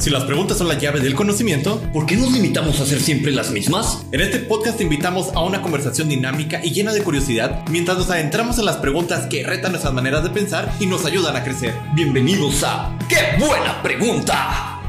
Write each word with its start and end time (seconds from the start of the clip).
Si 0.00 0.08
las 0.08 0.24
preguntas 0.24 0.56
son 0.56 0.68
la 0.68 0.78
llave 0.78 1.00
del 1.00 1.14
conocimiento, 1.14 1.78
¿por 1.92 2.06
qué 2.06 2.16
nos 2.16 2.32
limitamos 2.32 2.80
a 2.80 2.84
hacer 2.84 3.00
siempre 3.00 3.32
las 3.32 3.50
mismas? 3.50 4.06
En 4.12 4.22
este 4.22 4.38
podcast 4.38 4.78
te 4.78 4.84
invitamos 4.84 5.30
a 5.34 5.44
una 5.44 5.60
conversación 5.60 6.08
dinámica 6.08 6.58
y 6.64 6.72
llena 6.72 6.94
de 6.94 7.02
curiosidad 7.02 7.64
mientras 7.68 7.98
nos 7.98 8.10
adentramos 8.10 8.58
en 8.58 8.64
las 8.64 8.78
preguntas 8.78 9.26
que 9.26 9.44
retan 9.44 9.72
nuestras 9.72 9.92
maneras 9.92 10.22
de 10.22 10.30
pensar 10.30 10.72
y 10.80 10.86
nos 10.86 11.04
ayudan 11.04 11.36
a 11.36 11.44
crecer. 11.44 11.74
Bienvenidos 11.92 12.64
a 12.64 12.96
¡Qué 13.10 13.44
buena 13.44 13.82
pregunta! 13.82 14.80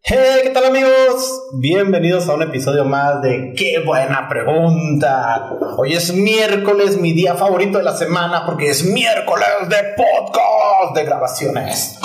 Hey, 0.00 0.40
¿qué 0.44 0.48
tal 0.48 0.64
amigos? 0.64 1.42
Bienvenidos 1.60 2.26
a 2.30 2.36
un 2.36 2.42
episodio 2.42 2.86
más 2.86 3.20
de 3.20 3.52
¡Qué 3.54 3.80
buena 3.84 4.30
pregunta! 4.30 5.58
Hoy 5.76 5.92
es 5.92 6.14
miércoles, 6.14 6.98
mi 6.98 7.12
día 7.12 7.34
favorito 7.34 7.76
de 7.76 7.84
la 7.84 7.94
semana 7.94 8.46
porque 8.46 8.70
es 8.70 8.82
miércoles 8.82 9.46
de 9.68 9.76
podcast 9.94 10.96
de 10.96 11.04
grabaciones. 11.04 11.98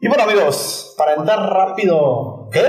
Y 0.00 0.06
bueno, 0.06 0.22
amigos, 0.22 0.94
para 0.96 1.14
entrar 1.14 1.40
rápido. 1.52 2.48
¿Qué? 2.52 2.60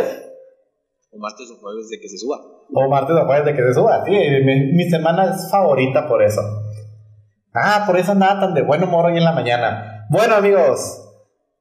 O 1.12 1.20
martes 1.20 1.52
o 1.52 1.60
jueves 1.60 1.90
de 1.90 2.00
que 2.00 2.10
se 2.10 2.18
suba. 2.18 2.38
O 2.74 2.90
martes 2.90 3.16
o 3.16 3.26
jueves 3.26 3.46
de 3.46 3.56
que 3.56 3.62
se 3.62 3.74
suba, 3.74 4.04
sí. 4.04 4.12
Mi, 4.74 4.90
semana 4.90 5.26
es 5.26 5.50
favorita 5.52 6.08
por 6.08 6.24
eso. 6.24 6.42
Ah, 7.54 7.84
por 7.86 7.98
eso 7.98 8.14
andaba 8.14 8.40
tan 8.40 8.54
de 8.56 8.64
buen 8.64 8.84
humor 8.84 9.06
hoy 9.06 9.18
en 9.18 9.24
la 9.24 9.32
mañana. 9.32 10.08
Bueno, 10.10 10.36
amigos, 10.36 11.08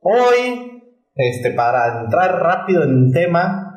hoy, 0.01 0.83
este, 1.15 1.51
para 1.51 2.03
entrar 2.03 2.41
rápido 2.41 2.83
en 2.85 3.13
tema, 3.13 3.69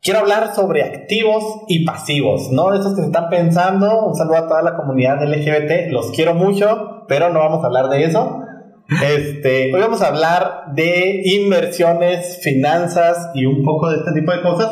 quiero 0.00 0.20
hablar 0.20 0.54
sobre 0.54 0.82
activos 0.82 1.44
y 1.68 1.84
pasivos, 1.84 2.50
¿no? 2.52 2.70
De 2.70 2.78
esos 2.78 2.94
que 2.94 3.02
se 3.02 3.06
están 3.08 3.28
pensando. 3.28 4.06
Un 4.06 4.14
saludo 4.14 4.36
a 4.36 4.48
toda 4.48 4.62
la 4.62 4.76
comunidad 4.76 5.22
LGBT, 5.22 5.90
los 5.90 6.10
quiero 6.12 6.32
mucho, 6.32 7.04
pero 7.06 7.28
no 7.30 7.40
vamos 7.40 7.62
a 7.62 7.66
hablar 7.66 7.88
de 7.88 8.04
eso. 8.04 8.43
Este, 8.88 9.74
hoy 9.74 9.80
vamos 9.80 10.02
a 10.02 10.08
hablar 10.08 10.74
de 10.74 11.22
inversiones, 11.24 12.40
finanzas 12.42 13.30
y 13.34 13.46
un 13.46 13.62
poco 13.62 13.88
de 13.90 13.96
este 13.96 14.12
tipo 14.12 14.32
de 14.32 14.42
cosas. 14.42 14.70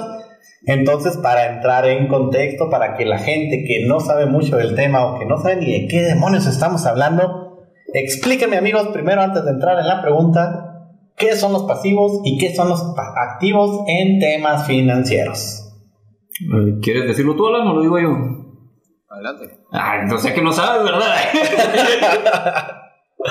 Entonces, 0.67 1.17
para 1.17 1.55
entrar 1.55 1.87
en 1.87 2.09
contexto, 2.09 2.69
para 2.69 2.95
que 2.95 3.07
la 3.07 3.19
gente 3.19 3.65
que 3.67 3.87
no 3.87 4.01
sabe 4.01 4.27
mucho 4.27 4.57
del 4.57 4.75
tema 4.75 5.05
o 5.07 5.19
que 5.19 5.25
no 5.25 5.39
sabe 5.39 5.57
ni 5.57 5.81
de 5.81 5.89
qué 5.89 6.03
demonios 6.03 6.47
estamos 6.47 6.85
hablando, 6.87 7.67
explíquenme 7.95 8.59
amigos, 8.59 8.89
primero 8.89 9.23
antes 9.23 9.45
de 9.45 9.51
entrar 9.51 9.79
en 9.79 9.87
la 9.87 10.03
pregunta, 10.03 10.91
¿qué 11.17 11.35
son 11.35 11.53
los 11.53 11.63
pasivos 11.65 12.21
y 12.25 12.39
qué 12.39 12.55
son 12.55 12.69
los 12.69 12.83
activos 13.17 13.81
en 13.89 14.21
temas 14.21 14.67
financieros? 14.67 15.73
¿Quieres 16.83 17.07
decirlo 17.07 17.35
tú, 17.35 17.49
Alan, 17.49 17.67
o 17.67 17.75
lo 17.75 17.81
digo 17.81 17.99
yo? 17.99 18.11
Adelante. 19.09 19.59
Ay, 19.73 20.01
no 20.07 20.19
sé 20.19 20.35
que 20.35 20.43
no 20.43 20.53
sabes, 20.53 20.85
¿verdad? 20.85 21.15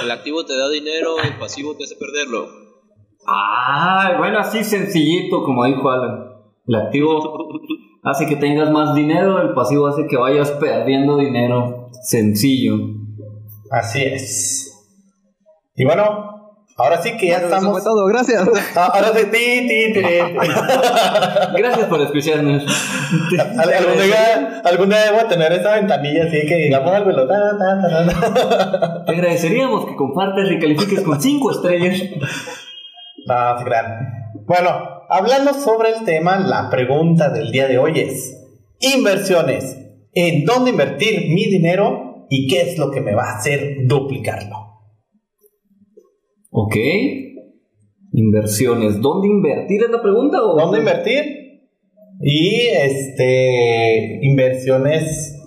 El 0.04 0.12
activo 0.12 0.46
te 0.46 0.58
da 0.58 0.70
dinero, 0.70 1.18
el 1.24 1.38
pasivo 1.38 1.76
te 1.76 1.84
hace 1.84 1.96
perderlo. 1.96 2.48
Ah, 3.28 4.16
bueno, 4.18 4.40
así 4.40 4.64
sencillito, 4.64 5.44
como 5.44 5.66
dijo 5.66 5.90
Alan. 5.90 6.32
El 6.68 6.76
activo 6.76 7.60
hace 8.04 8.26
que 8.26 8.36
tengas 8.36 8.72
más 8.72 8.96
dinero, 8.96 9.42
el 9.42 9.54
pasivo 9.54 9.88
hace 9.88 10.08
que 10.08 10.18
vayas 10.18 10.52
perdiendo 10.52 11.18
dinero. 11.18 11.90
Sencillo. 12.02 12.76
Así 13.70 14.04
es. 14.04 14.68
Y 15.76 15.86
bueno, 15.86 16.41
Ahora 16.82 17.02
sí 17.02 17.16
que 17.18 17.28
ya 17.28 17.38
estamos. 17.38 17.64
Eso 17.64 17.72
fue 17.72 17.82
todo, 17.82 18.06
gracias. 18.08 18.50
Ah, 18.76 18.92
ahora 18.94 19.12
sí, 19.14 19.26
ti, 19.26 19.68
ti, 19.68 19.94
ti, 19.94 20.02
Gracias 21.58 21.88
por 21.88 22.02
escucharnos. 22.02 22.64
algún, 23.58 24.04
día, 24.04 24.62
algún 24.64 24.90
día 24.90 25.12
debo 25.12 25.28
tener 25.28 25.52
esa 25.54 25.76
ventanilla 25.76 26.24
así 26.26 26.46
que 26.48 26.56
digamos 26.56 26.92
algo. 26.92 27.12
Lo, 27.12 27.28
ta, 27.28 27.36
ta, 27.60 29.04
Te 29.06 29.12
agradeceríamos 29.12 29.86
que 29.86 29.96
compartas 29.96 30.50
y 30.52 30.60
califiques 30.60 31.02
con 31.02 31.22
5 31.22 31.52
estrellas. 31.52 32.02
No, 33.28 33.58
sí, 33.60 33.66
gran. 33.66 33.86
Bueno, 34.48 34.70
hablando 35.10 35.54
sobre 35.54 35.90
el 35.90 36.04
tema, 36.04 36.40
la 36.40 36.70
pregunta 36.70 37.30
del 37.30 37.52
día 37.52 37.68
de 37.68 37.78
hoy 37.78 38.00
es: 38.00 38.38
inversiones. 38.80 39.78
¿En 40.14 40.46
dónde 40.46 40.72
invertir 40.72 41.30
mi 41.30 41.46
dinero 41.46 42.26
y 42.30 42.48
qué 42.48 42.62
es 42.62 42.78
lo 42.78 42.92
que 42.92 43.02
me 43.02 43.14
va 43.14 43.30
a 43.30 43.38
hacer 43.38 43.76
duplicarlo? 43.86 44.61
Ok. 46.52 46.76
Inversiones. 48.14 49.02
¿Dónde 49.02 49.28
invertir 49.30 49.84
es 49.84 49.90
la 49.90 50.02
pregunta? 50.02 50.44
¿o? 50.44 50.58
¿Dónde 50.58 50.80
invertir? 50.80 51.24
Y 52.20 52.68
este. 52.68 54.20
Inversiones. 54.22 55.38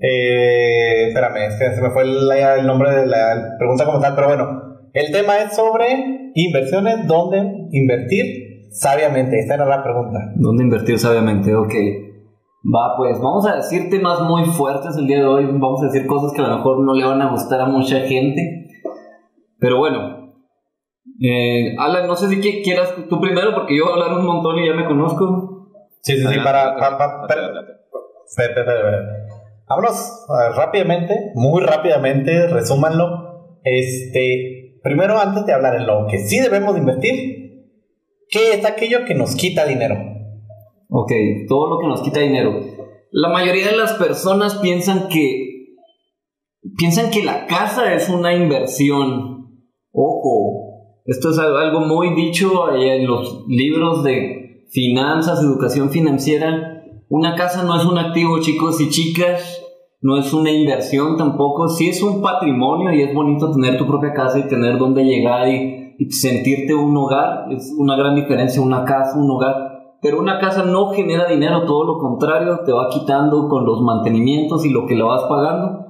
Eh, 0.00 1.08
espérame, 1.08 1.48
es 1.48 1.56
que 1.56 1.74
se 1.74 1.80
me 1.80 1.90
fue 1.90 2.02
el, 2.02 2.66
nombre 2.66 2.90
de 2.90 3.06
la 3.06 3.56
pregunta 3.58 3.84
como 3.84 4.00
tal, 4.00 4.14
pero 4.14 4.28
bueno. 4.28 4.62
El 4.92 5.12
tema 5.12 5.38
es 5.38 5.54
sobre 5.54 6.30
inversiones, 6.34 7.06
¿dónde 7.06 7.68
invertir 7.72 8.68
sabiamente? 8.70 9.38
Esta 9.38 9.54
era 9.54 9.66
la 9.66 9.82
pregunta. 9.82 10.18
¿Dónde 10.36 10.64
invertir 10.64 10.98
sabiamente? 10.98 11.54
Ok. 11.54 11.74
Va, 12.74 12.96
pues 12.96 13.20
vamos 13.20 13.46
a 13.46 13.56
decir 13.56 13.88
temas 13.90 14.20
muy 14.22 14.44
fuertes 14.44 14.96
el 14.96 15.06
día 15.06 15.18
de 15.18 15.26
hoy. 15.26 15.46
Vamos 15.46 15.82
a 15.82 15.86
decir 15.86 16.06
cosas 16.06 16.32
que 16.32 16.42
a 16.42 16.48
lo 16.48 16.56
mejor 16.56 16.84
no 16.84 16.94
le 16.94 17.04
van 17.04 17.22
a 17.22 17.30
gustar 17.30 17.60
a 17.60 17.66
mucha 17.66 18.00
gente. 18.00 18.67
Pero 19.58 19.78
bueno, 19.78 20.34
eh, 21.20 21.74
Alan, 21.78 22.06
no 22.06 22.16
sé 22.16 22.28
si 22.28 22.40
quieras 22.62 22.94
tú 23.08 23.20
primero, 23.20 23.54
porque 23.54 23.76
yo 23.76 23.84
voy 23.84 23.92
a 23.92 24.04
hablar 24.04 24.18
un 24.18 24.26
montón 24.26 24.58
y 24.58 24.66
ya 24.66 24.74
me 24.74 24.86
conozco. 24.86 25.70
Sí, 26.02 26.16
sí, 26.16 26.26
sí, 26.26 26.38
para... 26.42 26.76
Vámonos 29.68 30.26
rápidamente, 30.56 31.32
muy 31.34 31.62
rápidamente, 31.62 32.46
resúmanlo. 32.46 33.58
Este, 33.64 34.78
primero, 34.82 35.18
antes 35.18 35.44
de 35.44 35.52
hablar 35.52 35.74
en 35.74 35.86
lo 35.86 36.06
que 36.06 36.18
sí 36.18 36.38
debemos 36.40 36.76
invertir, 36.78 37.66
¿qué 38.30 38.52
es 38.54 38.64
aquello 38.64 39.04
que 39.04 39.14
nos 39.14 39.34
quita 39.34 39.66
dinero? 39.66 39.96
Ok, 40.88 41.12
todo 41.48 41.68
lo 41.68 41.78
que 41.80 41.86
nos 41.86 42.02
quita 42.02 42.20
dinero. 42.20 42.60
La 43.10 43.28
mayoría 43.28 43.66
de 43.66 43.76
las 43.76 43.94
personas 43.94 44.56
piensan 44.56 45.08
que 45.08 45.48
piensan 46.76 47.10
que 47.10 47.24
la 47.24 47.46
casa 47.46 47.92
es 47.94 48.08
una 48.08 48.34
inversión 48.34 49.37
Ojo, 50.00 51.00
esto 51.06 51.30
es 51.30 51.40
algo 51.40 51.80
muy 51.80 52.14
dicho 52.14 52.72
en 52.72 53.04
los 53.04 53.44
libros 53.48 54.04
de 54.04 54.64
finanzas, 54.70 55.42
educación 55.42 55.90
financiera. 55.90 56.84
Una 57.08 57.34
casa 57.34 57.64
no 57.64 57.74
es 57.74 57.84
un 57.84 57.98
activo, 57.98 58.38
chicos 58.38 58.80
y 58.80 58.90
chicas, 58.90 59.60
no 60.00 60.16
es 60.16 60.32
una 60.32 60.52
inversión 60.52 61.16
tampoco. 61.16 61.66
Sí 61.66 61.88
es 61.88 62.00
un 62.00 62.22
patrimonio 62.22 62.92
y 62.92 63.02
es 63.02 63.12
bonito 63.12 63.50
tener 63.50 63.76
tu 63.76 63.88
propia 63.88 64.12
casa 64.12 64.38
y 64.38 64.46
tener 64.46 64.78
dónde 64.78 65.02
llegar 65.02 65.48
y, 65.48 65.96
y 65.98 66.10
sentirte 66.12 66.74
un 66.74 66.96
hogar. 66.96 67.50
Es 67.50 67.74
una 67.76 67.96
gran 67.96 68.14
diferencia 68.14 68.62
una 68.62 68.84
casa, 68.84 69.18
un 69.18 69.28
hogar. 69.28 69.96
Pero 70.00 70.20
una 70.20 70.38
casa 70.38 70.62
no 70.62 70.90
genera 70.90 71.26
dinero, 71.26 71.64
todo 71.64 71.82
lo 71.82 71.98
contrario, 71.98 72.60
te 72.64 72.70
va 72.70 72.88
quitando 72.88 73.48
con 73.48 73.64
los 73.64 73.82
mantenimientos 73.82 74.64
y 74.64 74.70
lo 74.70 74.86
que 74.86 74.94
la 74.94 75.06
vas 75.06 75.24
pagando. 75.24 75.87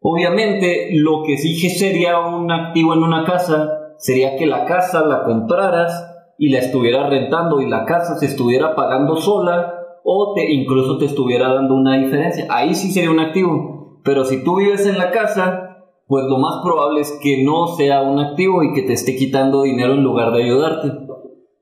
Obviamente, 0.00 0.88
lo 0.94 1.22
que 1.26 1.36
sí 1.36 1.54
sería 1.68 2.18
un 2.18 2.50
activo 2.50 2.94
en 2.94 3.02
una 3.02 3.24
casa 3.24 3.68
sería 3.98 4.36
que 4.36 4.46
la 4.46 4.64
casa 4.64 5.04
la 5.04 5.24
compraras 5.24 6.06
y 6.38 6.48
la 6.48 6.58
estuvieras 6.58 7.10
rentando 7.10 7.60
y 7.60 7.68
la 7.68 7.84
casa 7.84 8.16
se 8.16 8.24
estuviera 8.24 8.74
pagando 8.74 9.16
sola 9.16 9.74
o 10.02 10.32
te, 10.34 10.50
incluso 10.50 10.96
te 10.96 11.04
estuviera 11.04 11.52
dando 11.52 11.74
una 11.74 11.98
diferencia. 11.98 12.46
Ahí 12.48 12.74
sí 12.74 12.90
sería 12.90 13.10
un 13.10 13.20
activo. 13.20 14.00
Pero 14.02 14.24
si 14.24 14.42
tú 14.42 14.56
vives 14.56 14.86
en 14.86 14.96
la 14.96 15.10
casa, 15.10 15.76
pues 16.06 16.24
lo 16.24 16.38
más 16.38 16.62
probable 16.64 17.02
es 17.02 17.18
que 17.22 17.44
no 17.44 17.66
sea 17.66 18.00
un 18.00 18.18
activo 18.18 18.62
y 18.62 18.72
que 18.72 18.82
te 18.82 18.94
esté 18.94 19.16
quitando 19.16 19.64
dinero 19.64 19.92
en 19.92 20.02
lugar 20.02 20.32
de 20.32 20.44
ayudarte. 20.44 20.92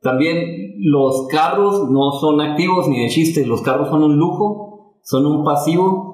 También 0.00 0.76
los 0.78 1.26
carros 1.26 1.90
no 1.90 2.12
son 2.12 2.40
activos 2.40 2.88
ni 2.88 3.02
de 3.02 3.08
chiste, 3.08 3.44
los 3.44 3.62
carros 3.62 3.88
son 3.88 4.04
un 4.04 4.16
lujo, 4.16 4.94
son 5.02 5.26
un 5.26 5.42
pasivo 5.42 6.08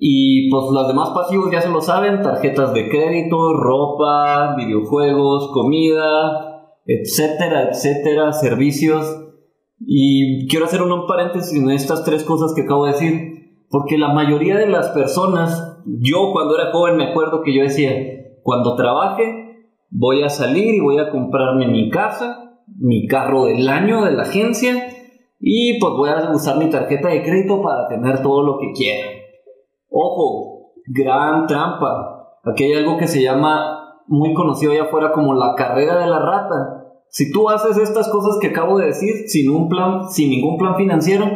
y 0.00 0.48
pues 0.50 0.64
los 0.72 0.86
demás 0.86 1.10
pasivos 1.10 1.50
ya 1.50 1.60
se 1.60 1.70
lo 1.70 1.80
saben, 1.80 2.22
tarjetas 2.22 2.72
de 2.72 2.88
crédito, 2.88 3.54
ropa, 3.54 4.54
videojuegos, 4.56 5.50
comida, 5.52 6.72
etcétera, 6.86 7.70
etcétera, 7.70 8.32
servicios. 8.32 9.24
Y 9.80 10.46
quiero 10.48 10.66
hacer 10.66 10.82
un 10.82 11.06
paréntesis 11.06 11.60
en 11.60 11.70
estas 11.70 12.04
tres 12.04 12.22
cosas 12.24 12.52
que 12.54 12.62
acabo 12.62 12.86
de 12.86 12.92
decir, 12.92 13.64
porque 13.70 13.98
la 13.98 14.12
mayoría 14.12 14.56
de 14.56 14.68
las 14.68 14.88
personas, 14.90 15.80
yo 15.84 16.30
cuando 16.32 16.58
era 16.58 16.70
joven 16.72 16.96
me 16.96 17.10
acuerdo 17.10 17.42
que 17.42 17.54
yo 17.54 17.62
decía, 17.62 17.92
cuando 18.42 18.76
trabaje 18.76 19.48
voy 19.90 20.22
a 20.22 20.28
salir 20.28 20.74
y 20.74 20.80
voy 20.80 20.98
a 20.98 21.10
comprarme 21.10 21.66
mi 21.66 21.90
casa, 21.90 22.60
mi 22.78 23.06
carro 23.06 23.46
del 23.46 23.68
año 23.68 24.04
de 24.04 24.12
la 24.12 24.22
agencia 24.22 24.88
y 25.40 25.78
pues 25.80 25.92
voy 25.94 26.10
a 26.10 26.30
usar 26.30 26.58
mi 26.58 26.70
tarjeta 26.70 27.08
de 27.08 27.22
crédito 27.22 27.62
para 27.62 27.88
tener 27.88 28.22
todo 28.22 28.42
lo 28.42 28.58
que 28.58 28.72
quiera. 28.72 29.17
Ojo, 29.90 30.72
gran 30.86 31.46
trampa. 31.46 32.38
Aquí 32.44 32.64
hay 32.64 32.74
algo 32.74 32.96
que 32.98 33.08
se 33.08 33.22
llama, 33.22 34.02
muy 34.06 34.34
conocido 34.34 34.72
allá 34.72 34.84
afuera 34.84 35.12
como 35.12 35.34
la 35.34 35.54
carrera 35.54 35.98
de 35.98 36.06
la 36.06 36.18
rata. 36.18 36.84
Si 37.10 37.32
tú 37.32 37.48
haces 37.48 37.76
estas 37.78 38.08
cosas 38.10 38.38
que 38.40 38.48
acabo 38.48 38.78
de 38.78 38.86
decir 38.86 39.28
sin 39.28 39.50
un 39.50 39.68
plan, 39.68 40.08
sin 40.08 40.30
ningún 40.30 40.58
plan 40.58 40.76
financiero, 40.76 41.26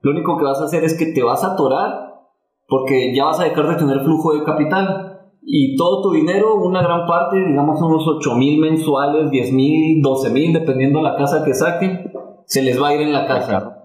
lo 0.00 0.10
único 0.12 0.36
que 0.36 0.44
vas 0.44 0.60
a 0.60 0.64
hacer 0.64 0.84
es 0.84 0.96
que 0.96 1.06
te 1.06 1.22
vas 1.22 1.42
a 1.42 1.54
atorar 1.54 2.08
porque 2.68 3.14
ya 3.14 3.24
vas 3.24 3.40
a 3.40 3.44
dejar 3.44 3.68
de 3.68 3.76
tener 3.76 4.00
flujo 4.00 4.34
de 4.34 4.44
capital. 4.44 5.04
y 5.50 5.76
todo 5.76 6.02
tu 6.02 6.10
dinero, 6.12 6.56
una 6.56 6.82
gran 6.82 7.06
parte, 7.06 7.38
digamos 7.38 7.80
unos 7.80 8.06
8 8.06 8.34
mil 8.34 8.60
mensuales, 8.60 9.30
10 9.30 9.52
mil, 9.54 10.02
12 10.02 10.30
mil, 10.30 10.52
dependiendo 10.52 11.00
la 11.00 11.16
casa 11.16 11.42
que 11.42 11.54
saquen, 11.54 12.12
se 12.44 12.60
les 12.60 12.80
va 12.80 12.88
a 12.88 12.94
ir 12.94 13.00
en 13.00 13.14
la 13.14 13.26
casa. 13.26 13.77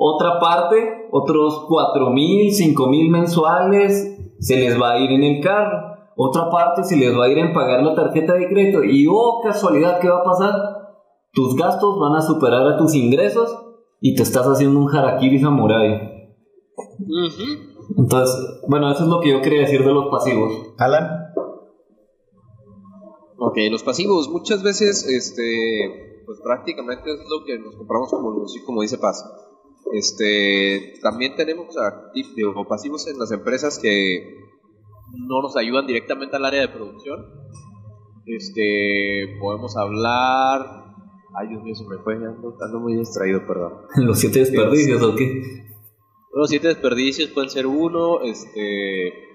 Otra 0.00 0.38
parte, 0.38 1.08
otros 1.10 1.64
4 1.66 2.10
mil, 2.10 2.52
5 2.52 2.86
mil 2.86 3.10
mensuales, 3.10 4.16
se 4.38 4.56
les 4.56 4.80
va 4.80 4.92
a 4.92 4.98
ir 4.98 5.10
en 5.10 5.24
el 5.24 5.42
carro. 5.42 5.96
Otra 6.16 6.48
parte 6.50 6.84
se 6.84 6.96
les 6.96 7.18
va 7.18 7.24
a 7.24 7.28
ir 7.28 7.38
en 7.38 7.52
pagar 7.52 7.82
la 7.82 7.96
tarjeta 7.96 8.34
de 8.34 8.48
crédito. 8.48 8.84
Y 8.84 9.08
oh, 9.10 9.40
casualidad, 9.42 9.98
¿qué 10.00 10.08
va 10.08 10.18
a 10.18 10.24
pasar? 10.24 10.54
Tus 11.32 11.56
gastos 11.56 11.98
van 11.98 12.14
a 12.14 12.22
superar 12.22 12.64
a 12.68 12.76
tus 12.76 12.94
ingresos 12.94 13.52
y 14.00 14.14
te 14.14 14.22
estás 14.22 14.46
haciendo 14.46 14.78
un 14.78 14.88
harakiri 14.88 15.40
samurai. 15.40 16.36
Entonces, 17.96 18.60
bueno, 18.68 18.92
eso 18.92 19.02
es 19.02 19.08
lo 19.08 19.18
que 19.18 19.30
yo 19.30 19.42
quería 19.42 19.62
decir 19.62 19.84
de 19.84 19.92
los 19.92 20.06
pasivos. 20.12 20.52
Alan. 20.78 21.32
Ok, 23.36 23.56
los 23.68 23.82
pasivos 23.82 24.28
muchas 24.28 24.62
veces, 24.62 25.08
este, 25.08 26.22
pues 26.24 26.40
prácticamente 26.40 27.10
es 27.10 27.18
lo 27.28 27.44
que 27.44 27.58
nos 27.58 27.74
compramos 27.74 28.10
como, 28.10 28.44
como 28.64 28.82
dice 28.82 28.98
Paz. 28.98 29.24
Este, 29.92 30.94
también 31.02 31.34
tenemos 31.36 31.76
activos 31.78 32.66
pasivos 32.68 33.06
en 33.08 33.18
las 33.18 33.32
empresas 33.32 33.78
que 33.78 34.36
no 35.26 35.42
nos 35.42 35.56
ayudan 35.56 35.86
directamente 35.86 36.36
al 36.36 36.44
área 36.44 36.60
de 36.60 36.68
producción. 36.68 37.26
Este, 38.26 39.36
podemos 39.40 39.76
hablar. 39.76 40.84
Ay, 41.34 41.48
Dios 41.48 41.62
mío, 41.62 41.74
se 41.74 41.84
me 41.84 41.98
fue, 41.98 42.14
ando, 42.14 42.80
muy 42.80 42.96
distraído, 42.96 43.46
perdón. 43.46 43.74
¿Los 43.96 44.18
siete 44.18 44.40
desperdicios 44.40 45.02
o 45.02 45.14
qué? 45.14 45.42
Los 46.34 46.50
siete 46.50 46.68
desperdicios 46.68 47.30
pueden 47.30 47.50
ser 47.50 47.66
uno, 47.66 48.22
este 48.22 49.27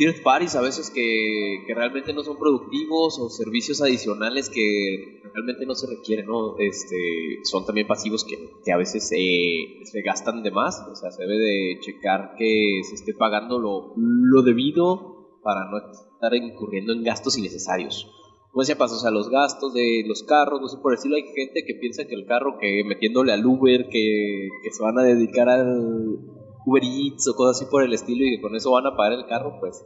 third 0.00 0.22
parties 0.22 0.56
a 0.56 0.62
veces 0.62 0.90
que, 0.90 1.62
que, 1.66 1.74
realmente 1.74 2.14
no 2.14 2.22
son 2.22 2.38
productivos 2.38 3.18
o 3.18 3.28
servicios 3.28 3.82
adicionales 3.82 4.48
que 4.48 5.20
realmente 5.34 5.66
no 5.66 5.74
se 5.74 5.88
requieren, 5.88 6.24
¿no? 6.24 6.56
Este, 6.58 6.96
son 7.44 7.66
también 7.66 7.86
pasivos 7.86 8.24
que, 8.24 8.38
que 8.64 8.72
a 8.72 8.78
veces 8.78 9.06
se 9.06 10.02
gastan 10.02 10.42
de 10.42 10.50
más, 10.50 10.80
o 10.90 10.96
sea, 10.96 11.10
se 11.10 11.22
debe 11.22 11.36
de 11.36 11.80
checar 11.80 12.34
que 12.38 12.80
se 12.88 12.94
esté 12.94 13.12
pagando 13.12 13.58
lo, 13.58 13.92
lo 13.96 14.40
debido 14.40 15.38
para 15.42 15.70
no 15.70 15.76
estar 15.78 16.34
incurriendo 16.34 16.94
en 16.94 17.04
gastos 17.04 17.36
innecesarios. 17.36 18.10
Como 18.52 18.62
decía, 18.62 18.78
pasa, 18.78 18.96
o 18.96 18.98
sea, 18.98 19.10
los 19.10 19.28
gastos 19.28 19.74
de 19.74 20.02
los 20.06 20.22
carros, 20.22 20.62
no 20.62 20.68
sé 20.68 20.78
por 20.78 20.92
decirlo, 20.92 21.18
hay 21.18 21.24
gente 21.34 21.62
que 21.66 21.74
piensa 21.74 22.06
que 22.06 22.14
el 22.14 22.24
carro, 22.24 22.56
que 22.58 22.84
metiéndole 22.86 23.32
al 23.32 23.44
Uber, 23.44 23.88
que, 23.90 24.48
que 24.62 24.70
se 24.72 24.82
van 24.82 24.98
a 24.98 25.02
dedicar 25.02 25.50
al 25.50 26.39
Uber 26.70 26.84
Eats 26.84 27.28
o 27.28 27.34
cosas 27.34 27.56
así 27.56 27.70
por 27.70 27.82
el 27.82 27.92
estilo 27.92 28.24
y 28.24 28.36
que 28.36 28.42
con 28.42 28.54
eso 28.54 28.70
van 28.70 28.86
a 28.86 28.96
pagar 28.96 29.18
el 29.18 29.26
carro, 29.26 29.58
pues 29.60 29.84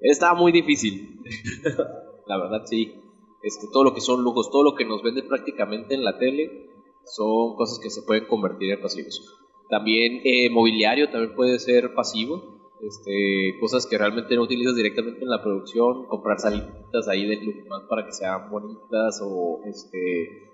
está 0.00 0.34
muy 0.34 0.52
difícil. 0.52 1.20
la 2.26 2.38
verdad, 2.38 2.62
sí. 2.64 2.94
Este, 3.42 3.66
todo 3.70 3.84
lo 3.84 3.94
que 3.94 4.00
son 4.00 4.22
lujos, 4.22 4.50
todo 4.50 4.62
lo 4.62 4.74
que 4.74 4.86
nos 4.86 5.02
vende 5.02 5.22
prácticamente 5.22 5.94
en 5.94 6.02
la 6.02 6.18
tele, 6.18 6.70
son 7.04 7.56
cosas 7.56 7.78
que 7.78 7.90
se 7.90 8.02
pueden 8.02 8.26
convertir 8.26 8.72
en 8.72 8.80
pasivos. 8.80 9.20
También 9.68 10.22
eh, 10.24 10.48
mobiliario 10.50 11.10
también 11.10 11.34
puede 11.34 11.58
ser 11.58 11.94
pasivo. 11.94 12.54
Este, 12.80 13.58
cosas 13.60 13.86
que 13.86 13.96
realmente 13.96 14.34
no 14.34 14.42
utilizas 14.42 14.74
directamente 14.76 15.22
en 15.22 15.30
la 15.30 15.42
producción, 15.42 16.06
comprar 16.06 16.38
salitas 16.38 17.08
ahí 17.08 17.26
de 17.26 17.36
luz 17.36 17.54
para 17.88 18.04
que 18.04 18.12
sean 18.12 18.50
bonitas 18.50 19.22
o 19.24 19.60
este, 19.64 20.50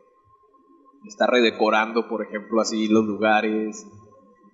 estar 1.07 1.29
redecorando, 1.29 2.09
por 2.09 2.23
ejemplo, 2.23 2.61
así 2.61 2.89
los 2.89 3.05
lugares, 3.05 3.87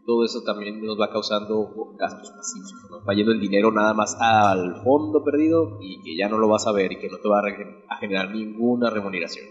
todo 0.06 0.24
eso 0.24 0.42
también 0.42 0.82
nos 0.84 0.98
va 0.98 1.10
causando 1.10 1.68
gastos 1.98 2.30
pasivos. 2.30 2.72
va 3.06 3.12
yendo 3.12 3.32
el 3.32 3.40
dinero 3.40 3.72
nada 3.72 3.92
más 3.92 4.16
al 4.20 4.76
fondo 4.82 5.24
perdido 5.24 5.78
y 5.80 6.00
que 6.02 6.16
ya 6.16 6.28
no 6.28 6.38
lo 6.38 6.48
vas 6.48 6.66
a 6.66 6.72
ver 6.72 6.92
y 6.92 6.98
que 6.98 7.08
no 7.08 7.18
te 7.18 7.28
va 7.28 7.40
a, 7.40 7.96
generar 7.98 8.30
ninguna 8.30 8.88
remuneración. 8.88 9.46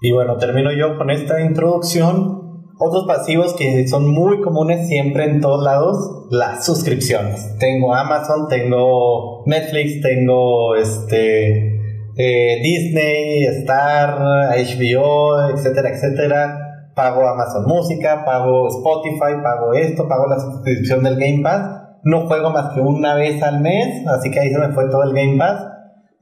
Y 0.00 0.10
bueno, 0.10 0.36
termino 0.36 0.72
yo 0.72 0.98
con 0.98 1.10
esta 1.10 1.40
introducción. 1.40 2.44
Otros 2.78 3.06
pasivos 3.06 3.54
que 3.54 3.88
son 3.88 4.10
muy 4.10 4.42
comunes 4.42 4.88
siempre 4.88 5.24
en 5.24 5.40
todos 5.40 5.64
lados, 5.64 6.26
las 6.30 6.66
suscripciones. 6.66 7.56
Tengo 7.58 7.94
Amazon, 7.94 8.48
tengo 8.48 9.44
Netflix, 9.46 10.02
tengo 10.02 10.74
este 10.74 11.78
eh, 12.16 12.60
Disney, 12.62 13.44
Star, 13.60 14.18
HBO, 14.18 15.48
etcétera, 15.48 15.90
etcétera 15.94 16.65
pago 16.96 17.28
Amazon 17.28 17.66
Música, 17.66 18.24
pago 18.24 18.68
Spotify, 18.68 19.40
pago 19.42 19.74
esto, 19.74 20.08
pago 20.08 20.26
la 20.26 20.40
suscripción 20.40 21.04
del 21.04 21.16
Game 21.16 21.42
Pass. 21.42 21.82
No 22.02 22.26
juego 22.26 22.50
más 22.50 22.72
que 22.72 22.80
una 22.80 23.14
vez 23.14 23.42
al 23.42 23.60
mes, 23.60 24.04
así 24.08 24.30
que 24.30 24.40
ahí 24.40 24.50
se 24.50 24.58
me 24.58 24.72
fue 24.72 24.88
todo 24.88 25.02
el 25.02 25.12
Game 25.12 25.36
Pass. 25.36 25.62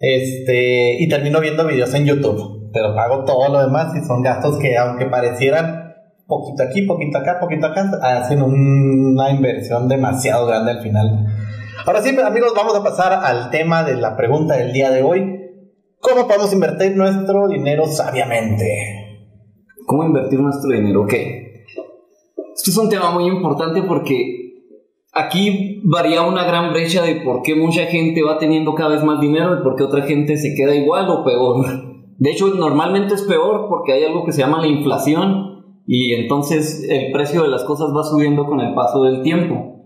Este, 0.00 1.00
y 1.00 1.08
termino 1.08 1.40
viendo 1.40 1.64
videos 1.64 1.94
en 1.94 2.04
YouTube, 2.04 2.70
pero 2.72 2.94
pago 2.94 3.24
todo 3.24 3.48
lo 3.50 3.60
demás 3.62 3.94
y 3.94 4.04
son 4.04 4.22
gastos 4.22 4.58
que 4.58 4.76
aunque 4.76 5.06
parecieran 5.06 5.94
poquito 6.26 6.64
aquí, 6.64 6.82
poquito 6.82 7.18
acá, 7.18 7.38
poquito 7.38 7.68
acá, 7.68 7.88
hacen 8.02 8.42
una 8.42 9.30
inversión 9.30 9.88
demasiado 9.88 10.46
grande 10.46 10.72
al 10.72 10.80
final. 10.80 11.26
Ahora 11.86 12.02
sí, 12.02 12.18
amigos, 12.18 12.52
vamos 12.56 12.74
a 12.74 12.82
pasar 12.82 13.12
al 13.12 13.50
tema 13.50 13.84
de 13.84 13.94
la 13.94 14.16
pregunta 14.16 14.56
del 14.56 14.72
día 14.72 14.90
de 14.90 15.02
hoy. 15.02 15.40
¿Cómo 16.00 16.26
podemos 16.26 16.52
invertir 16.52 16.96
nuestro 16.96 17.46
dinero 17.46 17.86
sabiamente? 17.86 19.03
¿Cómo 19.86 20.04
invertir 20.04 20.40
nuestro 20.40 20.70
dinero? 20.70 21.02
Ok. 21.02 21.12
Esto 21.12 22.70
es 22.70 22.78
un 22.78 22.88
tema 22.88 23.10
muy 23.10 23.26
importante 23.26 23.82
porque 23.82 24.54
aquí 25.12 25.80
varía 25.84 26.22
una 26.22 26.44
gran 26.44 26.72
brecha 26.72 27.02
de 27.02 27.16
por 27.16 27.42
qué 27.42 27.54
mucha 27.54 27.86
gente 27.86 28.22
va 28.22 28.38
teniendo 28.38 28.74
cada 28.74 28.90
vez 28.90 29.04
más 29.04 29.20
dinero 29.20 29.58
y 29.58 29.62
por 29.62 29.76
qué 29.76 29.82
otra 29.82 30.02
gente 30.02 30.36
se 30.36 30.54
queda 30.54 30.74
igual 30.74 31.08
o 31.10 31.24
peor. 31.24 31.66
De 32.16 32.30
hecho, 32.30 32.48
normalmente 32.48 33.14
es 33.14 33.22
peor 33.22 33.66
porque 33.68 33.92
hay 33.92 34.04
algo 34.04 34.24
que 34.24 34.32
se 34.32 34.40
llama 34.40 34.60
la 34.60 34.68
inflación 34.68 35.82
y 35.86 36.14
entonces 36.14 36.86
el 36.88 37.12
precio 37.12 37.42
de 37.42 37.48
las 37.48 37.64
cosas 37.64 37.90
va 37.94 38.04
subiendo 38.04 38.46
con 38.46 38.60
el 38.60 38.74
paso 38.74 39.02
del 39.02 39.22
tiempo. 39.22 39.84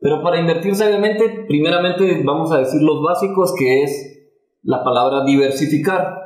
Pero 0.00 0.22
para 0.22 0.38
invertir 0.38 0.74
sabiamente, 0.74 1.46
primeramente 1.48 2.22
vamos 2.22 2.52
a 2.52 2.58
decir 2.58 2.82
los 2.82 3.02
básicos 3.02 3.54
que 3.58 3.82
es 3.82 4.30
la 4.62 4.84
palabra 4.84 5.24
diversificar. 5.24 6.20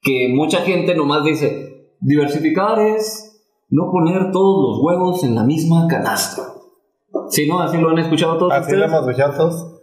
Que 0.00 0.28
mucha 0.32 0.58
gente 0.58 0.94
nomás 0.94 1.24
dice, 1.24 1.75
Diversificar 2.00 2.78
es 2.78 3.44
no 3.68 3.90
poner 3.90 4.30
todos 4.32 4.78
los 4.78 4.84
huevos 4.84 5.24
en 5.24 5.34
la 5.34 5.44
misma 5.44 5.86
canasta. 5.88 6.42
Si 7.28 7.48
no, 7.48 7.60
así 7.60 7.78
lo 7.78 7.90
han 7.90 7.98
escuchado 7.98 8.38
todos. 8.38 8.52
Así 8.52 8.76
lo 8.76 8.84
hemos 8.84 9.08
escuchado 9.08 9.80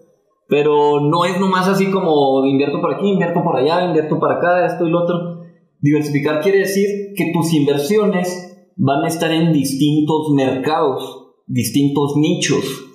Pero 0.48 1.02
no 1.02 1.26
es 1.26 1.40
nomás 1.40 1.68
así 1.68 1.92
como 1.92 2.46
invierto 2.46 2.80
por 2.80 2.94
aquí, 2.94 3.10
invierto 3.10 3.44
por 3.44 3.58
allá, 3.58 3.86
invierto 3.86 4.20
para 4.20 4.36
acá, 4.36 4.66
esto 4.66 4.86
y 4.88 4.92
lo 4.92 5.04
otro. 5.04 5.42
Diversificar 5.80 6.42
quiere 6.42 6.60
decir 6.60 7.14
que 7.16 7.32
tus 7.34 7.54
inversiones 7.54 8.72
van 8.78 9.04
a 9.04 9.08
estar 9.08 9.32
en 9.32 9.52
distintos 9.52 10.32
mercados, 10.34 11.34
distintos 11.46 12.16
nichos. 12.16 12.86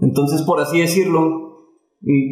Entonces, 0.00 0.42
por 0.42 0.60
así 0.60 0.80
decirlo, 0.80 1.50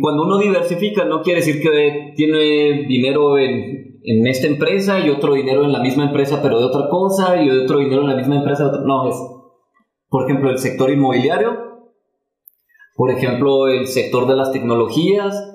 cuando 0.00 0.24
uno 0.24 0.38
diversifica 0.38 1.04
no 1.04 1.22
quiere 1.22 1.40
decir 1.40 1.60
que 1.60 2.12
tiene 2.16 2.86
dinero 2.86 3.38
en 3.38 3.77
en 4.02 4.26
esta 4.26 4.46
empresa 4.46 5.00
y 5.00 5.10
otro 5.10 5.34
dinero 5.34 5.64
en 5.64 5.72
la 5.72 5.80
misma 5.80 6.04
empresa 6.04 6.40
pero 6.42 6.58
de 6.58 6.66
otra 6.66 6.88
cosa 6.88 7.42
y 7.42 7.50
otro 7.50 7.78
dinero 7.78 8.02
en 8.02 8.08
la 8.08 8.16
misma 8.16 8.36
empresa 8.36 8.64
de 8.64 8.68
otra... 8.70 8.82
No, 8.82 9.08
es, 9.08 9.16
por 10.08 10.24
ejemplo, 10.24 10.50
el 10.50 10.58
sector 10.58 10.90
inmobiliario, 10.90 11.68
por 12.94 13.10
ejemplo, 13.10 13.68
el 13.68 13.86
sector 13.86 14.26
de 14.26 14.36
las 14.36 14.52
tecnologías, 14.52 15.54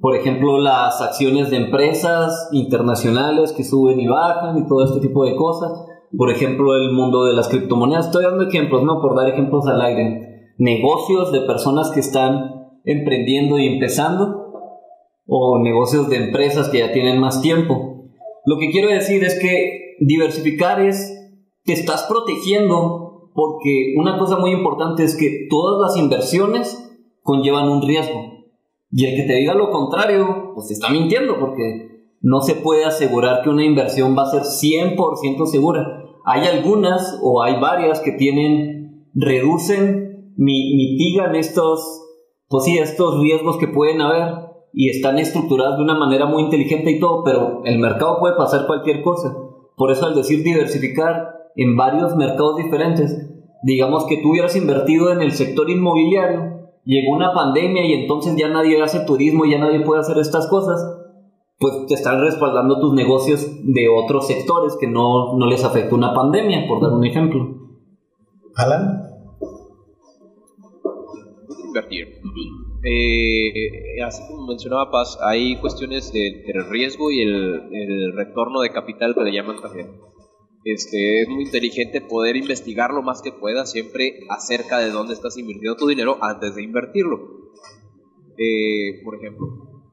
por 0.00 0.16
ejemplo, 0.16 0.58
las 0.58 1.00
acciones 1.02 1.50
de 1.50 1.58
empresas 1.58 2.48
internacionales 2.52 3.52
que 3.52 3.64
suben 3.64 4.00
y 4.00 4.08
bajan 4.08 4.58
y 4.58 4.66
todo 4.66 4.84
este 4.84 5.00
tipo 5.00 5.24
de 5.24 5.36
cosas, 5.36 5.70
por 6.16 6.30
ejemplo, 6.30 6.74
el 6.74 6.92
mundo 6.92 7.24
de 7.24 7.34
las 7.34 7.48
criptomonedas. 7.48 8.06
Estoy 8.06 8.24
dando 8.24 8.44
ejemplos, 8.44 8.82
¿no? 8.82 9.00
Por 9.00 9.14
dar 9.16 9.28
ejemplos 9.28 9.66
al 9.66 9.80
aire. 9.82 10.52
Negocios 10.58 11.32
de 11.32 11.42
personas 11.42 11.90
que 11.90 12.00
están 12.00 12.70
emprendiendo 12.84 13.58
y 13.58 13.66
empezando 13.66 14.43
o 15.26 15.58
negocios 15.62 16.08
de 16.08 16.16
empresas 16.16 16.68
que 16.68 16.78
ya 16.78 16.92
tienen 16.92 17.18
más 17.18 17.40
tiempo. 17.40 18.10
Lo 18.44 18.58
que 18.58 18.70
quiero 18.70 18.88
decir 18.88 19.24
es 19.24 19.38
que 19.40 19.96
diversificar 20.00 20.80
es 20.80 21.12
que 21.64 21.72
estás 21.72 22.04
protegiendo 22.04 23.30
porque 23.34 23.94
una 23.96 24.18
cosa 24.18 24.38
muy 24.38 24.52
importante 24.52 25.02
es 25.02 25.16
que 25.16 25.46
todas 25.50 25.80
las 25.80 26.02
inversiones 26.02 26.80
conllevan 27.22 27.68
un 27.68 27.82
riesgo. 27.82 28.20
Y 28.92 29.06
el 29.06 29.16
que 29.16 29.22
te 29.24 29.34
diga 29.34 29.54
lo 29.54 29.70
contrario, 29.70 30.52
pues 30.54 30.70
está 30.70 30.90
mintiendo 30.90 31.38
porque 31.40 31.94
no 32.20 32.40
se 32.40 32.54
puede 32.54 32.84
asegurar 32.84 33.42
que 33.42 33.50
una 33.50 33.64
inversión 33.64 34.16
va 34.16 34.22
a 34.22 34.30
ser 34.30 34.42
100% 34.42 35.46
segura. 35.46 35.84
Hay 36.24 36.46
algunas 36.46 37.18
o 37.22 37.42
hay 37.42 37.60
varias 37.60 38.00
que 38.00 38.12
tienen, 38.12 39.10
reducen, 39.14 40.32
mitigan 40.36 41.34
estos, 41.34 42.02
pues 42.48 42.64
sí, 42.64 42.78
estos 42.78 43.20
riesgos 43.20 43.58
que 43.58 43.68
pueden 43.68 44.00
haber 44.00 44.43
y 44.74 44.90
están 44.90 45.18
estructuradas 45.18 45.78
de 45.78 45.84
una 45.84 45.94
manera 45.94 46.26
muy 46.26 46.42
inteligente 46.42 46.90
y 46.90 47.00
todo, 47.00 47.22
pero 47.24 47.62
el 47.64 47.78
mercado 47.78 48.18
puede 48.18 48.36
pasar 48.36 48.66
cualquier 48.66 49.02
cosa. 49.02 49.36
Por 49.76 49.90
eso 49.90 50.06
al 50.06 50.14
decir 50.14 50.42
diversificar 50.42 51.50
en 51.56 51.76
varios 51.76 52.16
mercados 52.16 52.56
diferentes, 52.56 53.30
digamos 53.62 54.04
que 54.06 54.18
tú 54.18 54.30
hubieras 54.30 54.56
invertido 54.56 55.12
en 55.12 55.22
el 55.22 55.32
sector 55.32 55.70
inmobiliario 55.70 56.54
llegó 56.84 57.14
una 57.14 57.32
pandemia 57.32 57.84
y 57.86 57.92
entonces 57.94 58.36
ya 58.36 58.48
nadie 58.48 58.80
hace 58.82 59.00
turismo, 59.00 59.44
ya 59.44 59.58
nadie 59.58 59.80
puede 59.80 60.00
hacer 60.00 60.18
estas 60.18 60.46
cosas, 60.48 60.80
pues 61.58 61.86
te 61.86 61.94
están 61.94 62.20
respaldando 62.20 62.80
tus 62.80 62.94
negocios 62.94 63.46
de 63.62 63.88
otros 63.88 64.26
sectores 64.26 64.76
que 64.78 64.86
no, 64.86 65.36
no 65.36 65.46
les 65.46 65.64
afecta 65.64 65.94
una 65.94 66.12
pandemia, 66.12 66.66
por 66.68 66.82
dar 66.82 66.92
un 66.92 67.04
ejemplo. 67.04 67.46
Alan. 68.56 69.02
invertir. 71.64 72.06
Eh, 72.84 74.02
así 74.04 74.22
como 74.28 74.46
mencionaba 74.46 74.90
Paz, 74.90 75.18
hay 75.22 75.56
cuestiones 75.56 76.12
de, 76.12 76.26
entre 76.26 76.60
el 76.60 76.68
riesgo 76.68 77.10
y 77.10 77.22
el, 77.22 77.68
el 77.72 78.12
retorno 78.12 78.60
de 78.60 78.70
capital 78.70 79.14
que 79.14 79.22
le 79.22 79.32
llaman 79.32 79.60
también. 79.60 79.88
Este, 80.64 81.20
es 81.20 81.28
muy 81.28 81.44
inteligente 81.44 82.00
poder 82.00 82.36
investigar 82.36 82.90
lo 82.90 83.02
más 83.02 83.20
que 83.20 83.32
pueda 83.32 83.66
siempre 83.66 84.20
acerca 84.30 84.78
de 84.78 84.90
dónde 84.90 85.12
estás 85.12 85.36
invirtiendo 85.36 85.76
tu 85.76 85.86
dinero 85.86 86.18
antes 86.22 86.54
de 86.54 86.62
invertirlo. 86.62 87.50
Eh, 88.38 89.02
por 89.04 89.16
ejemplo, 89.16 89.46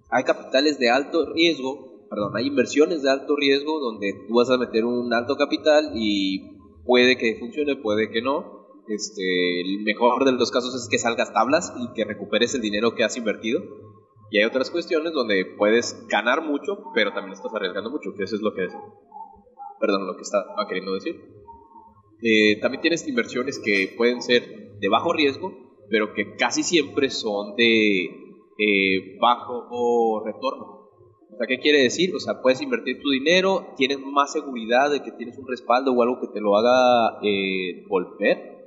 hay 0.09 0.23
capitales 0.23 0.79
de 0.79 0.89
alto 0.89 1.33
riesgo, 1.33 2.07
perdón, 2.09 2.37
hay 2.37 2.47
inversiones 2.47 3.01
de 3.03 3.11
alto 3.11 3.35
riesgo 3.35 3.79
donde 3.79 4.13
tú 4.27 4.35
vas 4.35 4.49
a 4.49 4.57
meter 4.57 4.85
un 4.85 5.13
alto 5.13 5.35
capital 5.35 5.91
y 5.93 6.57
puede 6.85 7.17
que 7.17 7.35
funcione, 7.37 7.75
puede 7.75 8.09
que 8.09 8.21
no. 8.21 8.60
Este, 8.87 9.61
el 9.61 9.83
mejor 9.83 10.25
de 10.25 10.31
los 10.33 10.51
casos 10.51 10.75
es 10.75 10.87
que 10.89 10.97
salgas 10.97 11.33
tablas 11.33 11.73
y 11.79 11.93
que 11.93 12.03
recuperes 12.03 12.55
el 12.55 12.61
dinero 12.61 12.95
que 12.95 13.03
has 13.03 13.17
invertido. 13.17 13.61
Y 14.31 14.39
hay 14.39 14.45
otras 14.45 14.71
cuestiones 14.71 15.13
donde 15.13 15.45
puedes 15.57 16.07
ganar 16.07 16.41
mucho, 16.41 16.77
pero 16.93 17.13
también 17.13 17.33
estás 17.33 17.53
arriesgando 17.53 17.89
mucho, 17.89 18.13
que 18.15 18.23
eso 18.23 18.35
es 18.35 18.41
lo 18.41 18.53
que 18.53 18.65
es, 18.65 18.73
perdón, 19.79 20.07
lo 20.07 20.15
que 20.15 20.21
estaba 20.21 20.67
queriendo 20.67 20.93
decir. 20.93 21.21
Eh, 22.23 22.59
también 22.61 22.81
tienes 22.81 23.07
inversiones 23.07 23.59
que 23.59 23.93
pueden 23.97 24.21
ser 24.21 24.77
de 24.79 24.89
bajo 24.89 25.11
riesgo, 25.11 25.51
pero 25.89 26.13
que 26.13 26.35
casi 26.35 26.63
siempre 26.63 27.09
son 27.09 27.55
de 27.55 28.05
eh, 28.57 29.17
bajo 29.19 30.23
retorno. 30.25 30.81
O 31.33 31.37
sea, 31.37 31.47
¿qué 31.47 31.59
quiere 31.59 31.81
decir? 31.81 32.13
O 32.15 32.19
sea, 32.19 32.41
puedes 32.41 32.61
invertir 32.61 33.01
tu 33.01 33.09
dinero, 33.09 33.73
tienes 33.77 33.99
más 33.99 34.31
seguridad 34.31 34.91
de 34.91 35.01
que 35.01 35.11
tienes 35.11 35.37
un 35.37 35.47
respaldo 35.47 35.93
o 35.93 36.01
algo 36.01 36.19
que 36.19 36.27
te 36.27 36.41
lo 36.41 36.55
haga 36.57 37.19
eh, 37.23 37.85
volver, 37.87 38.60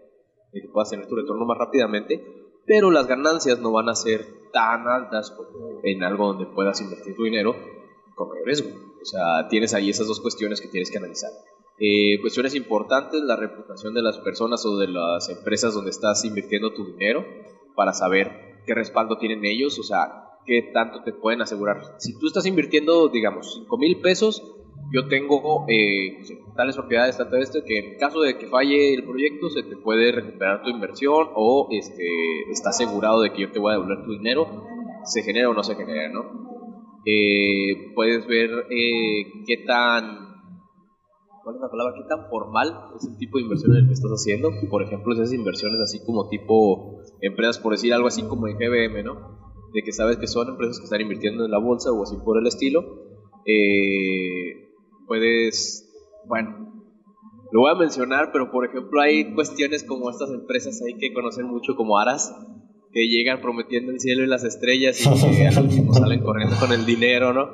de 0.55 0.63
que 0.63 0.69
puedas 0.69 0.89
tener 0.89 1.07
tu 1.07 1.17
retorno 1.17 1.45
más 1.45 1.59
rápidamente, 1.59 2.25
pero 2.65 2.91
las 2.91 3.07
ganancias 3.07 3.59
no 3.59 3.73
van 3.73 3.89
a 3.89 3.95
ser 3.95 4.25
tan 4.53 4.87
altas 4.89 5.33
como 5.33 5.81
en 5.83 6.03
algo 6.03 6.29
donde 6.29 6.47
puedas 6.47 6.81
invertir 6.81 7.17
tu 7.17 7.25
dinero 7.25 7.55
con 8.15 8.29
mayor 8.29 8.47
riesgo. 8.47 8.71
O 9.03 9.05
sea, 9.05 9.49
tienes 9.49 9.75
ahí 9.75 9.91
esas 9.91 10.07
dos 10.07 10.21
cuestiones 10.21 10.61
que 10.61 10.69
tienes 10.69 10.91
que 10.91 10.99
analizar. 10.99 11.31
Eh, 11.79 12.21
cuestiones 12.21 12.55
importantes, 12.55 13.21
la 13.23 13.37
reputación 13.37 13.95
de 13.95 14.03
las 14.03 14.19
personas 14.19 14.65
o 14.65 14.79
de 14.79 14.87
las 14.89 15.29
empresas 15.29 15.75
donde 15.75 15.91
estás 15.91 16.25
invirtiendo 16.25 16.73
tu 16.73 16.87
dinero 16.87 17.27
para 17.75 17.93
saber 17.93 18.63
qué 18.65 18.75
respaldo 18.75 19.19
tienen 19.19 19.45
ellos, 19.45 19.79
o 19.81 19.83
sea, 19.83 20.39
qué 20.47 20.71
tanto 20.73 21.03
te 21.03 21.13
pueden 21.13 21.43
asegurar. 21.43 21.97
Si 21.99 22.17
tú 22.19 22.29
estás 22.29 22.47
invirtiendo, 22.47 23.09
digamos, 23.09 23.55
5 23.55 23.77
mil 23.77 24.01
pesos, 24.01 24.54
yo 24.93 25.09
tengo 25.09 25.67
eh, 25.69 26.19
tales 26.57 26.77
propiedades, 26.77 27.19
tanto 27.19 27.37
esto, 27.37 27.61
que 27.65 27.79
en 27.79 27.99
caso 27.99 28.21
de 28.21 28.39
que 28.39 28.47
falle 28.47 28.95
el 28.95 29.05
proyecto, 29.05 29.51
se 29.51 29.63
te 29.63 29.77
puede 29.77 30.13
recuperar 30.13 30.63
tu 30.63 30.71
inversión 30.71 31.29
o 31.35 31.69
este, 31.71 32.05
está 32.51 32.71
asegurado 32.71 33.23
de 33.23 33.33
que 33.33 33.43
yo 33.43 33.53
te 33.53 33.59
voy 33.59 33.73
a 33.73 33.77
devolver 33.77 34.05
tu 34.05 34.13
dinero, 34.13 34.47
se 35.05 35.23
genera 35.23 35.51
o 35.51 35.55
no 35.55 35.63
se 35.63 35.75
genera, 35.75 36.09
¿no? 36.11 36.45
Eh, 37.07 37.93
puedes 37.95 38.27
ver 38.27 38.51
eh, 38.71 39.45
qué 39.47 39.59
tan 39.67 40.25
¿cuál 41.45 41.57
es 41.57 41.63
la 41.63 41.71
palabra? 41.71 41.95
¿Qué 41.95 42.05
tan 42.09 42.29
formal 42.31 42.91
es 42.97 43.07
el 43.07 43.19
tipo 43.19 43.37
de 43.39 43.45
inversión 43.45 43.73
en 43.73 43.83
el 43.83 43.87
que 43.87 43.93
estás 43.93 44.11
haciendo? 44.11 44.51
Por 44.71 44.83
ejemplo, 44.83 45.13
esas 45.13 45.33
inversiones 45.33 45.81
así 45.81 46.03
como 46.05 46.29
tipo 46.29 47.03
empresas, 47.21 47.59
por 47.59 47.73
decir 47.73 47.93
algo 47.93 48.09
así 48.09 48.23
como 48.23 48.49
en 48.49 48.57
GBM, 48.57 49.05
¿no? 49.05 49.63
De 49.73 49.83
que 49.83 49.93
sabes 49.93 50.17
que 50.17 50.27
son 50.27 50.49
empresas 50.49 50.79
que 50.79 50.85
están 50.85 51.03
invirtiendo 51.03 51.45
en 51.45 51.51
la 51.51 51.59
bolsa 51.59 51.93
o 51.93 52.03
así 52.03 52.17
por 52.25 52.39
el 52.39 52.47
estilo. 52.47 52.81
Eh, 53.45 54.34
puedes, 55.07 55.89
bueno, 56.27 56.65
lo 57.53 57.61
voy 57.61 57.71
a 57.71 57.79
mencionar, 57.79 58.31
pero 58.33 58.51
por 58.51 58.67
ejemplo 58.67 59.01
hay 59.01 59.35
cuestiones 59.35 59.85
como 59.85 60.11
estas 60.11 60.31
empresas 60.31 60.81
ahí 60.83 60.99
que 60.99 61.13
conocen 61.13 61.47
mucho 61.47 61.77
como 61.77 61.99
Aras, 61.99 62.35
que 62.93 63.09
llegan 63.09 63.41
prometiendo 63.41 63.93
el 63.93 64.01
cielo 64.01 64.25
y 64.25 64.27
las 64.27 64.45
estrellas 64.45 65.01
y 65.01 65.37
que 65.37 65.47
al 65.47 65.65
último 65.65 65.93
salen 65.95 66.23
corriendo 66.23 66.57
con 66.59 66.73
el 66.73 66.85
dinero, 66.87 67.33
¿no? 67.33 67.49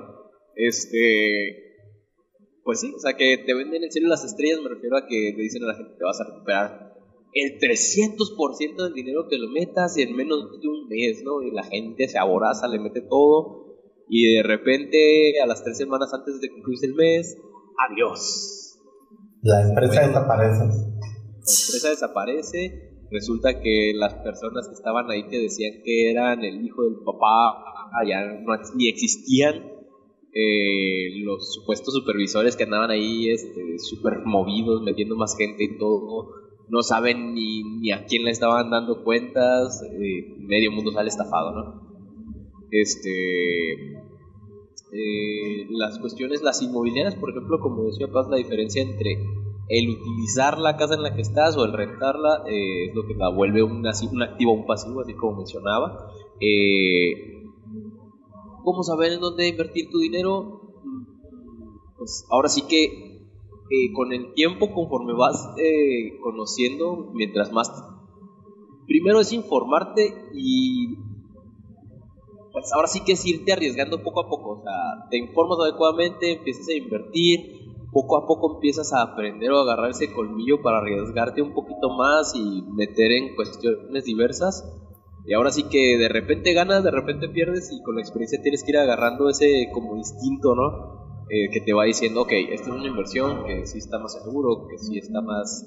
Este, 0.54 1.76
pues 2.64 2.80
sí, 2.80 2.92
o 2.94 2.98
sea, 2.98 3.16
que 3.16 3.38
te 3.38 3.54
venden 3.54 3.84
el 3.84 3.90
cielo 3.90 4.08
y 4.08 4.10
las 4.10 4.24
estrellas, 4.24 4.60
me 4.62 4.68
refiero 4.68 4.96
a 4.96 5.06
que 5.06 5.34
le 5.36 5.42
dicen 5.42 5.64
a 5.64 5.68
la 5.68 5.74
gente 5.74 5.94
te 5.98 6.04
vas 6.04 6.20
a 6.20 6.24
recuperar 6.24 6.90
el 7.32 7.58
300% 7.60 8.82
del 8.82 8.92
dinero 8.92 9.28
que 9.28 9.38
lo 9.38 9.48
metas 9.50 9.96
en 9.96 10.16
menos 10.16 10.60
de 10.60 10.68
un 10.68 10.88
mes, 10.88 11.22
¿no? 11.24 11.42
Y 11.42 11.52
la 11.52 11.62
gente 11.62 12.08
se 12.08 12.18
aboraza, 12.18 12.66
le 12.68 12.80
mete 12.80 13.02
todo 13.02 13.69
y 14.10 14.34
de 14.34 14.42
repente 14.42 15.40
a 15.40 15.46
las 15.46 15.62
tres 15.62 15.78
semanas 15.78 16.12
antes 16.12 16.40
de 16.40 16.50
concluirse 16.50 16.86
el 16.86 16.94
mes, 16.94 17.38
adiós. 17.88 18.76
La 19.42 19.62
empresa 19.62 20.06
desaparece. 20.06 20.58
La 20.58 20.66
empresa 20.66 21.88
desaparece. 21.90 22.90
Resulta 23.10 23.60
que 23.60 23.92
las 23.94 24.14
personas 24.14 24.66
que 24.68 24.74
estaban 24.74 25.08
ahí 25.10 25.28
que 25.28 25.38
decían 25.38 25.82
que 25.84 26.10
eran 26.10 26.44
el 26.44 26.64
hijo 26.64 26.82
del 26.82 26.96
papá, 27.04 27.64
ya 28.06 28.24
no 28.42 28.52
ni 28.74 28.88
existían. 28.88 29.70
Eh, 30.32 31.22
los 31.24 31.54
supuestos 31.54 31.94
supervisores 31.94 32.56
que 32.56 32.64
andaban 32.64 32.90
ahí 32.90 33.30
este, 33.30 33.78
súper 33.78 34.24
movidos, 34.24 34.82
metiendo 34.82 35.16
más 35.16 35.36
gente 35.36 35.64
y 35.64 35.78
todo, 35.78 36.28
no 36.68 36.82
saben 36.82 37.34
ni, 37.34 37.62
ni 37.80 37.90
a 37.90 38.04
quién 38.04 38.24
le 38.24 38.30
estaban 38.30 38.70
dando 38.70 39.02
cuentas, 39.02 39.82
eh, 39.82 40.34
medio 40.38 40.70
mundo 40.70 40.92
sale 40.92 41.08
estafado, 41.08 41.52
¿no? 41.52 41.89
Este, 42.70 43.92
eh, 44.92 45.66
las 45.70 45.98
cuestiones, 45.98 46.42
las 46.42 46.62
inmobiliarias, 46.62 47.16
por 47.16 47.30
ejemplo, 47.30 47.60
como 47.60 47.84
decía 47.84 48.08
Paz, 48.08 48.28
la 48.28 48.36
diferencia 48.36 48.82
entre 48.82 49.18
el 49.68 49.88
utilizar 49.88 50.58
la 50.58 50.76
casa 50.76 50.94
en 50.94 51.02
la 51.02 51.14
que 51.14 51.22
estás 51.22 51.56
o 51.56 51.64
el 51.64 51.72
rentarla 51.72 52.42
eh, 52.48 52.86
es 52.88 52.94
lo 52.94 53.06
que 53.06 53.14
la 53.14 53.28
vuelve 53.28 53.62
un, 53.62 53.84
un 53.86 54.22
activo 54.22 54.52
o 54.52 54.56
un 54.56 54.66
pasivo, 54.66 55.00
así 55.00 55.14
como 55.14 55.38
mencionaba. 55.38 56.12
Eh, 56.40 57.44
¿Cómo 58.64 58.82
saber 58.82 59.12
en 59.12 59.20
dónde 59.20 59.48
invertir 59.48 59.88
tu 59.90 59.98
dinero? 59.98 60.60
Pues 61.96 62.26
ahora 62.30 62.48
sí 62.48 62.62
que 62.68 63.10
eh, 63.70 63.92
con 63.94 64.12
el 64.12 64.32
tiempo, 64.34 64.72
conforme 64.74 65.12
vas 65.12 65.54
eh, 65.56 66.18
conociendo, 66.20 67.10
mientras 67.14 67.52
más... 67.52 67.70
Primero 68.86 69.20
es 69.20 69.32
informarte 69.32 70.12
y 70.34 70.96
pues 72.52 72.72
ahora 72.72 72.88
sí 72.88 73.00
que 73.04 73.12
es 73.12 73.24
irte 73.26 73.52
arriesgando 73.52 74.02
poco 74.02 74.20
a 74.20 74.28
poco. 74.28 74.50
O 74.58 74.62
sea, 74.62 75.08
te 75.10 75.18
informas 75.18 75.58
adecuadamente, 75.60 76.32
empiezas 76.32 76.68
a 76.68 76.74
invertir, 76.74 77.60
poco 77.92 78.16
a 78.16 78.26
poco 78.26 78.54
empiezas 78.54 78.92
a 78.92 79.02
aprender 79.02 79.50
o 79.50 79.60
agarrar 79.60 79.90
ese 79.90 80.12
colmillo 80.12 80.62
para 80.62 80.78
arriesgarte 80.78 81.42
un 81.42 81.54
poquito 81.54 81.90
más 81.90 82.34
y 82.34 82.62
meter 82.72 83.12
en 83.12 83.34
cuestiones 83.34 84.04
diversas. 84.04 84.64
Y 85.26 85.34
ahora 85.34 85.50
sí 85.50 85.64
que 85.64 85.98
de 85.98 86.08
repente 86.08 86.52
ganas, 86.54 86.82
de 86.82 86.90
repente 86.90 87.28
pierdes 87.28 87.70
y 87.72 87.82
con 87.82 87.96
la 87.96 88.00
experiencia 88.00 88.40
tienes 88.42 88.64
que 88.64 88.70
ir 88.70 88.78
agarrando 88.78 89.28
ese 89.28 89.68
como 89.72 89.96
instinto, 89.96 90.54
¿no? 90.54 91.09
Eh, 91.32 91.48
que 91.52 91.60
te 91.60 91.72
va 91.72 91.84
diciendo, 91.84 92.22
ok, 92.22 92.32
esta 92.50 92.70
es 92.70 92.76
una 92.76 92.88
inversión 92.88 93.44
que 93.44 93.64
sí 93.64 93.78
está 93.78 94.00
más 94.00 94.12
seguro, 94.20 94.66
que 94.66 94.76
sí 94.78 94.98
está 94.98 95.20
más, 95.20 95.64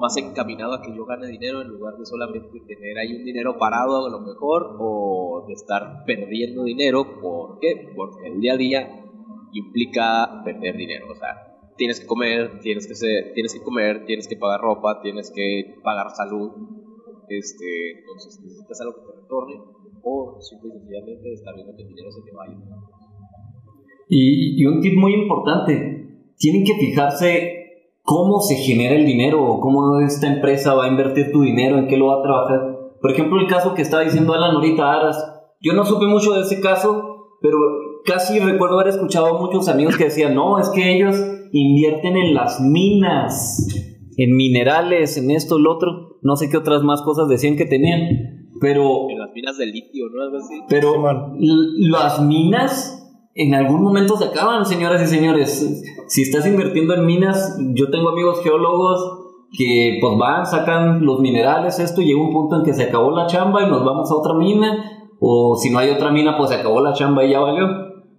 más 0.00 0.16
encaminado 0.16 0.74
a 0.74 0.82
que 0.82 0.94
yo 0.94 1.04
gane 1.04 1.26
dinero 1.26 1.62
en 1.62 1.66
lugar 1.66 1.96
de 1.98 2.06
solamente 2.06 2.60
tener 2.60 2.96
ahí 2.96 3.16
un 3.16 3.24
dinero 3.24 3.58
parado 3.58 4.06
a 4.06 4.08
lo 4.08 4.20
mejor 4.20 4.76
o 4.78 5.46
de 5.48 5.54
estar 5.54 6.04
perdiendo 6.06 6.62
dinero. 6.62 7.20
¿Por 7.20 7.58
qué? 7.58 7.90
Porque 7.96 8.28
el 8.28 8.40
día 8.40 8.52
a 8.52 8.56
día 8.56 9.04
implica 9.52 10.42
perder 10.44 10.76
dinero. 10.76 11.06
O 11.10 11.16
sea, 11.16 11.58
tienes 11.76 11.98
que 11.98 12.06
comer, 12.06 12.60
tienes 12.60 12.86
que, 12.86 12.94
ser, 12.94 13.32
tienes 13.34 13.52
que 13.52 13.62
comer, 13.62 14.04
tienes 14.06 14.28
que 14.28 14.36
pagar 14.36 14.60
ropa, 14.60 15.00
tienes 15.02 15.32
que 15.34 15.74
pagar 15.82 16.10
salud. 16.10 16.52
Este, 17.28 17.98
entonces 17.98 18.40
necesitas 18.44 18.80
algo 18.82 18.94
que 18.94 19.12
te 19.12 19.20
retorne 19.22 19.60
o 20.04 20.40
simple 20.40 20.68
y 20.68 20.78
sencillamente 20.78 21.32
estar 21.32 21.52
viendo 21.52 21.74
que 21.74 21.82
el 21.82 21.88
dinero 21.88 22.12
se 22.12 22.22
te 22.22 22.30
vaya. 22.30 22.54
Y, 24.10 24.60
y 24.60 24.66
un 24.66 24.80
tip 24.80 24.98
muy 24.98 25.14
importante, 25.14 26.32
tienen 26.36 26.64
que 26.64 26.74
fijarse 26.74 27.56
cómo 28.02 28.40
se 28.40 28.56
genera 28.56 28.96
el 28.96 29.06
dinero 29.06 29.44
o 29.44 29.60
cómo 29.60 30.00
esta 30.00 30.26
empresa 30.26 30.74
va 30.74 30.86
a 30.86 30.88
invertir 30.88 31.30
tu 31.30 31.42
dinero, 31.42 31.78
en 31.78 31.86
qué 31.86 31.96
lo 31.96 32.06
va 32.08 32.18
a 32.18 32.22
trabajar. 32.22 32.60
Por 33.00 33.12
ejemplo, 33.12 33.40
el 33.40 33.46
caso 33.46 33.72
que 33.72 33.82
estaba 33.82 34.02
diciendo 34.02 34.34
Alan 34.34 34.56
ahorita, 34.56 34.92
Aras, 34.92 35.16
yo 35.60 35.74
no 35.74 35.84
supe 35.84 36.06
mucho 36.06 36.32
de 36.32 36.40
ese 36.40 36.60
caso, 36.60 37.36
pero 37.40 37.56
casi 38.04 38.40
recuerdo 38.40 38.80
haber 38.80 38.92
escuchado 38.94 39.26
a 39.26 39.40
muchos 39.40 39.68
amigos 39.68 39.96
que 39.96 40.04
decían, 40.04 40.34
no, 40.34 40.58
es 40.58 40.68
que 40.70 40.96
ellos 40.96 41.16
invierten 41.52 42.16
en 42.16 42.34
las 42.34 42.60
minas, 42.60 43.68
en 44.16 44.34
minerales, 44.34 45.16
en 45.18 45.30
esto, 45.30 45.58
lo 45.58 45.74
otro, 45.74 46.18
no 46.22 46.34
sé 46.36 46.48
qué 46.50 46.56
otras 46.56 46.82
más 46.82 47.02
cosas 47.02 47.28
decían 47.28 47.56
que 47.56 47.66
tenían, 47.66 48.48
pero... 48.60 49.08
En 49.08 49.18
las 49.18 49.30
minas 49.34 49.56
de 49.56 49.66
litio, 49.66 50.06
¿no? 50.08 50.22
Algo 50.22 50.36
así. 50.38 50.54
Pero 50.68 50.94
l- 51.38 51.88
las 51.90 52.20
minas 52.22 52.99
en 53.42 53.54
algún 53.54 53.82
momento 53.82 54.16
se 54.18 54.26
acaban, 54.26 54.66
señoras 54.66 55.02
y 55.02 55.06
señores. 55.06 55.82
Si 56.08 56.22
estás 56.22 56.46
invirtiendo 56.46 56.94
en 56.94 57.06
minas, 57.06 57.56
yo 57.74 57.90
tengo 57.90 58.10
amigos 58.10 58.42
geólogos 58.42 59.00
que 59.56 59.98
pues 60.00 60.18
van, 60.18 60.44
sacan 60.44 61.04
los 61.04 61.20
minerales, 61.20 61.78
esto, 61.78 62.02
y 62.02 62.06
llega 62.06 62.20
un 62.20 62.32
punto 62.32 62.56
en 62.56 62.64
que 62.64 62.74
se 62.74 62.84
acabó 62.84 63.10
la 63.10 63.26
chamba 63.26 63.62
y 63.62 63.70
nos 63.70 63.82
vamos 63.84 64.10
a 64.10 64.14
otra 64.14 64.34
mina, 64.34 65.08
o 65.18 65.56
si 65.56 65.70
no 65.70 65.78
hay 65.78 65.88
otra 65.88 66.10
mina, 66.10 66.36
pues 66.36 66.50
se 66.50 66.56
acabó 66.56 66.82
la 66.82 66.92
chamba 66.92 67.24
y 67.24 67.30
ya 67.30 67.40
valió. 67.40 67.66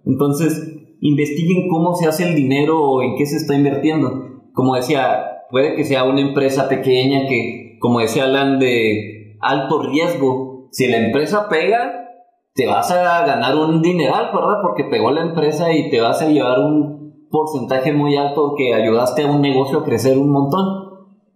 Entonces, 0.04 0.76
investiguen 1.00 1.68
cómo 1.68 1.94
se 1.94 2.08
hace 2.08 2.28
el 2.28 2.34
dinero 2.34 2.82
o 2.82 3.02
en 3.02 3.14
qué 3.16 3.24
se 3.24 3.36
está 3.36 3.54
invirtiendo. 3.54 4.10
Como 4.52 4.74
decía, 4.74 5.44
puede 5.50 5.76
que 5.76 5.84
sea 5.84 6.02
una 6.04 6.20
empresa 6.20 6.68
pequeña 6.68 7.26
que, 7.28 7.78
como 7.80 8.00
decía 8.00 8.24
Alan, 8.24 8.58
de 8.58 9.36
alto 9.40 9.82
riesgo. 9.82 10.68
Si 10.72 10.88
la 10.88 10.98
empresa 10.98 11.48
pega, 11.48 12.08
te 12.54 12.66
vas 12.66 12.90
a 12.90 13.26
ganar 13.26 13.56
un 13.56 13.80
dineral, 13.80 14.30
¿verdad? 14.34 14.58
Porque 14.62 14.84
pegó 14.84 15.10
la 15.10 15.22
empresa 15.22 15.72
y 15.72 15.88
te 15.90 16.00
vas 16.00 16.20
a 16.20 16.28
llevar 16.28 16.58
un 16.60 17.28
porcentaje 17.30 17.92
muy 17.92 18.16
alto 18.16 18.54
que 18.56 18.74
ayudaste 18.74 19.22
a 19.22 19.30
un 19.30 19.40
negocio 19.40 19.78
a 19.78 19.84
crecer 19.84 20.18
un 20.18 20.30
montón. 20.30 20.82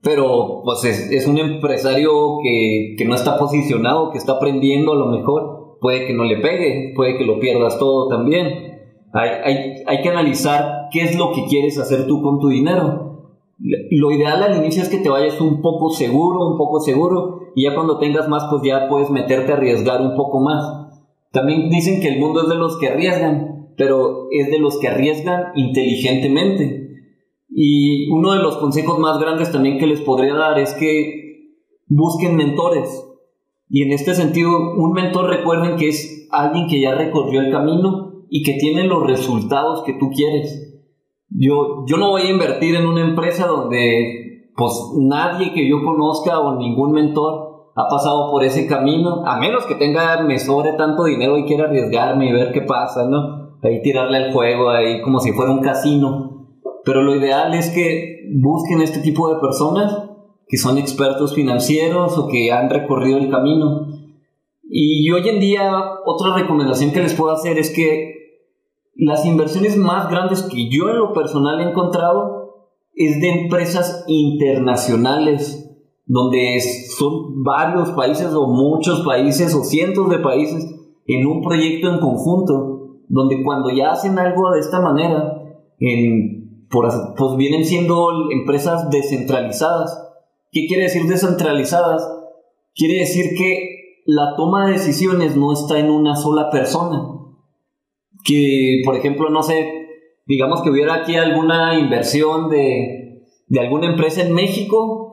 Pero 0.03 0.61
pues 0.63 0.85
es, 0.85 1.27
un 1.27 1.39
empresario 1.39 2.39
que, 2.43 2.95
que, 2.97 3.05
no 3.07 3.15
está 3.15 3.39
posicionado, 3.39 4.11
que 4.13 4.19
está 4.19 4.33
aprendiendo 4.33 4.93
a 4.93 4.97
lo 4.97 5.07
mejor. 5.07 5.79
Puede 5.81 6.07
que 6.07 6.13
no 6.13 6.25
le 6.25 6.37
pegue, 6.37 6.93
puede 6.95 7.17
que 7.17 7.25
lo 7.25 7.41
pierdas 7.41 7.79
todo 7.79 8.09
también. 8.09 8.47
Hay, 9.13 9.31
hay, 9.43 9.83
hay 9.87 10.03
que 10.03 10.09
analizar 10.09 10.89
qué 10.93 11.01
es 11.01 11.19
lo 11.19 11.33
que 11.33 11.47
quieres 11.47 11.79
hacer 11.79 12.07
tú 12.07 12.23
con 12.23 12.39
tu 12.39 12.49
dinero. 12.49 13.33
Lo 13.59 14.11
ideal 14.13 14.43
al 14.43 14.59
inicio 14.59 14.83
es 14.83 14.91
que 14.91 14.99
te 14.99 15.09
vayas 15.09 15.41
un 15.41 15.63
poco 15.63 15.89
seguro, 15.89 16.47
un 16.47 16.59
poco 16.59 16.79
seguro, 16.79 17.41
y 17.55 17.65
ya 17.65 17.75
cuando 17.75 17.99
tengas 17.99 18.29
más, 18.29 18.47
pues 18.51 18.63
ya 18.63 18.87
puedes 18.89 19.11
meterte 19.11 19.53
a 19.53 19.57
arriesgar 19.57 20.03
un 20.03 20.15
poco 20.15 20.41
más 20.41 20.86
también 21.37 21.69
dicen 21.69 22.01
que 22.01 22.09
el 22.09 22.19
mundo 22.19 22.41
es 22.41 22.49
de 22.49 22.55
los 22.55 22.79
que 22.79 22.89
arriesgan, 22.89 23.75
pero 23.77 24.29
es 24.31 24.51
de 24.51 24.59
los 24.59 24.79
que 24.79 24.89
arriesgan 24.89 25.53
inteligentemente. 25.55 26.89
Y 27.51 28.09
uno 28.11 28.33
de 28.33 28.43
los 28.43 28.57
consejos 28.57 28.99
más 28.99 29.19
grandes 29.19 29.53
también 29.53 29.77
que 29.77 29.87
les 29.87 30.01
podría 30.01 30.33
dar 30.33 30.59
es 30.59 30.73
que 30.73 31.59
busquen 31.89 32.37
mentores. 32.37 32.89
Y 33.69 33.83
en 33.83 33.93
este 33.93 34.15
sentido, 34.15 34.49
un 34.79 34.93
mentor 34.93 35.29
recuerden 35.29 35.77
que 35.77 35.89
es 35.89 36.27
alguien 36.31 36.69
que 36.69 36.81
ya 36.81 36.95
recorrió 36.95 37.43
el 37.43 37.53
camino 37.53 38.25
y 38.31 38.43
que 38.43 38.55
tiene 38.55 38.85
los 38.85 39.07
resultados 39.07 39.83
que 39.85 39.93
tú 39.93 40.09
quieres. 40.09 40.81
Yo, 41.29 41.85
yo 41.87 41.99
no 41.99 42.13
voy 42.13 42.23
a 42.23 42.31
invertir 42.31 42.77
en 42.77 42.87
una 42.87 43.03
empresa 43.03 43.47
donde 43.47 44.53
pues 44.57 44.73
nadie 44.97 45.53
que 45.53 45.69
yo 45.69 45.85
conozca 45.85 46.41
o 46.41 46.57
ningún 46.57 46.93
mentor 46.93 47.46
ha 47.79 47.89
pasado 47.89 48.31
por 48.31 48.43
ese 48.43 48.67
camino, 48.67 49.23
a 49.27 49.39
menos 49.39 49.67
que 49.67 49.75
tenga, 49.75 50.23
me 50.23 50.39
sobre 50.39 50.73
tanto 50.73 51.05
dinero 51.05 51.37
y 51.37 51.45
quiera 51.45 51.65
arriesgarme 51.65 52.27
y 52.27 52.33
ver 52.33 52.51
qué 52.51 52.63
pasa, 52.63 53.07
¿no? 53.07 53.59
Ahí 53.63 53.83
tirarle 53.83 54.17
al 54.17 54.33
juego, 54.33 54.71
ahí 54.71 55.03
como 55.03 55.21
si 55.21 55.33
fuera 55.33 55.53
un 55.53 55.61
casino. 55.61 56.49
Pero 56.85 57.03
lo 57.03 57.15
ideal 57.15 57.53
es 57.53 57.69
que 57.69 58.31
busquen 58.35 58.81
este 58.81 59.01
tipo 59.01 59.29
de 59.29 59.41
personas 59.41 59.95
que 60.49 60.57
son 60.57 60.79
expertos 60.79 61.35
financieros 61.35 62.17
o 62.17 62.29
que 62.29 62.51
han 62.51 62.71
recorrido 62.71 63.19
el 63.19 63.29
camino. 63.29 63.89
Y 64.63 65.11
hoy 65.11 65.29
en 65.29 65.39
día, 65.39 65.71
otra 66.07 66.35
recomendación 66.35 66.93
que 66.93 67.03
les 67.03 67.13
puedo 67.13 67.33
hacer 67.33 67.59
es 67.59 67.71
que 67.75 68.15
las 68.95 69.27
inversiones 69.27 69.77
más 69.77 70.09
grandes 70.09 70.43
que 70.45 70.71
yo 70.71 70.89
en 70.89 70.97
lo 70.97 71.13
personal 71.13 71.61
he 71.61 71.69
encontrado 71.69 72.55
es 72.95 73.21
de 73.21 73.43
empresas 73.43 74.05
internacionales 74.07 75.66
donde 76.07 76.61
son 76.61 77.43
varios 77.43 77.91
países 77.91 78.33
o 78.33 78.47
muchos 78.47 79.05
países 79.05 79.55
o 79.55 79.65
cientos 79.65 80.09
de 80.09 80.21
países 80.21 80.65
en 81.07 81.27
un 81.27 81.43
proyecto 81.43 81.93
en 81.93 82.01
conjunto, 82.01 83.01
donde 83.09 83.43
cuando 83.43 83.71
ya 83.71 83.91
hacen 83.91 84.19
algo 84.19 84.53
de 84.53 84.61
esta 84.61 84.81
manera, 84.81 85.43
en, 85.79 86.69
pues 86.71 87.37
vienen 87.37 87.65
siendo 87.65 88.31
empresas 88.31 88.89
descentralizadas. 88.91 90.03
¿Qué 90.53 90.67
quiere 90.67 90.85
decir 90.85 91.05
descentralizadas? 91.07 92.09
Quiere 92.75 93.01
decir 93.01 93.37
que 93.37 94.03
la 94.07 94.35
toma 94.37 94.67
de 94.67 94.73
decisiones 94.75 95.37
no 95.37 95.53
está 95.53 95.79
en 95.79 95.91
una 95.91 96.15
sola 96.15 96.51
persona. 96.51 97.03
Que, 98.25 98.81
por 98.85 98.97
ejemplo, 98.97 99.29
no 99.31 99.43
sé, 99.43 99.69
digamos 100.27 100.63
que 100.63 100.71
hubiera 100.71 100.95
aquí 100.95 101.17
alguna 101.17 101.79
inversión 101.79 102.49
de, 102.49 103.25
de 103.49 103.61
alguna 103.61 103.91
empresa 103.91 104.23
en 104.23 104.35
México 104.35 105.06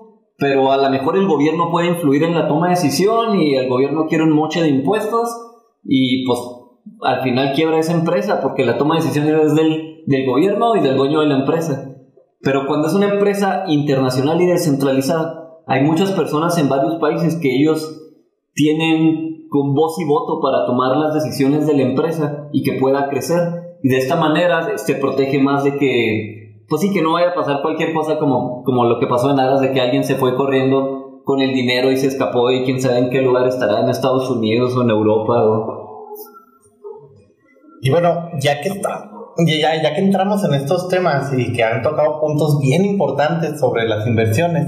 pero 0.43 0.73
a 0.73 0.77
lo 0.77 0.89
mejor 0.89 1.15
el 1.15 1.25
gobierno 1.25 1.71
puede 1.71 1.87
influir 1.87 2.21
en 2.23 2.35
la 2.35 2.49
toma 2.49 2.67
de 2.67 2.75
decisión 2.75 3.39
y 3.39 3.55
el 3.55 3.69
gobierno 3.69 4.07
quiere 4.09 4.25
un 4.25 4.33
moche 4.33 4.61
de 4.61 4.67
impuestos 4.67 5.29
y 5.85 6.25
pues 6.25 6.37
al 7.01 7.21
final 7.21 7.53
quiebra 7.53 7.79
esa 7.79 7.93
empresa 7.93 8.41
porque 8.41 8.65
la 8.65 8.77
toma 8.77 8.95
de 8.95 9.03
decisiones 9.03 9.41
es 9.41 9.55
del, 9.55 10.03
del 10.05 10.25
gobierno 10.25 10.75
y 10.75 10.81
del 10.81 10.97
dueño 10.97 11.21
de 11.21 11.27
la 11.27 11.39
empresa. 11.39 11.95
Pero 12.41 12.67
cuando 12.67 12.89
es 12.89 12.93
una 12.93 13.13
empresa 13.13 13.63
internacional 13.69 14.41
y 14.41 14.47
descentralizada, 14.47 15.61
hay 15.65 15.81
muchas 15.85 16.11
personas 16.11 16.57
en 16.57 16.67
varios 16.67 16.95
países 16.95 17.37
que 17.37 17.55
ellos 17.55 18.11
tienen 18.53 19.47
con 19.47 19.73
voz 19.73 19.97
y 20.01 20.05
voto 20.05 20.41
para 20.41 20.65
tomar 20.65 20.97
las 20.97 21.13
decisiones 21.13 21.65
de 21.67 21.73
la 21.75 21.83
empresa 21.83 22.49
y 22.51 22.63
que 22.63 22.73
pueda 22.81 23.07
crecer. 23.07 23.77
Y 23.81 23.87
de 23.87 23.97
esta 23.97 24.17
manera 24.17 24.77
se 24.77 24.95
protege 24.95 25.39
más 25.39 25.63
de 25.63 25.77
que 25.77 26.42
pues 26.73 26.81
sí, 26.81 26.91
que 26.91 27.03
no 27.03 27.13
vaya 27.13 27.29
a 27.29 27.35
pasar 27.35 27.61
cualquier 27.61 27.93
cosa 27.93 28.17
como, 28.17 28.63
como 28.63 28.85
lo 28.85 28.99
que 28.99 29.05
pasó 29.05 29.29
en 29.29 29.39
Aras, 29.39 29.61
de 29.61 29.71
que 29.71 29.79
alguien 29.79 30.03
se 30.03 30.15
fue 30.15 30.35
corriendo 30.35 31.21
con 31.23 31.39
el 31.39 31.53
dinero 31.53 31.91
y 31.91 31.97
se 31.97 32.07
escapó 32.07 32.49
y 32.49 32.63
quién 32.63 32.81
sabe 32.81 32.97
en 32.97 33.09
qué 33.11 33.21
lugar 33.21 33.45
estará, 33.47 33.81
en 33.81 33.89
Estados 33.89 34.27
Unidos 34.27 34.75
o 34.75 34.81
en 34.81 34.89
Europa. 34.89 35.35
Y 37.79 37.91
bueno, 37.91 38.27
ya 38.41 38.59
que 38.59 38.69
está, 38.69 39.07
ya, 39.45 39.83
ya 39.83 39.93
que 39.93 40.01
entramos 40.01 40.43
en 40.45 40.55
estos 40.55 40.87
temas 40.87 41.31
y 41.37 41.53
que 41.53 41.63
han 41.63 41.83
tocado 41.83 42.19
puntos 42.19 42.57
bien 42.59 42.85
importantes 42.85 43.59
sobre 43.59 43.87
las 43.87 44.07
inversiones, 44.07 44.65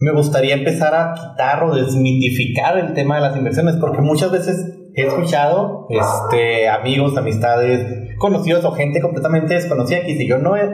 me 0.00 0.10
gustaría 0.10 0.56
empezar 0.56 0.92
a 0.92 1.14
quitar 1.14 1.62
o 1.62 1.72
desmitificar 1.72 2.78
el 2.78 2.94
tema 2.94 3.14
de 3.14 3.20
las 3.20 3.36
inversiones, 3.36 3.76
porque 3.76 4.00
muchas 4.00 4.32
veces 4.32 4.56
he 4.92 5.06
escuchado 5.06 5.86
este, 5.88 6.68
amigos, 6.68 7.16
amistades, 7.16 8.08
conocidos 8.18 8.64
o 8.64 8.72
gente 8.72 9.00
completamente 9.00 9.54
desconocida 9.54 10.00
que 10.00 10.14
dice, 10.14 10.26
yo 10.26 10.38
no 10.38 10.56
he, 10.56 10.68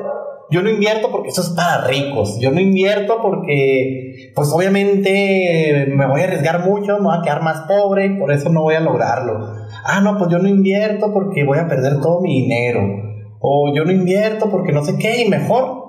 yo 0.50 0.62
no 0.62 0.70
invierto 0.70 1.10
porque 1.10 1.28
eso 1.28 1.40
es 1.40 1.50
para 1.50 1.86
ricos. 1.86 2.38
Yo 2.40 2.50
no 2.50 2.60
invierto 2.60 3.18
porque, 3.22 4.32
pues 4.34 4.50
obviamente 4.52 5.86
me 5.96 6.06
voy 6.06 6.20
a 6.20 6.24
arriesgar 6.24 6.64
mucho, 6.64 6.98
me 6.98 7.04
voy 7.04 7.18
a 7.18 7.22
quedar 7.22 7.42
más 7.42 7.62
pobre 7.62 8.06
y 8.06 8.18
por 8.18 8.32
eso 8.32 8.50
no 8.50 8.62
voy 8.62 8.74
a 8.74 8.80
lograrlo. 8.80 9.38
Ah, 9.84 10.00
no, 10.00 10.18
pues 10.18 10.30
yo 10.30 10.38
no 10.38 10.48
invierto 10.48 11.12
porque 11.12 11.44
voy 11.44 11.58
a 11.58 11.68
perder 11.68 12.00
todo 12.00 12.20
mi 12.20 12.42
dinero. 12.42 12.80
O 13.40 13.74
yo 13.74 13.84
no 13.84 13.92
invierto 13.92 14.50
porque 14.50 14.72
no 14.72 14.84
sé 14.84 14.96
qué 14.98 15.22
y 15.22 15.28
mejor. 15.28 15.82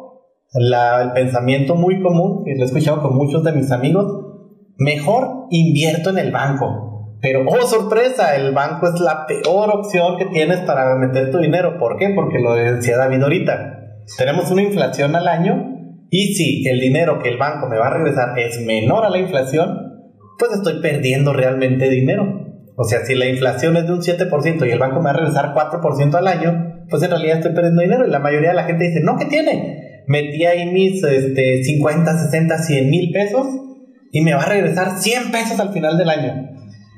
el 0.53 1.11
pensamiento 1.13 1.75
muy 1.75 2.01
común, 2.01 2.43
que 2.45 2.55
lo 2.55 2.63
he 2.63 2.65
escuchado 2.65 3.01
con 3.01 3.15
muchos 3.15 3.43
de 3.43 3.51
mis 3.51 3.71
amigos, 3.71 4.05
mejor 4.77 5.47
invierto 5.49 6.09
en 6.11 6.17
el 6.17 6.31
banco. 6.31 7.17
Pero, 7.21 7.45
oh 7.47 7.65
sorpresa, 7.65 8.35
el 8.35 8.53
banco 8.53 8.87
es 8.87 8.99
la 8.99 9.25
peor 9.25 9.69
opción 9.71 10.17
que 10.17 10.25
tienes 10.25 10.59
para 10.61 10.95
meter 10.95 11.31
tu 11.31 11.39
dinero. 11.39 11.77
¿Por 11.79 11.97
qué? 11.97 12.09
Porque 12.09 12.39
lo 12.39 12.53
decía 12.53 12.97
David 12.97 13.23
ahorita 13.23 13.84
tenemos 14.17 14.51
una 14.51 14.61
inflación 14.61 15.15
al 15.15 15.27
año 15.27 15.75
y 16.09 16.33
si 16.33 16.67
el 16.67 16.79
dinero 16.79 17.19
que 17.19 17.29
el 17.29 17.37
banco 17.37 17.67
me 17.67 17.77
va 17.77 17.87
a 17.87 17.93
regresar 17.93 18.37
es 18.39 18.59
menor 18.65 19.05
a 19.05 19.09
la 19.09 19.17
inflación, 19.17 19.85
pues 20.37 20.51
estoy 20.53 20.81
perdiendo 20.81 21.33
realmente 21.33 21.89
dinero. 21.89 22.23
O 22.77 22.83
sea, 22.83 23.05
si 23.05 23.15
la 23.15 23.27
inflación 23.27 23.77
es 23.77 23.87
de 23.87 23.93
un 23.93 24.01
7% 24.01 24.67
y 24.67 24.71
el 24.71 24.79
banco 24.79 24.99
me 24.99 25.05
va 25.05 25.11
a 25.11 25.17
regresar 25.17 25.53
4% 25.53 26.15
al 26.15 26.27
año, 26.27 26.85
pues 26.89 27.01
en 27.03 27.09
realidad 27.09 27.37
estoy 27.37 27.53
perdiendo 27.53 27.81
dinero. 27.81 28.05
Y 28.05 28.11
la 28.11 28.19
mayoría 28.19 28.49
de 28.49 28.55
la 28.55 28.65
gente 28.65 28.85
dice, 28.85 28.99
no, 29.01 29.17
¿qué 29.17 29.25
tiene? 29.25 30.03
Metí 30.07 30.45
ahí 30.45 30.71
mis 30.71 31.03
este, 31.03 31.63
50, 31.63 32.17
60, 32.25 32.57
100 32.57 32.89
mil 32.89 33.11
pesos 33.11 33.47
y 34.11 34.21
me 34.21 34.33
va 34.33 34.43
a 34.43 34.49
regresar 34.49 34.99
100 34.99 35.31
pesos 35.31 35.59
al 35.59 35.73
final 35.73 35.97
del 35.97 36.09
año. 36.09 36.49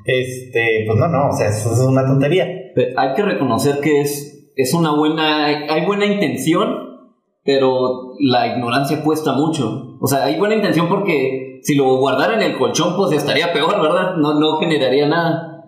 Este, 0.04 0.84
pues 0.86 0.98
no, 0.98 1.08
no, 1.08 1.28
o 1.28 1.32
sea, 1.32 1.48
eso 1.48 1.72
es 1.72 1.80
una 1.80 2.04
tontería. 2.06 2.46
hay 2.96 3.14
que 3.14 3.22
reconocer 3.22 3.76
que 3.80 4.00
es, 4.00 4.52
es 4.56 4.74
una 4.74 4.94
buena, 4.94 5.46
hay 5.46 5.86
buena 5.86 6.06
intención, 6.06 6.87
pero 7.48 8.12
la 8.20 8.46
ignorancia 8.46 9.02
cuesta 9.02 9.32
mucho. 9.32 9.96
O 10.02 10.06
sea, 10.06 10.24
hay 10.24 10.38
buena 10.38 10.54
intención 10.54 10.86
porque 10.86 11.60
si 11.62 11.76
lo 11.76 11.96
guardara 11.96 12.34
en 12.34 12.42
el 12.42 12.58
colchón, 12.58 12.94
pues 12.94 13.10
estaría 13.12 13.54
peor, 13.54 13.80
¿verdad? 13.80 14.16
No, 14.18 14.38
no 14.38 14.58
generaría 14.58 15.08
nada. 15.08 15.64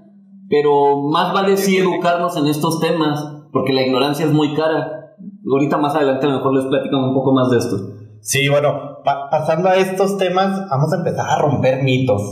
Pero 0.50 0.98
más 1.08 1.32
vale 1.32 1.56
sí 1.56 1.78
educarnos 1.78 2.36
en 2.36 2.48
estos 2.48 2.80
temas, 2.80 3.24
porque 3.50 3.72
la 3.72 3.80
ignorancia 3.80 4.26
es 4.26 4.32
muy 4.32 4.54
cara. 4.54 5.14
Ahorita 5.50 5.78
más 5.78 5.94
adelante 5.94 6.26
a 6.26 6.28
lo 6.28 6.36
mejor 6.36 6.54
les 6.54 6.66
platico 6.66 6.98
un 6.98 7.14
poco 7.14 7.32
más 7.32 7.48
de 7.48 7.56
esto. 7.56 7.76
Sí, 8.20 8.46
bueno, 8.50 8.98
pasando 9.30 9.70
a 9.70 9.76
estos 9.76 10.18
temas, 10.18 10.68
vamos 10.68 10.92
a 10.92 10.96
empezar 10.98 11.30
a 11.30 11.40
romper 11.40 11.82
mitos. 11.82 12.22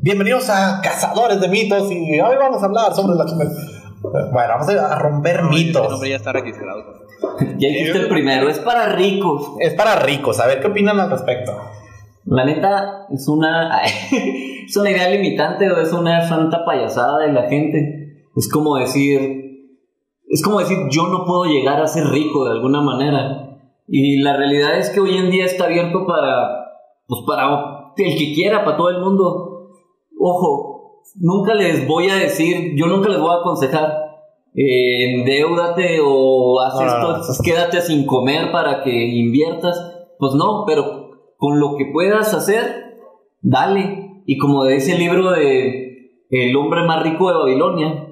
Bienvenidos 0.00 0.48
a 0.48 0.80
Cazadores 0.80 1.38
de 1.38 1.48
Mitos 1.48 1.92
y 1.92 2.18
hoy 2.18 2.36
vamos 2.38 2.62
a 2.62 2.64
hablar 2.64 2.94
sobre 2.94 3.14
la 3.14 3.26
Bueno, 3.26 4.54
vamos 4.58 4.68
a 4.70 4.98
romper 4.98 5.42
mitos. 5.42 5.84
El 5.84 5.90
nombre 5.90 6.08
ya 6.08 6.16
está 6.16 6.32
registrado. 6.32 7.05
ya 7.58 7.68
dijiste 7.68 7.98
el 7.98 8.08
primero, 8.08 8.48
es 8.48 8.58
para 8.60 8.94
ricos. 8.94 9.52
Es 9.60 9.74
para 9.74 9.96
ricos, 10.00 10.40
a 10.40 10.46
ver 10.46 10.60
qué 10.60 10.68
opinan 10.68 10.98
al 10.98 11.10
respecto. 11.10 11.52
La 12.24 12.44
neta, 12.44 13.06
es 13.12 13.28
una, 13.28 13.80
es 14.66 14.76
una 14.76 14.90
idea 14.90 15.08
limitante 15.08 15.70
o 15.70 15.80
es 15.80 15.92
una 15.92 16.26
santa 16.26 16.64
payasada 16.64 17.18
de 17.18 17.32
la 17.32 17.48
gente. 17.48 18.24
Es 18.34 18.50
como 18.50 18.76
decir, 18.76 19.46
es 20.28 20.42
como 20.42 20.58
decir, 20.58 20.76
yo 20.90 21.06
no 21.06 21.24
puedo 21.24 21.44
llegar 21.44 21.80
a 21.80 21.86
ser 21.86 22.04
rico 22.06 22.44
de 22.44 22.52
alguna 22.52 22.80
manera. 22.80 23.58
Y 23.88 24.20
la 24.22 24.36
realidad 24.36 24.76
es 24.76 24.90
que 24.90 25.00
hoy 25.00 25.16
en 25.16 25.30
día 25.30 25.44
está 25.44 25.66
abierto 25.66 26.04
para, 26.06 26.66
pues 27.06 27.22
para 27.26 27.92
el 27.96 28.18
que 28.18 28.34
quiera, 28.34 28.64
para 28.64 28.76
todo 28.76 28.90
el 28.90 29.00
mundo. 29.00 29.70
Ojo, 30.18 31.02
nunca 31.14 31.54
les 31.54 31.86
voy 31.86 32.08
a 32.08 32.16
decir, 32.16 32.74
yo 32.76 32.86
nunca 32.86 33.08
les 33.08 33.20
voy 33.20 33.30
a 33.30 33.40
aconsejar, 33.40 34.05
eh, 34.56 35.14
endeudate 35.14 35.98
o 36.02 36.60
haz 36.62 36.74
No, 36.74 36.86
esto, 36.86 37.18
no, 37.18 37.44
quédate 37.44 37.82
sin 37.82 38.06
comer 38.06 38.50
para 38.50 38.82
que 38.82 38.90
inviertas. 38.90 39.78
Pues 40.18 40.32
no, 40.34 40.64
pero 40.66 41.10
con 41.36 41.60
lo 41.60 41.76
que 41.76 41.90
puedas 41.92 42.32
hacer, 42.32 42.96
dale. 43.42 44.22
Y 44.24 44.38
como 44.38 44.64
dice 44.64 44.94
el 44.94 44.98
libro 44.98 45.30
de 45.32 46.24
El 46.30 46.56
hombre 46.56 46.84
más 46.84 47.02
rico 47.02 47.28
de 47.28 47.38
Babilonia, 47.38 48.08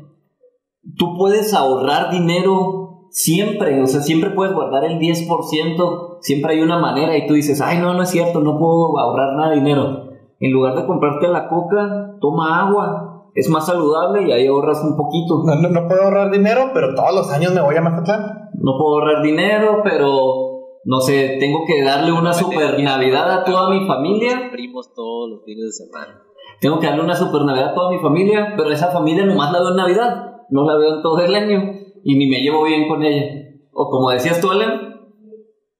tú 0.98 1.16
puedes 1.16 1.54
ahorrar 1.54 2.10
dinero 2.10 3.08
siempre, 3.08 3.80
o 3.80 3.86
sea, 3.86 4.00
siempre 4.00 4.30
puedes 4.30 4.54
guardar 4.54 4.84
el 4.84 4.98
10%, 4.98 6.18
siempre 6.20 6.54
hay 6.54 6.60
una 6.60 6.78
manera 6.78 7.16
y 7.16 7.26
tú 7.26 7.34
dices, 7.34 7.60
ay, 7.60 7.78
no, 7.78 7.94
no 7.94 8.02
es 8.02 8.10
cierto, 8.10 8.40
no 8.40 8.58
puedo 8.58 8.98
ahorrar 8.98 9.36
nada 9.36 9.50
de 9.50 9.56
dinero. 9.56 10.04
En 10.40 10.52
lugar 10.52 10.74
de 10.74 10.84
comprarte 10.84 11.28
la 11.28 11.48
coca, 11.48 12.16
toma 12.20 12.60
agua, 12.60 13.13
es 13.34 13.48
más 13.50 13.66
saludable 13.66 14.28
y 14.28 14.32
ahí 14.32 14.46
ahorras 14.46 14.82
un 14.82 14.96
poquito. 14.96 15.42
No, 15.44 15.56
no, 15.56 15.68
no 15.68 15.88
puedo 15.88 16.02
ahorrar 16.02 16.30
dinero, 16.30 16.70
pero 16.72 16.94
todos 16.94 17.14
los 17.14 17.30
años 17.30 17.52
me 17.52 17.60
voy 17.60 17.76
a 17.76 17.82
Mazatlán. 17.82 18.50
No 18.54 18.78
puedo 18.78 19.00
ahorrar 19.00 19.22
dinero, 19.22 19.80
pero 19.82 20.44
no 20.84 21.00
sé, 21.00 21.38
tengo 21.40 21.64
que 21.66 21.82
darle 21.82 22.12
una 22.12 22.32
super 22.32 22.80
Navidad 22.80 23.30
a 23.30 23.44
toda 23.44 23.70
mi 23.70 23.86
familia. 23.86 24.50
Primos 24.52 24.92
todos 24.94 25.30
los 25.30 25.44
fines 25.44 25.64
de 25.66 25.72
semana. 25.72 26.22
Tengo 26.60 26.78
que 26.78 26.86
darle 26.86 27.02
una 27.02 27.16
super 27.16 27.42
Navidad 27.42 27.70
a 27.70 27.74
toda 27.74 27.90
mi 27.90 27.98
familia, 27.98 28.54
pero 28.56 28.70
esa 28.70 28.90
familia 28.90 29.26
nomás 29.26 29.52
la 29.52 29.60
veo 29.60 29.70
en 29.70 29.76
Navidad, 29.76 30.32
no 30.50 30.64
la 30.64 30.76
veo 30.76 30.96
en 30.96 31.02
todo 31.02 31.18
el 31.20 31.34
año 31.34 31.72
y 32.04 32.16
ni 32.16 32.28
me 32.28 32.40
llevo 32.40 32.64
bien 32.64 32.86
con 32.86 33.02
ella. 33.02 33.26
O 33.72 33.90
como 33.90 34.10
decías 34.10 34.40
tú, 34.40 34.50
Alan, 34.50 35.10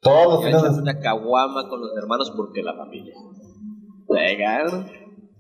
Todos 0.01 0.35
los 0.35 0.45
fines 0.45 0.62
de 0.62 0.83
una 0.83 0.99
caguama 0.99 1.69
con 1.69 1.81
los 1.81 1.97
hermanos 1.97 2.33
porque 2.37 2.62
la 2.62 2.75
familia. 2.75 3.14
Legal. 4.09 4.87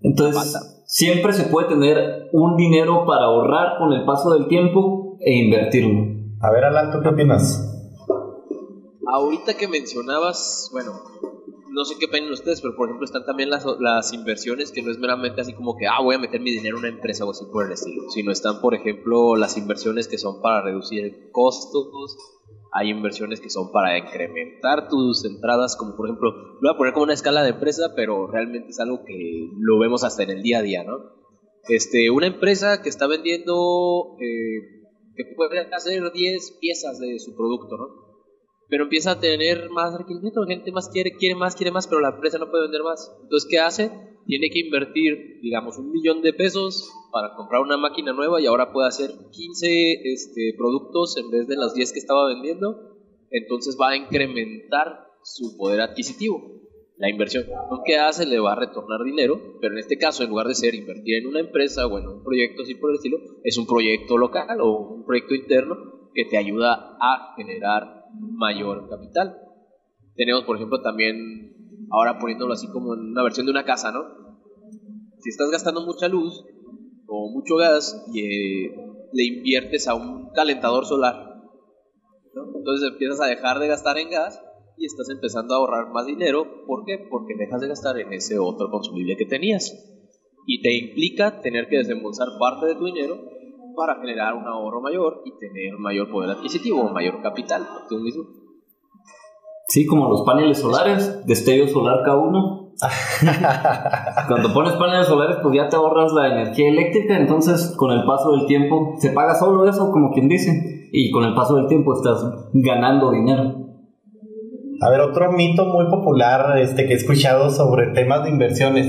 Entonces 0.04 0.84
siempre 0.86 1.32
se 1.32 1.44
puede 1.44 1.68
tener 1.68 2.28
un 2.32 2.56
dinero 2.56 3.04
para 3.06 3.24
ahorrar 3.24 3.78
con 3.78 3.92
el 3.94 4.04
paso 4.04 4.34
del 4.34 4.46
tiempo 4.48 5.16
e 5.18 5.32
invertirlo. 5.32 6.14
A 6.40 6.52
ver, 6.52 6.64
Alan, 6.64 6.92
¿tú 6.92 6.98
qué 7.02 7.08
opinas? 7.08 7.70
Ahorita 9.06 9.54
que 9.56 9.66
mencionabas, 9.66 10.68
bueno, 10.72 10.92
no 11.70 11.84
sé 11.86 11.94
qué 11.98 12.06
opinan 12.06 12.30
ustedes, 12.30 12.60
pero 12.60 12.76
por 12.76 12.88
ejemplo 12.88 13.06
están 13.06 13.24
también 13.24 13.48
las, 13.48 13.64
las 13.80 14.12
inversiones 14.12 14.72
que 14.72 14.82
no 14.82 14.90
es 14.90 14.98
meramente 14.98 15.40
así 15.40 15.54
como 15.54 15.74
que, 15.76 15.86
ah, 15.86 16.02
voy 16.02 16.16
a 16.16 16.18
meter 16.18 16.40
mi 16.40 16.50
dinero 16.50 16.76
en 16.76 16.84
una 16.84 16.94
empresa 16.94 17.24
o 17.24 17.30
así 17.30 17.46
por 17.50 17.64
el 17.64 17.72
estilo, 17.72 18.10
sino 18.10 18.30
están, 18.30 18.60
por 18.60 18.74
ejemplo, 18.74 19.36
las 19.36 19.56
inversiones 19.56 20.06
que 20.06 20.18
son 20.18 20.42
para 20.42 20.62
reducir 20.62 21.30
costos, 21.32 21.90
hay 22.76 22.90
inversiones 22.90 23.40
que 23.40 23.50
son 23.50 23.70
para 23.70 23.96
incrementar 23.96 24.88
tus 24.88 25.24
entradas, 25.24 25.76
como 25.76 25.94
por 25.94 26.08
ejemplo, 26.08 26.32
lo 26.32 26.60
voy 26.60 26.74
a 26.74 26.76
poner 26.76 26.92
como 26.92 27.04
una 27.04 27.14
escala 27.14 27.44
de 27.44 27.50
empresa, 27.50 27.92
pero 27.94 28.26
realmente 28.26 28.70
es 28.70 28.80
algo 28.80 29.04
que 29.04 29.48
lo 29.56 29.78
vemos 29.78 30.02
hasta 30.02 30.24
en 30.24 30.30
el 30.30 30.42
día 30.42 30.58
a 30.58 30.62
día, 30.62 30.82
¿no? 30.82 30.98
Este, 31.68 32.10
una 32.10 32.26
empresa 32.26 32.82
que 32.82 32.88
está 32.88 33.06
vendiendo, 33.06 34.16
eh, 34.20 34.82
que 35.14 35.24
puede 35.36 35.60
hacer 35.72 36.02
10 36.12 36.58
piezas 36.60 36.98
de 36.98 37.20
su 37.20 37.36
producto, 37.36 37.76
¿no? 37.76 38.03
Pero 38.68 38.84
empieza 38.84 39.12
a 39.12 39.20
tener 39.20 39.70
más 39.70 39.96
requerimiento, 39.96 40.40
la 40.42 40.54
gente 40.54 40.72
más 40.72 40.88
quiere, 40.88 41.12
quiere 41.16 41.34
más, 41.34 41.54
quiere 41.56 41.70
más, 41.70 41.86
pero 41.86 42.00
la 42.00 42.10
empresa 42.10 42.38
no 42.38 42.50
puede 42.50 42.64
vender 42.64 42.82
más. 42.82 43.14
Entonces, 43.22 43.48
¿qué 43.50 43.58
hace? 43.58 43.90
Tiene 44.26 44.48
que 44.50 44.60
invertir, 44.60 45.40
digamos, 45.42 45.78
un 45.78 45.90
millón 45.90 46.22
de 46.22 46.32
pesos 46.32 46.90
para 47.12 47.34
comprar 47.34 47.60
una 47.60 47.76
máquina 47.76 48.12
nueva 48.12 48.40
y 48.40 48.46
ahora 48.46 48.72
puede 48.72 48.88
hacer 48.88 49.10
15 49.30 50.12
este, 50.12 50.54
productos 50.56 51.16
en 51.18 51.30
vez 51.30 51.46
de 51.46 51.56
los 51.56 51.74
10 51.74 51.92
que 51.92 51.98
estaba 51.98 52.26
vendiendo. 52.26 52.96
Entonces 53.30 53.76
va 53.80 53.90
a 53.90 53.96
incrementar 53.96 55.08
su 55.22 55.56
poder 55.56 55.80
adquisitivo. 55.80 56.54
La 56.96 57.10
inversión 57.10 57.44
que 57.84 57.96
hace 57.96 58.24
le 58.24 58.38
va 58.38 58.52
a 58.52 58.56
retornar 58.56 59.02
dinero, 59.04 59.58
pero 59.60 59.74
en 59.74 59.80
este 59.80 59.98
caso, 59.98 60.22
en 60.22 60.30
lugar 60.30 60.46
de 60.46 60.54
ser 60.54 60.74
invertir 60.74 61.16
en 61.16 61.26
una 61.26 61.40
empresa 61.40 61.86
o 61.86 61.98
en 61.98 62.06
un 62.06 62.22
proyecto 62.22 62.62
así 62.62 62.76
por 62.76 62.90
el 62.90 62.96
estilo, 62.96 63.18
es 63.42 63.58
un 63.58 63.66
proyecto 63.66 64.16
local 64.16 64.60
o 64.60 64.94
un 64.94 65.04
proyecto 65.04 65.34
interno 65.34 66.10
que 66.14 66.24
te 66.24 66.38
ayuda 66.38 66.96
a 67.00 67.34
generar 67.36 68.03
mayor 68.20 68.88
capital. 68.88 69.36
Tenemos, 70.16 70.44
por 70.44 70.56
ejemplo, 70.56 70.80
también, 70.82 71.54
ahora 71.90 72.18
poniéndolo 72.18 72.52
así 72.52 72.68
como 72.68 72.94
en 72.94 73.00
una 73.10 73.22
versión 73.22 73.46
de 73.46 73.52
una 73.52 73.64
casa, 73.64 73.90
¿no? 73.92 74.02
Si 75.20 75.30
estás 75.30 75.50
gastando 75.50 75.80
mucha 75.82 76.08
luz 76.08 76.44
o 77.06 77.30
mucho 77.30 77.56
gas 77.56 78.04
y 78.12 78.20
eh, 78.20 78.74
le 79.12 79.24
inviertes 79.24 79.88
a 79.88 79.94
un 79.94 80.30
calentador 80.32 80.84
solar, 80.86 81.34
entonces 82.54 82.90
empiezas 82.92 83.20
a 83.20 83.26
dejar 83.26 83.58
de 83.58 83.68
gastar 83.68 83.98
en 83.98 84.10
gas 84.10 84.40
y 84.76 84.86
estás 84.86 85.08
empezando 85.10 85.54
a 85.54 85.58
ahorrar 85.58 85.92
más 85.92 86.06
dinero. 86.06 86.64
¿Por 86.66 86.84
qué? 86.84 86.98
Porque 87.10 87.34
dejas 87.36 87.60
de 87.60 87.68
gastar 87.68 87.98
en 87.98 88.12
ese 88.12 88.38
otro 88.38 88.70
consumible 88.70 89.16
que 89.16 89.26
tenías. 89.26 89.72
Y 90.46 90.60
te 90.60 90.76
implica 90.76 91.40
tener 91.40 91.68
que 91.68 91.78
desembolsar 91.78 92.28
parte 92.38 92.66
de 92.66 92.74
tu 92.74 92.84
dinero 92.86 93.33
para 93.74 93.96
generar 94.00 94.34
un 94.34 94.46
ahorro 94.46 94.80
mayor 94.80 95.22
y 95.24 95.38
tener 95.38 95.78
mayor 95.78 96.10
poder 96.10 96.30
adquisitivo 96.30 96.82
o 96.82 96.92
mayor 96.92 97.20
capital 97.22 97.62
por 97.62 97.88
tú 97.88 98.02
mismo. 98.02 98.24
Sí, 99.68 99.86
como 99.86 100.08
los 100.08 100.22
paneles 100.22 100.58
solares, 100.58 101.26
destello 101.26 101.66
solar 101.68 102.02
cada 102.04 102.18
uno. 102.18 102.72
Cuando 104.28 104.52
pones 104.52 104.72
paneles 104.74 105.06
solares, 105.06 105.36
pues 105.42 105.54
ya 105.56 105.68
te 105.68 105.76
ahorras 105.76 106.12
la 106.12 106.28
energía 106.28 106.68
eléctrica, 106.68 107.16
entonces 107.16 107.74
con 107.76 107.90
el 107.92 108.04
paso 108.04 108.32
del 108.32 108.46
tiempo 108.46 108.94
se 108.98 109.10
paga 109.10 109.34
solo 109.34 109.68
eso, 109.68 109.90
como 109.90 110.10
quien 110.12 110.28
dice, 110.28 110.88
y 110.92 111.10
con 111.10 111.24
el 111.24 111.34
paso 111.34 111.56
del 111.56 111.66
tiempo 111.66 111.94
estás 111.94 112.22
ganando 112.52 113.10
dinero. 113.10 113.64
A 114.80 114.90
ver, 114.90 115.00
otro 115.00 115.32
mito 115.32 115.64
muy 115.66 115.86
popular 115.88 116.58
este, 116.58 116.86
que 116.86 116.92
he 116.92 116.96
escuchado 116.96 117.48
sobre 117.50 117.92
temas 117.92 118.24
de 118.24 118.30
inversiones. 118.30 118.86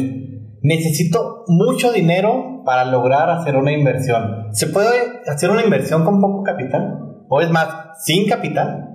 Necesito 0.61 1.43
mucho 1.47 1.93
dinero 1.93 2.54
para 2.65 2.85
lograr 2.85 3.29
hacer 3.29 3.55
una 3.55 3.71
inversión. 3.71 4.47
¿Se 4.51 4.67
puede 4.67 4.89
hacer 5.27 5.49
una 5.51 5.63
inversión 5.63 6.03
con 6.03 6.19
poco 6.19 6.43
capital? 6.43 6.99
¿O 7.29 7.39
es 7.41 7.49
más, 7.51 7.67
sin 8.03 8.27
capital? 8.27 8.89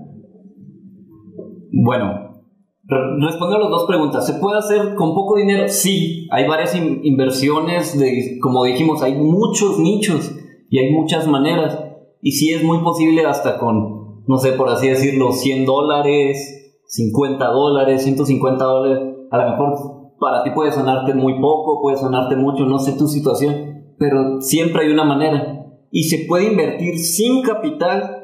Bueno, 1.72 2.42
re- 2.85 3.16
respondo 3.26 3.56
a 3.56 3.61
las 3.61 3.70
dos 3.70 3.87
preguntas. 3.87 4.26
¿Se 4.26 4.35
puede 4.35 4.59
hacer 4.59 4.94
con 4.94 5.14
poco 5.14 5.37
dinero? 5.37 5.68
Sí, 5.68 6.28
hay 6.30 6.46
varias 6.46 6.74
in- 6.74 7.00
inversiones, 7.04 7.98
de, 7.98 8.38
como 8.42 8.64
dijimos, 8.64 9.02
hay 9.02 9.14
muchos 9.14 9.78
nichos 9.78 10.33
y 10.68 10.78
hay 10.78 10.92
muchas 10.92 11.26
maneras. 11.26 11.78
Y 12.22 12.33
sí 12.33 12.52
es 12.52 12.62
muy 12.62 12.78
posible 12.83 13.24
hasta 13.24 13.59
con, 13.59 14.24
no 14.26 14.37
sé, 14.37 14.52
por 14.52 14.68
así 14.68 14.88
decirlo, 14.88 15.33
100 15.33 15.64
dólares, 15.64 16.83
50 16.87 17.44
dólares, 17.46 18.02
150 18.02 18.64
dólares. 18.64 19.16
A 19.30 19.38
lo 19.38 19.50
mejor 19.50 19.99
para 20.20 20.44
ti 20.44 20.50
puede 20.54 20.70
sonarte 20.70 21.14
muy 21.14 21.40
poco, 21.40 21.80
puede 21.83 21.96
sonarte 21.96 22.37
mucho, 22.37 22.66
no 22.66 22.78
sé 22.78 22.92
tu 22.96 23.09
situación, 23.09 23.94
pero 23.98 24.40
siempre 24.40 24.85
hay 24.85 24.92
una 24.92 25.04
manera. 25.04 25.66
Y 25.90 26.04
se 26.04 26.26
puede 26.28 26.52
invertir 26.52 26.98
sin 26.98 27.42
capital 27.42 28.18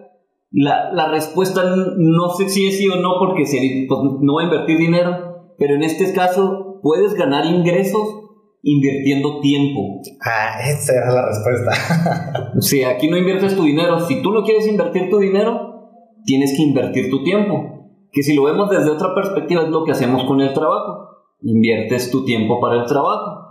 la, 0.52 0.92
la 0.92 1.09
respuesta 1.09 1.62
no 1.96 2.28
sé 2.30 2.48
si 2.48 2.66
es 2.68 2.78
sí 2.78 2.88
o 2.88 2.96
no 2.96 3.14
porque 3.18 3.44
se, 3.46 3.59
pues, 3.88 4.00
no 4.20 4.35
va 4.35 4.42
a 4.42 4.44
invertir 4.44 4.78
dinero, 4.78 5.54
pero 5.59 5.74
en 5.74 5.82
este 5.82 6.12
caso 6.12 6.80
puedes 6.82 7.14
ganar 7.14 7.46
ingresos 7.46 8.26
invirtiendo 8.62 9.40
tiempo. 9.40 10.00
Ah, 10.24 10.59
esa 10.68 10.92
era 10.92 11.12
la 11.12 11.26
respuesta. 11.26 12.52
Sea, 12.61 12.90
aquí 12.90 13.09
no 13.09 13.16
inviertes 13.16 13.56
tu 13.56 13.64
dinero. 13.64 14.00
Si 14.00 14.22
tú 14.22 14.32
no 14.32 14.42
quieres 14.42 14.66
invertir 14.66 15.09
tu 15.09 15.18
dinero, 15.18 15.90
tienes 16.24 16.54
que 16.56 16.62
invertir 16.62 17.11
tu 17.11 17.22
tiempo. 17.22 17.54
Que 18.12 18.22
si 18.22 18.35
lo 18.35 18.44
vemos 18.44 18.70
desde 18.70 18.90
otra 18.90 19.14
perspectiva 19.14 19.62
es 19.62 19.68
lo 19.68 19.85
que 19.85 19.92
hacemos 19.92 20.24
con 20.24 20.40
el 20.40 20.52
trabajo. 20.52 21.15
Inviertes 21.42 22.11
tu 22.11 22.25
tiempo 22.25 22.61
para 22.61 22.83
el 22.83 22.87
trabajo. 22.87 23.42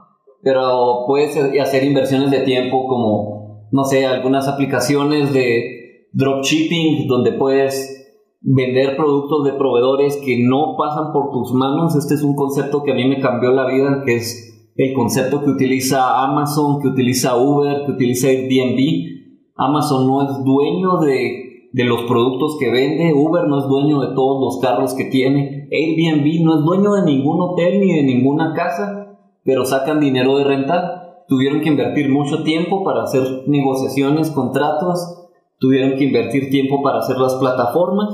Pero 0.42 1.06
puedes 1.08 1.36
hacer 1.60 1.84
inversiones 1.84 2.32
de 2.32 2.40
tiempo 2.42 2.88
como, 2.88 3.68
no 3.72 3.84
sé, 3.84 4.06
algunas 4.06 4.48
aplicaciones 4.48 5.34
de 5.34 6.08
dropshipping 6.14 7.08
donde 7.08 7.34
puedes 7.34 7.96
vender 8.42 8.96
productos 8.96 9.44
de 9.44 9.54
proveedores 9.54 10.18
que 10.24 10.38
no 10.48 10.76
pasan 10.78 11.12
por 11.12 11.32
tus 11.32 11.52
manos. 11.54 11.96
Este 11.96 12.14
es 12.14 12.24
un 12.24 12.36
concepto 12.36 12.84
que 12.84 12.92
a 12.92 12.96
mí 12.96 13.08
me 13.08 13.20
cambió 13.20 13.52
la 13.52 13.66
vida, 13.66 14.04
que 14.06 14.18
es 14.18 14.72
el 14.76 14.94
concepto 14.94 15.44
que 15.44 15.50
utiliza 15.50 16.24
Amazon, 16.24 16.80
que 16.82 16.90
utiliza 16.90 17.38
Uber, 17.38 17.86
que 17.86 17.92
utiliza 17.94 18.28
Airbnb. 18.28 19.16
Amazon 19.56 20.06
no 20.06 20.22
es 20.22 20.44
dueño 20.44 20.98
de, 21.00 21.55
de 21.76 21.84
los 21.84 22.04
productos 22.04 22.56
que 22.58 22.72
vende, 22.72 23.12
Uber 23.14 23.50
no 23.50 23.60
es 23.60 23.68
dueño 23.68 24.00
de 24.00 24.16
todos 24.16 24.40
los 24.40 24.62
carros 24.62 24.94
que 24.94 25.04
tiene, 25.12 25.68
Airbnb 25.70 26.42
no 26.46 26.58
es 26.58 26.64
dueño 26.64 26.94
de 26.94 27.04
ningún 27.04 27.42
hotel 27.42 27.82
ni 27.82 27.92
de 27.92 28.04
ninguna 28.04 28.54
casa, 28.54 29.18
pero 29.44 29.66
sacan 29.66 30.00
dinero 30.00 30.38
de 30.38 30.46
renta. 30.46 31.26
Tuvieron 31.28 31.60
que 31.60 31.68
invertir 31.68 32.10
mucho 32.10 32.44
tiempo 32.44 32.82
para 32.86 33.04
hacer 33.04 33.24
negociaciones, 33.48 34.32
contratos, 34.32 35.28
tuvieron 35.60 35.98
que 35.98 36.06
invertir 36.06 36.50
tiempo 36.50 36.82
para 36.82 37.00
hacer 37.00 37.18
las 37.18 37.36
plataformas, 37.36 38.08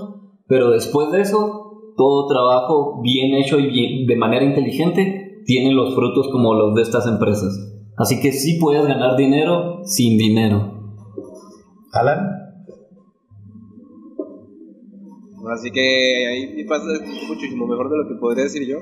pero 0.48 0.72
después 0.72 1.12
de 1.12 1.22
eso, 1.22 1.84
todo 1.96 2.28
trabajo 2.28 3.00
bien 3.04 3.36
hecho 3.36 3.60
y 3.60 3.68
bien- 3.68 4.08
de 4.08 4.16
manera 4.16 4.44
inteligente 4.44 5.44
tiene 5.46 5.72
los 5.72 5.94
frutos 5.94 6.30
como 6.30 6.56
los 6.56 6.74
de 6.74 6.82
estas 6.82 7.06
empresas. 7.06 7.54
Así 7.96 8.20
que 8.22 8.32
sí 8.32 8.58
puedes 8.60 8.88
ganar 8.88 9.16
dinero 9.18 9.82
sin 9.84 10.18
dinero. 10.18 10.80
Alan, 11.94 12.41
Así 15.50 15.72
que 15.72 16.28
ahí 16.28 16.64
pasa 16.66 16.86
muchísimo 17.28 17.66
mejor 17.66 17.90
de 17.90 17.98
lo 17.98 18.08
que 18.08 18.16
podría 18.20 18.44
decir 18.44 18.68
yo. 18.68 18.78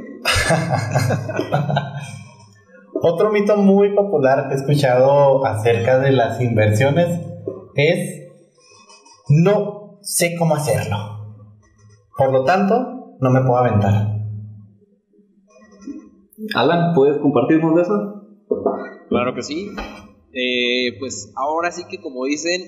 Otro 3.01 3.31
mito 3.31 3.55
muy 3.55 3.95
popular 3.95 4.47
que 4.47 4.55
he 4.55 4.57
escuchado 4.57 5.45
acerca 5.45 5.99
de 5.99 6.11
las 6.11 6.41
inversiones 6.41 7.07
es 7.75 8.27
no 9.29 9.99
sé 10.01 10.35
cómo 10.37 10.55
hacerlo. 10.55 10.97
Por 12.17 12.33
lo 12.33 12.43
tanto, 12.43 13.15
no 13.21 13.29
me 13.31 13.39
puedo 13.41 13.57
aventar. 13.57 14.19
Alan, 16.55 16.93
¿puedes 16.93 17.17
compartirnos 17.19 17.75
de 17.75 17.81
eso? 17.83 18.23
Claro 19.07 19.33
que 19.33 19.43
sí. 19.43 19.69
Eh, 20.33 20.97
pues 20.99 21.31
ahora 21.35 21.71
sí 21.71 21.83
que 21.89 22.01
como 22.01 22.25
dicen, 22.25 22.61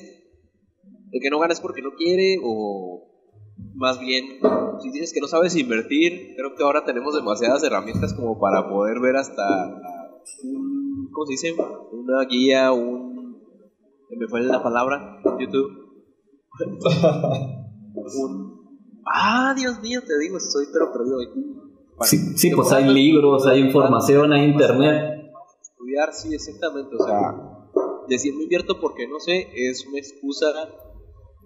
el 1.11 1.21
que 1.21 1.29
no 1.29 1.39
gana 1.39 1.53
es 1.53 1.59
porque 1.59 1.81
no 1.81 1.91
quiere 1.97 2.37
o 2.43 3.10
más 3.75 3.99
bien, 3.99 4.25
si 4.79 4.91
dices 4.91 5.13
que 5.13 5.21
no 5.21 5.27
sabes 5.27 5.55
invertir, 5.55 6.35
creo 6.35 6.55
que 6.55 6.63
ahora 6.63 6.85
tenemos 6.85 7.15
demasiadas 7.15 7.63
herramientas 7.63 8.13
como 8.13 8.39
para 8.39 8.69
poder 8.69 8.99
ver 8.99 9.15
hasta 9.15 9.81
un, 10.43 11.09
¿cómo 11.11 11.25
se 11.25 11.31
dice? 11.31 11.55
Una 11.91 12.25
guía, 12.25 12.71
un... 12.71 13.11
Me 14.17 14.27
fue 14.27 14.41
la 14.41 14.61
palabra, 14.61 15.21
YouTube. 15.39 15.71
un... 18.15 18.61
Ah, 19.05 19.53
Dios 19.55 19.81
mío, 19.81 20.01
te 20.05 20.19
digo, 20.19 20.37
estoy 20.37 20.65
pero 20.71 20.91
perdido. 20.93 21.17
Sí, 22.01 22.17
sí 22.37 22.51
pues 22.55 22.71
hay 22.71 22.85
libros, 22.85 23.47
hay 23.47 23.61
información, 23.61 24.31
hay 24.33 24.45
internet. 24.49 25.31
Estudiar, 25.61 26.13
sí, 26.13 26.33
exactamente. 26.33 26.95
O 26.95 27.03
sea, 27.03 27.61
decir 28.07 28.35
no 28.35 28.43
invierto 28.43 28.79
porque 28.79 29.07
no 29.07 29.19
sé 29.19 29.47
es 29.55 29.85
una 29.87 29.97
excusa 29.99 30.47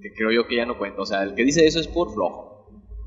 que 0.01 0.13
creo 0.13 0.31
yo 0.31 0.47
que 0.47 0.55
ya 0.55 0.65
no 0.65 0.77
cuenta. 0.77 1.01
O 1.01 1.05
sea, 1.05 1.23
el 1.23 1.35
que 1.35 1.43
dice 1.43 1.65
eso 1.65 1.79
es 1.79 1.87
por 1.87 2.13
flojo. 2.13 2.55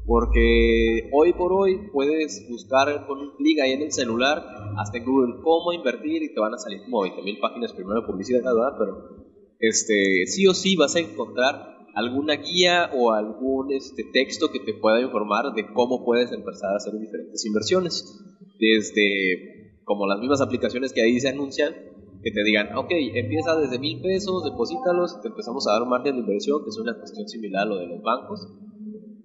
Porque 0.07 1.11
hoy 1.13 1.35
por 1.35 1.53
hoy 1.53 1.91
puedes 1.93 2.47
buscar 2.49 3.07
con 3.07 3.19
un 3.19 3.37
clic 3.37 3.61
ahí 3.61 3.73
en 3.73 3.83
el 3.83 3.93
celular, 3.93 4.43
hasta 4.79 4.97
en 4.97 5.05
Google, 5.05 5.43
cómo 5.43 5.73
invertir 5.73 6.23
y 6.23 6.33
te 6.33 6.41
van 6.41 6.55
a 6.55 6.59
salir 6.59 6.81
como 6.85 7.03
20.000 7.03 7.41
páginas 7.41 7.75
primero 7.75 8.01
de 8.01 8.07
publicidad, 8.07 8.41
¿verdad? 8.43 8.79
Pero 8.79 9.27
este, 9.61 10.27
sí 10.27 10.47
o 10.47 10.55
sí 10.55 10.77
vas 10.77 10.97
a 10.97 11.01
encontrar 11.01 11.77
alguna 11.95 12.37
guía 12.37 12.91
o 12.95 13.13
algún 13.13 13.73
este, 13.73 14.05
texto 14.13 14.51
que 14.51 14.61
te 14.61 14.73
pueda 14.75 15.01
informar 15.01 15.53
de 15.55 15.67
cómo 15.75 16.05
puedes 16.05 16.33
empezar 16.33 16.73
a 16.73 16.77
hacer 16.77 16.99
diferentes 16.99 17.45
inversiones. 17.45 18.25
Desde 18.59 19.83
como 19.85 20.07
las 20.07 20.21
mismas 20.21 20.41
aplicaciones 20.41 20.93
que 20.93 21.03
ahí 21.03 21.19
se 21.21 21.29
anuncian, 21.29 21.75
que 22.23 22.31
te 22.31 22.43
digan, 22.43 22.77
ok, 22.77 22.91
empieza 22.91 23.57
desde 23.57 23.79
mil 23.79 24.01
pesos, 24.01 24.45
deposítalos 24.45 25.17
y 25.19 25.23
te 25.23 25.29
empezamos 25.29 25.67
a 25.69 25.73
dar 25.73 25.83
un 25.83 25.91
margen 25.91 26.15
de 26.15 26.21
inversión, 26.21 26.63
que 26.65 26.71
es 26.71 26.79
una 26.79 26.99
cuestión 26.99 27.29
similar 27.29 27.63
a 27.63 27.71
lo 27.71 27.77
de 27.77 27.87
los 27.87 28.03
bancos. 28.03 28.49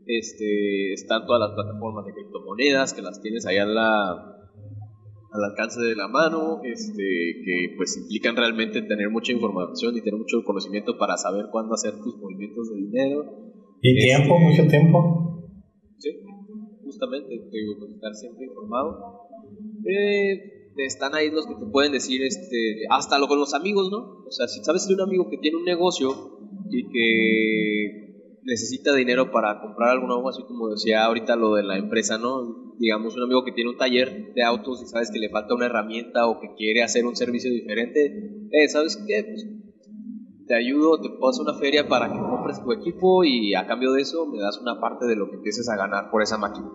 Este, 0.05 0.93
están 0.93 1.25
todas 1.25 1.39
las 1.39 1.55
plataformas 1.55 2.05
de 2.05 2.13
criptomonedas 2.13 2.93
que 2.93 3.01
las 3.01 3.21
tienes 3.21 3.45
ahí 3.45 3.55
la, 3.57 4.11
al 5.33 5.43
alcance 5.49 5.81
de 5.81 5.95
la 5.95 6.07
mano, 6.07 6.61
este, 6.63 7.03
que 7.43 7.73
pues 7.77 7.97
implican 7.97 8.35
realmente 8.35 8.81
tener 8.83 9.09
mucha 9.09 9.31
información 9.31 9.97
y 9.97 10.01
tener 10.01 10.19
mucho 10.19 10.43
conocimiento 10.43 10.97
para 10.97 11.17
saber 11.17 11.47
cuándo 11.51 11.73
hacer 11.73 11.93
tus 12.03 12.17
movimientos 12.17 12.69
de 12.69 12.75
dinero. 12.77 13.25
¿Y 13.81 13.95
tiempo? 13.95 14.35
Este, 14.35 14.61
¿Mucho 14.61 14.69
tiempo? 14.69 15.49
Sí, 15.97 16.09
justamente, 16.83 17.29
te 17.29 17.57
digo, 17.57 17.79
pues, 17.79 17.93
estar 17.93 18.13
siempre 18.13 18.45
informado. 18.45 19.21
Eh, 19.85 20.62
están 20.77 21.15
ahí 21.15 21.29
los 21.29 21.45
que 21.45 21.55
te 21.55 21.65
pueden 21.71 21.91
decir, 21.91 22.23
este, 22.23 22.85
hasta 22.89 23.19
lo 23.19 23.27
con 23.27 23.39
los 23.39 23.53
amigos, 23.53 23.89
¿no? 23.91 24.23
O 24.25 24.31
sea, 24.31 24.47
si 24.47 24.63
sabes 24.63 24.87
de 24.87 24.93
un 24.93 25.01
amigo 25.01 25.29
que 25.29 25.37
tiene 25.37 25.57
un 25.57 25.65
negocio 25.65 26.39
y 26.69 26.89
que 26.89 28.03
necesita 28.43 28.93
dinero 28.93 29.31
para 29.31 29.61
comprar 29.61 29.91
algo 29.91 30.29
así 30.29 30.43
como 30.43 30.69
decía 30.69 31.05
ahorita 31.05 31.35
lo 31.35 31.55
de 31.55 31.63
la 31.63 31.77
empresa, 31.77 32.17
¿no? 32.17 32.75
Digamos, 32.79 33.15
un 33.15 33.23
amigo 33.23 33.43
que 33.45 33.51
tiene 33.51 33.69
un 33.69 33.77
taller 33.77 34.33
de 34.33 34.43
autos 34.43 34.81
y 34.81 34.87
sabes 34.87 35.11
que 35.11 35.19
le 35.19 35.29
falta 35.29 35.53
una 35.53 35.67
herramienta 35.67 36.27
o 36.27 36.39
que 36.39 36.53
quiere 36.55 36.83
hacer 36.83 37.05
un 37.05 37.15
servicio 37.15 37.51
diferente, 37.51 38.47
eh, 38.51 38.67
¿sabes 38.67 38.97
qué? 39.07 39.23
Pues 39.23 39.47
te 40.47 40.55
ayudo, 40.55 40.99
te 40.99 41.07
hacer 41.07 41.41
una 41.41 41.57
feria 41.57 41.87
para 41.87 42.11
que 42.11 42.19
compres 42.19 42.61
tu 42.61 42.71
equipo 42.73 43.23
y 43.23 43.55
a 43.55 43.65
cambio 43.65 43.91
de 43.93 44.01
eso 44.01 44.25
me 44.25 44.39
das 44.39 44.59
una 44.59 44.79
parte 44.79 45.05
de 45.05 45.15
lo 45.15 45.29
que 45.29 45.37
empieces 45.37 45.69
a 45.69 45.77
ganar 45.77 46.09
por 46.11 46.21
esa 46.21 46.37
máquina. 46.37 46.69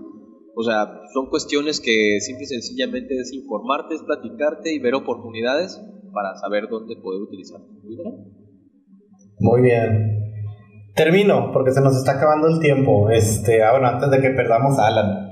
O 0.61 0.65
sea, 0.65 0.89
son 1.15 1.31
cuestiones 1.31 1.79
que 1.79 2.19
simple 2.21 2.43
y 2.43 2.47
sencillamente 2.49 3.15
es 3.15 3.33
informarte, 3.33 3.95
es 3.95 4.03
platicarte 4.03 4.75
y 4.75 4.81
ver 4.81 4.97
oportunidades 4.97 5.81
para 6.13 6.35
saber 6.35 6.67
dónde 6.69 6.97
poder 6.97 7.23
utilizar 7.23 7.61
Muy 9.39 9.63
bien. 9.63 10.19
Termino, 10.97 11.53
porque 11.53 11.71
se 11.71 11.81
nos 11.81 11.97
está 11.97 12.17
acabando 12.17 12.49
el 12.49 12.59
tiempo. 12.59 13.09
Este, 13.09 13.63
ah, 13.63 13.71
bueno, 13.71 13.87
antes 13.87 14.11
de 14.11 14.21
que 14.21 14.31
perdamos 14.31 14.77
a 14.81 14.89
Alan. 14.89 15.29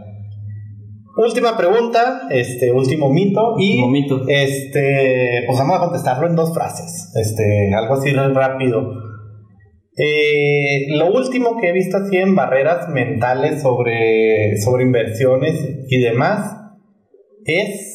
Última 1.16 1.56
pregunta, 1.56 2.28
este, 2.30 2.70
último 2.70 3.10
mito. 3.12 3.56
Y 3.58 3.80
Último 3.80 3.90
mito. 3.90 4.20
este, 4.28 5.42
pues 5.44 5.58
vamos 5.58 5.76
a 5.78 5.80
contestarlo 5.80 6.28
en 6.28 6.36
dos 6.36 6.54
frases. 6.54 7.10
Este, 7.16 7.74
algo 7.74 7.94
así 7.94 8.12
rápido. 8.12 8.92
Eh, 9.98 10.88
lo 10.90 11.10
último 11.12 11.58
que 11.58 11.70
he 11.70 11.72
visto 11.72 11.96
así 11.96 12.18
en 12.18 12.34
barreras 12.34 12.90
mentales 12.90 13.62
sobre, 13.62 14.58
sobre 14.58 14.84
inversiones 14.84 15.54
y 15.88 16.00
demás 16.00 16.54
es. 17.44 17.94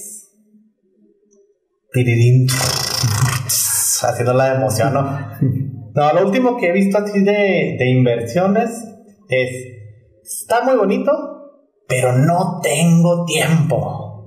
Haciendo 4.04 4.34
la 4.34 4.56
emoción, 4.56 4.94
¿no? 4.94 5.30
No, 5.94 6.14
lo 6.14 6.26
último 6.26 6.58
que 6.58 6.70
he 6.70 6.72
visto 6.72 6.98
así 6.98 7.24
de, 7.24 7.76
de 7.78 7.90
inversiones 7.90 8.72
es. 9.30 9.68
Está 10.24 10.64
muy 10.64 10.76
bonito, 10.76 11.12
pero 11.88 12.14
no 12.14 12.62
tengo 12.64 13.26
tiempo. 13.26 14.26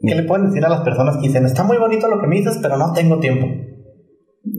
¿Qué 0.00 0.14
le 0.14 0.24
pueden 0.24 0.46
decir 0.46 0.64
a 0.64 0.68
las 0.68 0.82
personas 0.82 1.16
que 1.16 1.28
dicen, 1.28 1.46
está 1.46 1.62
muy 1.62 1.78
bonito 1.78 2.08
lo 2.08 2.20
que 2.20 2.26
me 2.26 2.36
dices, 2.36 2.58
pero 2.60 2.76
no 2.76 2.92
tengo 2.92 3.18
tiempo? 3.18 3.46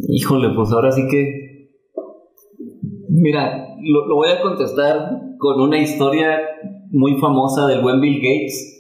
Híjole, 0.10 0.50
pues 0.56 0.71
ahora 0.71 0.91
sí 0.91 1.04
que. 1.10 1.71
Mira, 3.10 3.76
lo, 3.82 4.15
voy 4.15 4.30
a 4.30 4.41
contestar 4.41 5.10
con 5.38 5.62
una 5.62 5.80
historia 5.80 6.39
muy 6.91 7.17
famosa 7.17 7.65
del 7.67 7.82
buen 7.82 8.02
Bill 8.02 8.17
Gates. 8.17 8.73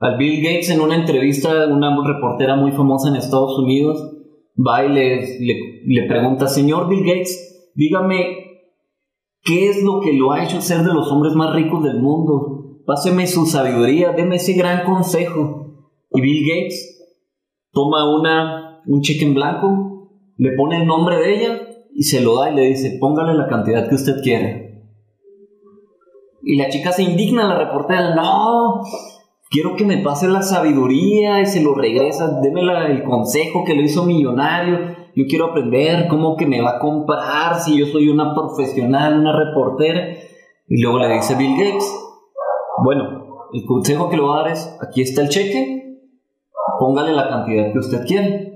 Al 0.00 0.16
Bill 0.16 0.42
Gates 0.42 0.70
en 0.70 0.80
una 0.80 0.96
entrevista, 0.96 1.66
una 1.66 1.96
reportera 2.04 2.56
muy 2.56 2.72
famosa 2.72 3.08
en 3.08 3.16
Estados 3.16 3.58
Unidos, 3.58 4.16
va 4.56 4.84
y 4.84 4.92
le, 4.92 5.16
le, 5.40 5.82
le 5.84 6.06
pregunta, 6.06 6.46
señor 6.46 6.88
Bill 6.88 7.04
Gates, 7.04 7.72
dígame, 7.74 8.62
¿qué 9.42 9.68
es 9.68 9.82
lo 9.82 10.00
que 10.00 10.12
lo 10.12 10.32
ha 10.32 10.44
hecho 10.44 10.60
ser 10.60 10.82
de 10.84 10.94
los 10.94 11.10
hombres 11.10 11.34
más 11.34 11.54
ricos 11.54 11.82
del 11.82 12.00
mundo? 12.00 12.80
Páseme 12.86 13.26
su 13.26 13.44
sabiduría, 13.44 14.12
deme 14.12 14.36
ese 14.36 14.54
gran 14.54 14.84
consejo. 14.84 15.88
Y 16.12 16.20
Bill 16.20 16.46
Gates 16.48 17.12
toma 17.72 18.16
una, 18.18 18.82
un 18.86 19.02
cheque 19.02 19.26
en 19.26 19.34
blanco, 19.34 19.87
le 20.38 20.52
pone 20.56 20.76
el 20.76 20.86
nombre 20.86 21.16
de 21.16 21.34
ella 21.34 21.60
y 21.94 22.04
se 22.04 22.20
lo 22.20 22.36
da 22.36 22.50
y 22.50 22.54
le 22.54 22.62
dice, 22.62 22.96
póngale 23.00 23.34
la 23.34 23.48
cantidad 23.48 23.88
que 23.88 23.96
usted 23.96 24.22
quiera. 24.22 24.48
Y 26.42 26.56
la 26.56 26.68
chica 26.68 26.92
se 26.92 27.02
indigna, 27.02 27.44
la 27.44 27.58
reportera, 27.58 28.14
no, 28.14 28.80
quiero 29.50 29.74
que 29.76 29.84
me 29.84 29.98
pase 29.98 30.28
la 30.28 30.42
sabiduría 30.42 31.40
y 31.40 31.46
se 31.46 31.62
lo 31.62 31.74
regresa, 31.74 32.40
deme 32.40 32.62
el 32.62 33.02
consejo 33.02 33.64
que 33.64 33.74
lo 33.74 33.82
hizo 33.82 34.04
millonario, 34.04 34.96
yo 35.16 35.24
quiero 35.28 35.46
aprender 35.46 36.06
cómo 36.08 36.36
que 36.36 36.46
me 36.46 36.62
va 36.62 36.76
a 36.76 36.78
comprar 36.78 37.58
si 37.58 37.76
yo 37.76 37.86
soy 37.86 38.08
una 38.08 38.34
profesional, 38.34 39.18
una 39.18 39.36
reportera. 39.36 40.10
Y 40.68 40.80
luego 40.80 41.00
le 41.00 41.12
dice 41.12 41.34
Bill 41.34 41.56
Gates, 41.56 41.92
bueno, 42.84 43.48
el 43.52 43.64
consejo 43.64 44.08
que 44.08 44.16
le 44.16 44.22
voy 44.22 44.38
a 44.38 44.42
dar 44.42 44.52
es, 44.52 44.78
aquí 44.80 45.02
está 45.02 45.22
el 45.22 45.28
cheque, 45.28 45.98
póngale 46.78 47.12
la 47.12 47.28
cantidad 47.28 47.72
que 47.72 47.78
usted 47.78 48.06
quiere. 48.06 48.47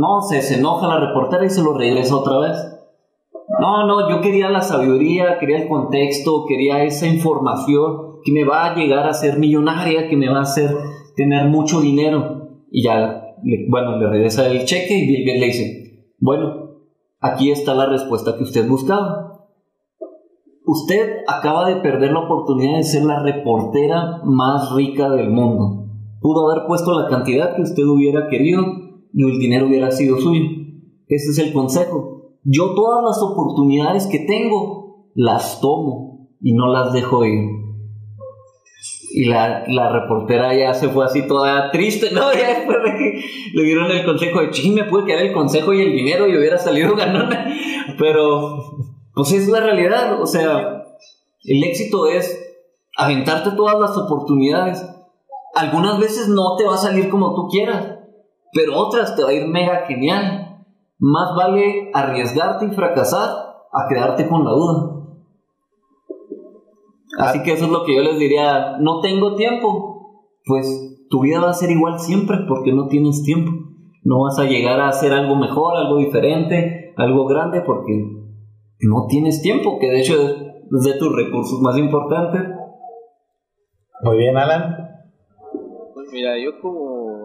No, 0.00 0.22
se, 0.22 0.40
se 0.40 0.58
enoja 0.58 0.88
la 0.88 0.98
reportera 0.98 1.44
y 1.44 1.50
se 1.50 1.62
lo 1.62 1.74
regresa 1.74 2.16
otra 2.16 2.38
vez. 2.38 2.56
No, 3.60 3.86
no, 3.86 4.08
yo 4.08 4.22
quería 4.22 4.48
la 4.48 4.62
sabiduría, 4.62 5.38
quería 5.38 5.58
el 5.58 5.68
contexto, 5.68 6.46
quería 6.48 6.82
esa 6.84 7.06
información 7.06 8.20
que 8.24 8.32
me 8.32 8.44
va 8.44 8.64
a 8.64 8.74
llegar 8.74 9.06
a 9.06 9.12
ser 9.12 9.38
millonaria, 9.38 10.08
que 10.08 10.16
me 10.16 10.30
va 10.30 10.38
a 10.38 10.42
hacer 10.42 10.74
tener 11.16 11.48
mucho 11.48 11.82
dinero. 11.82 12.48
Y 12.70 12.82
ya, 12.82 13.34
le, 13.42 13.66
bueno, 13.68 13.98
le 13.98 14.08
regresa 14.08 14.48
el 14.48 14.64
cheque 14.64 14.94
y 14.96 15.06
Bill 15.06 15.26
Gates 15.26 15.40
le 15.40 15.46
dice, 15.46 16.06
bueno, 16.18 16.70
aquí 17.20 17.50
está 17.50 17.74
la 17.74 17.84
respuesta 17.84 18.36
que 18.38 18.44
usted 18.44 18.66
buscaba. 18.66 19.46
Usted 20.64 21.24
acaba 21.26 21.68
de 21.68 21.76
perder 21.76 22.12
la 22.12 22.20
oportunidad 22.20 22.78
de 22.78 22.84
ser 22.84 23.02
la 23.04 23.22
reportera 23.22 24.22
más 24.24 24.72
rica 24.72 25.10
del 25.10 25.28
mundo. 25.28 25.84
Pudo 26.22 26.48
haber 26.48 26.66
puesto 26.66 26.98
la 26.98 27.08
cantidad 27.08 27.54
que 27.54 27.62
usted 27.62 27.82
hubiera 27.82 28.28
querido 28.28 28.89
y 29.12 29.24
el 29.24 29.38
dinero 29.38 29.66
hubiera 29.66 29.90
sido 29.90 30.18
suyo. 30.18 30.44
Ese 31.08 31.30
es 31.30 31.38
el 31.38 31.52
consejo. 31.52 32.36
Yo 32.44 32.74
todas 32.74 33.02
las 33.04 33.22
oportunidades 33.22 34.06
que 34.06 34.20
tengo 34.20 35.10
las 35.14 35.60
tomo 35.60 36.28
y 36.40 36.54
no 36.54 36.72
las 36.72 36.92
dejo 36.92 37.24
ir. 37.24 37.60
Y 39.12 39.24
la, 39.24 39.64
la 39.66 39.90
reportera 39.90 40.54
ya 40.54 40.72
se 40.72 40.88
fue 40.88 41.04
así 41.04 41.26
toda 41.26 41.70
triste, 41.72 42.10
¿no? 42.12 42.32
Ya 42.32 42.58
después 42.58 42.78
de 42.84 42.90
que 42.96 43.20
le 43.54 43.64
dieron 43.64 43.90
el 43.90 44.04
consejo 44.04 44.40
de, 44.40 44.50
ching, 44.50 44.74
me 44.74 44.84
pude 44.84 45.04
quedar 45.04 45.26
el 45.26 45.32
consejo 45.32 45.72
y 45.72 45.80
el 45.82 45.92
dinero 45.92 46.28
y 46.28 46.36
hubiera 46.36 46.58
salido 46.58 46.94
ganona. 46.96 47.52
Pero, 47.98 48.62
pues 49.14 49.32
es 49.32 49.48
la 49.48 49.60
realidad, 49.60 50.22
o 50.22 50.26
sea, 50.26 50.84
el 51.44 51.64
éxito 51.64 52.06
es 52.06 52.40
aventarte 52.96 53.50
todas 53.56 53.78
las 53.80 53.96
oportunidades. 53.98 54.86
Algunas 55.54 55.98
veces 55.98 56.28
no 56.28 56.56
te 56.56 56.64
va 56.64 56.74
a 56.74 56.78
salir 56.78 57.08
como 57.08 57.34
tú 57.34 57.48
quieras, 57.48 57.99
pero 58.52 58.76
otras 58.78 59.16
te 59.16 59.22
va 59.22 59.30
a 59.30 59.34
ir 59.34 59.46
mega 59.46 59.86
genial. 59.86 60.64
Más 60.98 61.34
vale 61.36 61.90
arriesgarte 61.94 62.66
y 62.66 62.70
fracasar 62.70 63.30
a 63.72 63.88
quedarte 63.88 64.28
con 64.28 64.44
la 64.44 64.50
duda. 64.50 65.00
Así 67.18 67.42
que 67.42 67.52
eso 67.52 67.66
es 67.66 67.70
lo 67.70 67.84
que 67.84 67.96
yo 67.96 68.02
les 68.02 68.18
diría, 68.18 68.78
no 68.78 69.00
tengo 69.00 69.34
tiempo, 69.34 70.30
pues 70.44 71.06
tu 71.10 71.20
vida 71.22 71.40
va 71.40 71.50
a 71.50 71.54
ser 71.54 71.70
igual 71.70 71.98
siempre 71.98 72.38
porque 72.48 72.72
no 72.72 72.86
tienes 72.86 73.22
tiempo. 73.24 73.50
No 74.04 74.22
vas 74.22 74.38
a 74.38 74.44
llegar 74.44 74.80
a 74.80 74.88
hacer 74.88 75.12
algo 75.12 75.36
mejor, 75.36 75.76
algo 75.76 75.98
diferente, 75.98 76.94
algo 76.96 77.26
grande 77.26 77.62
porque 77.66 77.92
no 78.80 79.06
tienes 79.08 79.42
tiempo, 79.42 79.78
que 79.78 79.90
de 79.90 80.00
hecho 80.00 80.14
es 80.14 80.84
de 80.84 80.98
tus 80.98 81.14
recursos 81.14 81.60
más 81.60 81.76
importantes. 81.76 82.42
Muy 84.02 84.16
bien, 84.16 84.36
Alan. 84.36 84.76
Pues 85.94 86.08
mira, 86.12 86.38
yo 86.38 86.58
como 86.60 87.19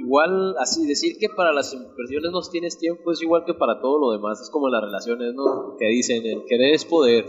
igual 0.00 0.56
así 0.58 0.86
decir 0.86 1.16
que 1.18 1.28
para 1.28 1.52
las 1.52 1.72
inversiones 1.72 2.32
no 2.32 2.40
tienes 2.50 2.78
tiempo 2.78 3.12
es 3.12 3.22
igual 3.22 3.44
que 3.44 3.54
para 3.54 3.80
todo 3.80 3.98
lo 3.98 4.12
demás, 4.12 4.40
es 4.40 4.50
como 4.50 4.68
las 4.68 4.82
relaciones, 4.82 5.34
¿no? 5.34 5.76
Que 5.78 5.86
dicen, 5.88 6.24
el 6.24 6.44
querer 6.46 6.74
es 6.74 6.84
poder. 6.84 7.26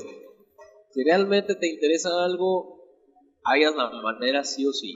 Si 0.92 1.04
realmente 1.04 1.56
te 1.56 1.70
interesa 1.70 2.10
algo, 2.24 2.82
hayas 3.44 3.76
la 3.76 3.90
manera 4.02 4.44
sí 4.44 4.66
o 4.66 4.74
sí. 4.74 4.94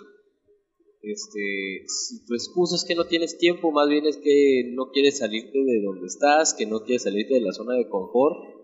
Este, 1.02 1.86
si 1.88 2.26
tu 2.26 2.34
excusa 2.34 2.76
es 2.76 2.84
que 2.84 2.96
no 2.96 3.06
tienes 3.06 3.38
tiempo, 3.38 3.72
más 3.72 3.88
bien 3.88 4.08
es 4.08 4.18
que 4.18 4.72
no 4.74 4.90
quieres 4.92 5.20
salirte 5.20 5.60
de 5.64 5.82
donde 5.84 6.08
estás, 6.08 6.56
que 6.56 6.66
no 6.66 6.80
quieres 6.80 7.04
salirte 7.04 7.36
de 7.36 7.42
la 7.42 7.54
zona 7.54 7.76
de 7.76 7.88
confort 7.88 8.56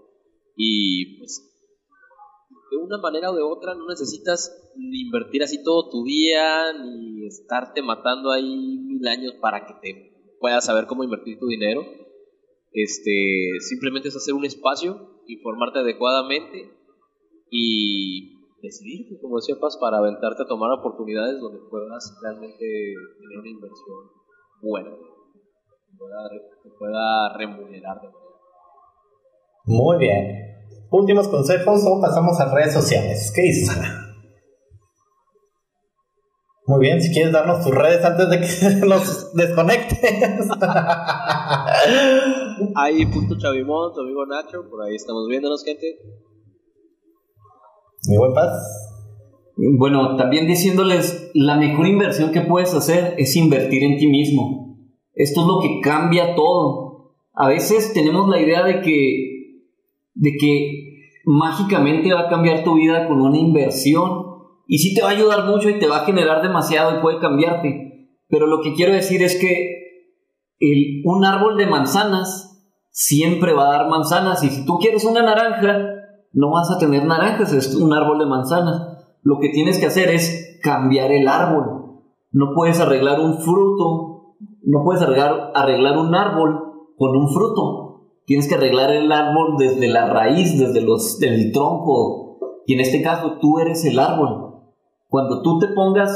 y 0.56 1.19
pues 1.19 1.51
de 2.71 2.77
una 2.77 2.97
manera 2.97 3.29
o 3.29 3.36
de 3.36 3.43
otra 3.43 3.75
no 3.75 3.86
necesitas 3.86 4.71
ni 4.77 5.01
invertir 5.01 5.43
así 5.43 5.62
todo 5.62 5.89
tu 5.89 6.05
día 6.05 6.71
ni 6.73 7.27
estarte 7.27 7.81
matando 7.81 8.31
ahí 8.31 8.77
mil 8.79 9.05
años 9.07 9.34
para 9.41 9.65
que 9.65 9.73
te 9.81 10.38
puedas 10.39 10.65
saber 10.65 10.88
cómo 10.88 11.03
invertir 11.03 11.38
tu 11.38 11.47
dinero. 11.47 11.81
Este, 12.71 13.49
simplemente 13.60 14.07
es 14.07 14.15
hacer 14.15 14.34
un 14.34 14.45
espacio, 14.45 15.21
informarte 15.27 15.79
adecuadamente 15.79 16.71
y 17.49 18.39
decidirte, 18.62 19.19
como 19.21 19.36
decía 19.36 19.55
para 19.60 19.97
aventarte 19.97 20.43
a 20.43 20.47
tomar 20.47 20.71
oportunidades 20.71 21.41
donde 21.41 21.60
puedas 21.69 22.17
realmente 22.23 22.57
tener 22.57 23.39
una 23.39 23.49
inversión 23.49 23.97
buena, 24.62 24.91
que 24.91 25.97
pueda, 25.97 26.29
pueda 26.79 27.38
remunerar 27.38 27.99
de 27.99 28.07
manera. 28.07 28.31
Muy 29.65 29.97
bien. 29.97 30.61
Últimos 30.91 31.27
consejos 31.30 31.82
o 31.86 31.99
pasamos 31.99 32.39
a 32.39 32.54
redes 32.54 32.73
sociales. 32.73 33.32
¿Qué 33.34 33.41
dices, 33.41 33.69
Ana? 33.69 34.01
Muy 36.67 36.80
bien, 36.82 37.01
si 37.01 37.12
quieres 37.12 37.34
darnos 37.34 37.65
tus 37.65 37.73
redes 37.73 38.06
antes 38.06 38.30
de 38.30 38.39
que 38.39 38.47
nos 38.86 39.34
desconectes. 39.34 39.99
Ahí, 42.75 43.06
punto 43.08 43.38
Chavimón, 43.38 43.93
tu 43.93 44.01
amigo 44.01 44.25
Nacho, 44.25 44.69
por 44.69 44.84
ahí 44.84 44.95
estamos 44.95 45.27
viéndonos, 45.27 45.63
gente. 45.63 45.97
Mi 48.08 48.17
buen 48.17 48.34
paz. 48.34 48.51
Bueno, 49.77 50.15
también 50.15 50.47
diciéndoles, 50.47 51.32
la 51.34 51.56
mejor 51.56 51.88
inversión 51.88 52.32
que 52.32 52.41
puedes 52.41 52.73
hacer 52.73 53.15
es 53.17 53.36
invertir 53.36 53.84
en 53.84 53.97
ti 53.97 54.08
mismo. 54.08 54.77
Esto 55.13 55.41
es 55.41 55.47
lo 55.47 55.60
que 55.62 55.82
cambia 55.82 56.36
todo. 56.36 57.15
A 57.34 57.47
veces 57.47 57.93
tenemos 57.93 58.27
la 58.27 58.39
idea 58.39 58.63
de 58.63 58.82
que, 58.82 59.31
de 60.13 60.32
que 60.39 60.91
mágicamente 61.26 62.13
va 62.13 62.21
a 62.21 62.30
cambiar 62.30 62.63
tu 62.63 62.76
vida 62.76 63.08
con 63.08 63.21
una 63.21 63.38
inversión. 63.38 64.26
Y 64.67 64.78
sí 64.78 64.93
te 64.93 65.02
va 65.02 65.10
a 65.10 65.12
ayudar 65.12 65.45
mucho 65.45 65.69
y 65.69 65.80
te 65.80 65.88
va 65.88 65.97
a 65.97 66.06
generar 66.06 66.41
demasiado 66.41 66.97
y 66.97 67.02
puede 67.02 67.19
cambiarte. 67.19 68.17
Pero 68.28 68.47
lo 68.47 68.62
que 68.62 68.74
quiero 68.74 68.93
decir 68.93 69.21
es 69.21 69.38
que 69.39 69.82
un 71.04 71.26
árbol 71.26 71.58
de 71.58 71.67
manzanas 71.67 72.52
siempre 72.91 73.54
va 73.54 73.67
a 73.67 73.78
dar 73.78 73.89
manzanas. 73.89 74.43
Y 74.43 74.50
si 74.50 74.65
tú 74.65 74.78
quieres 74.78 75.04
una 75.06 75.24
naranja, 75.24 75.78
no 76.34 76.52
vas 76.52 76.71
a 76.71 76.78
tener 76.78 77.06
naranjas, 77.06 77.52
es 77.54 77.76
un 77.76 77.93
árbol 77.93 78.19
de 78.19 78.26
manzanas. 78.26 78.82
Lo 79.24 79.39
que 79.39 79.50
tienes 79.50 79.80
que 79.80 79.88
hacer 79.88 80.10
es 80.10 80.60
cambiar 80.63 81.12
el 81.12 81.28
árbol. 81.28 82.00
No 82.32 82.54
puedes 82.56 82.80
arreglar 82.80 83.19
un 83.19 83.39
fruto, 83.39 84.36
no 84.63 84.84
puedes 84.86 85.02
arreglar 85.02 85.97
un 85.97 86.15
árbol 86.15 86.93
con 86.97 87.15
un 87.17 87.30
fruto. 87.34 87.90
Tienes 88.25 88.47
que 88.47 88.55
arreglar 88.55 88.91
el 88.91 89.12
árbol 89.12 89.55
desde 89.57 89.88
la 89.88 90.07
raíz, 90.07 90.57
desde 90.57 90.81
los, 90.81 91.19
del 91.19 91.51
tronco. 91.51 92.38
Y 92.65 92.73
en 92.73 92.79
este 92.79 93.01
caso 93.01 93.38
tú 93.41 93.60
eres 93.60 93.84
el 93.86 93.99
árbol. 93.99 94.55
Cuando 95.07 95.41
tú 95.41 95.60
te 95.60 95.67
pongas 95.67 96.12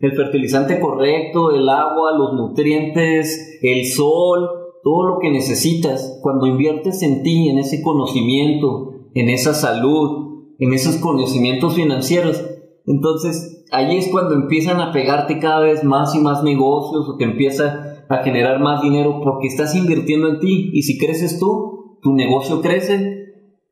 el 0.00 0.12
fertilizante 0.12 0.80
correcto, 0.80 1.50
el 1.50 1.68
agua, 1.68 2.16
los 2.16 2.34
nutrientes, 2.34 3.58
el 3.62 3.84
sol, 3.86 4.48
todo 4.82 5.06
lo 5.06 5.18
que 5.18 5.30
necesitas, 5.30 6.18
cuando 6.22 6.46
inviertes 6.46 7.02
en 7.02 7.22
ti, 7.22 7.48
en 7.48 7.58
ese 7.58 7.82
conocimiento, 7.82 8.92
en 9.14 9.28
esa 9.28 9.54
salud, 9.54 10.54
en 10.58 10.72
esos 10.72 10.96
conocimientos 10.96 11.74
financieros. 11.74 12.42
Entonces, 12.86 13.66
ahí 13.70 13.98
es 13.98 14.08
cuando 14.08 14.34
empiezan 14.34 14.80
a 14.80 14.92
pegarte 14.92 15.38
cada 15.40 15.60
vez 15.60 15.84
más 15.84 16.14
y 16.14 16.20
más 16.20 16.42
negocios 16.42 17.08
o 17.08 17.16
te 17.16 17.24
empieza 17.24 17.87
a 18.08 18.18
generar 18.18 18.60
más 18.60 18.82
dinero 18.82 19.20
porque 19.22 19.48
estás 19.48 19.74
invirtiendo 19.74 20.28
en 20.28 20.40
ti 20.40 20.70
y 20.72 20.82
si 20.82 20.98
creces 20.98 21.38
tú, 21.38 21.98
tu 22.02 22.12
negocio 22.12 22.60
crece, 22.60 23.18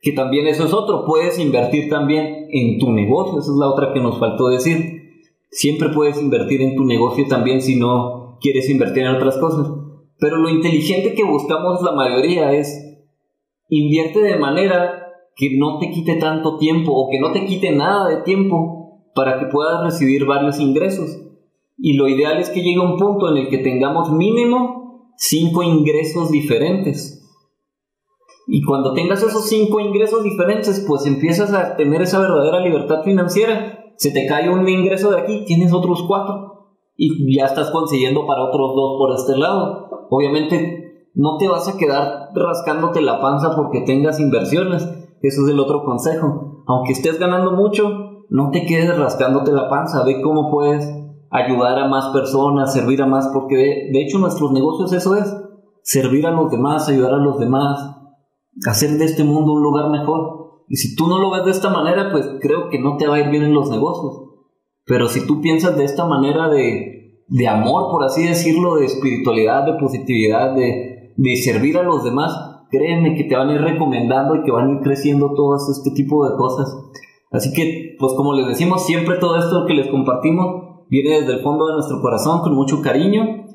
que 0.01 0.13
también 0.13 0.47
eso 0.47 0.65
es 0.65 0.73
otro, 0.73 1.05
puedes 1.05 1.39
invertir 1.39 1.89
también 1.89 2.47
en 2.51 2.79
tu 2.79 2.93
negocio, 2.93 3.39
esa 3.39 3.51
es 3.51 3.57
la 3.59 3.69
otra 3.69 3.93
que 3.93 4.01
nos 4.01 4.19
faltó 4.19 4.49
decir. 4.49 4.97
Siempre 5.51 5.89
puedes 5.89 6.21
invertir 6.21 6.61
en 6.61 6.77
tu 6.77 6.85
negocio 6.85 7.25
también 7.29 7.63
si 7.63 7.77
no 7.77 8.39
quieres 8.41 8.69
invertir 8.69 9.05
en 9.05 9.17
otras 9.17 9.39
cosas. 9.39 9.69
Pero 10.19 10.37
lo 10.37 10.49
inteligente 10.49 11.15
que 11.15 11.25
buscamos 11.25 11.83
la 11.83 11.93
mayoría 11.93 12.53
es 12.53 12.99
invierte 13.69 14.21
de 14.21 14.37
manera 14.37 15.07
que 15.35 15.57
no 15.57 15.79
te 15.79 15.91
quite 15.91 16.17
tanto 16.17 16.57
tiempo 16.57 16.93
o 16.93 17.11
que 17.11 17.21
no 17.21 17.33
te 17.33 17.45
quite 17.45 17.73
nada 17.73 18.09
de 18.09 18.23
tiempo 18.23 19.03
para 19.15 19.39
que 19.39 19.47
puedas 19.47 19.83
recibir 19.83 20.25
varios 20.25 20.61
ingresos. 20.61 21.26
Y 21.79 21.95
lo 21.95 22.09
ideal 22.09 22.39
es 22.39 22.51
que 22.51 22.63
llegue 22.63 22.81
un 22.81 22.97
punto 22.97 23.31
en 23.31 23.37
el 23.37 23.49
que 23.49 23.59
tengamos 23.59 24.11
mínimo 24.11 25.13
cinco 25.17 25.63
ingresos 25.63 26.31
diferentes. 26.31 27.23
Y 28.47 28.63
cuando 28.63 28.93
tengas 28.95 29.23
esos 29.23 29.49
cinco 29.49 29.81
ingresos 29.81 30.23
diferentes, 30.23 30.85
pues 30.87 31.07
empiezas 31.07 31.53
a 31.53 31.77
tener 31.77 32.03
esa 32.03 32.21
verdadera 32.21 32.61
libertad 32.61 33.03
financiera. 33.03 33.93
Se 33.97 34.11
te 34.11 34.27
cae 34.27 34.49
un 34.49 34.69
ingreso 34.69 35.11
de 35.11 35.21
aquí, 35.21 35.45
tienes 35.47 35.73
otros 35.73 36.05
cuatro. 36.07 36.77
Y 36.97 37.37
ya 37.37 37.47
estás 37.47 37.71
consiguiendo 37.71 38.27
para 38.27 38.45
otros 38.45 38.75
dos 38.75 38.97
por 38.99 39.15
este 39.15 39.37
lado. 39.37 39.89
Obviamente 40.11 41.09
no 41.15 41.37
te 41.39 41.49
vas 41.49 41.69
a 41.69 41.77
quedar 41.77 42.31
rascándote 42.35 43.01
la 43.01 43.21
panza 43.21 43.55
porque 43.57 43.81
tengas 43.81 44.21
inversiones 44.21 44.87
eso 45.23 45.43
es 45.45 45.49
el 45.53 45.61
otro 45.61 45.85
consejo. 45.85 46.63
Aunque 46.67 46.93
estés 46.93 47.19
ganando 47.19 47.53
mucho, 47.53 48.25
no 48.29 48.51
te 48.51 48.65
quedes 48.67 48.97
rascándote 48.97 49.53
la 49.53 49.69
panza. 49.69 50.05
Ve 50.05 50.21
cómo 50.23 50.51
puedes 50.51 50.89
ayudar 51.31 51.79
a 51.79 51.89
más 51.89 52.09
personas, 52.09 52.73
servir 52.73 53.03
a 53.03 53.07
más, 53.07 53.29
porque 53.33 53.57
de, 53.93 54.03
hecho 54.03 54.19
nuestros 54.19 54.53
negocios 54.53 54.93
eso 54.93 55.17
es. 55.17 55.35
Servir 55.83 56.27
a 56.27 56.33
los 56.33 56.51
demás, 56.51 56.89
ayudar 56.89 57.15
a 57.15 57.19
los 57.19 57.39
demás, 57.39 57.97
hacer 58.69 58.91
de 58.99 59.05
este 59.05 59.25
mundo 59.25 59.53
un 59.53 59.63
lugar 59.63 59.91
mejor. 59.91 60.65
Y 60.69 60.77
si 60.77 60.97
tú 60.97 61.07
no 61.07 61.19
lo 61.19 61.31
ves 61.31 61.45
de 61.45 61.53
esta 61.53 61.71
manera, 61.71 62.11
pues 62.11 62.29
creo 62.41 62.69
que 62.71 62.81
no 62.81 62.97
te 62.97 63.07
va 63.07 63.17
a 63.17 63.21
ir 63.21 63.31
bien 63.31 63.45
en 63.45 63.55
los 63.55 63.71
negocios. 63.71 64.25
Pero 64.85 65.09
si 65.09 65.27
tú 65.27 65.41
piensas 65.41 65.77
de 65.77 65.85
esta 65.85 66.07
manera 66.07 66.49
de, 66.49 67.23
de 67.29 67.49
amor, 67.49 67.91
por 67.91 68.05
así 68.05 68.27
decirlo, 68.27 68.77
de 68.77 68.87
espiritualidad, 68.87 69.65
de 69.65 69.75
positividad, 69.75 70.55
de, 70.55 71.13
de 71.17 71.37
servir 71.37 71.79
a 71.79 71.83
los 71.83 72.03
demás, 72.03 72.33
créeme 72.71 73.15
que 73.15 73.25
te 73.25 73.37
van 73.37 73.51
a 73.51 73.55
ir 73.55 73.61
recomendando 73.61 74.35
y 74.35 74.43
que 74.43 74.51
van 74.51 74.69
a 74.69 74.73
ir 74.73 74.81
creciendo 74.81 75.33
todo 75.35 75.57
este 75.57 75.91
tipo 75.93 76.29
de 76.29 76.37
cosas. 76.37 76.77
Así 77.31 77.53
que, 77.53 77.97
pues 77.99 78.13
como 78.15 78.35
les 78.35 78.49
decimos, 78.49 78.87
siempre 78.87 79.19
todo 79.19 79.37
esto 79.37 79.67
que 79.67 79.75
les 79.75 79.89
compartimos 79.89 80.66
viene 80.89 81.21
desde 81.21 81.35
el 81.35 81.41
fondo 81.41 81.67
de 81.67 81.75
nuestro 81.75 82.01
corazón 82.01 82.41
con 82.41 82.55
mucho 82.55 82.83
cariño. 82.83 83.47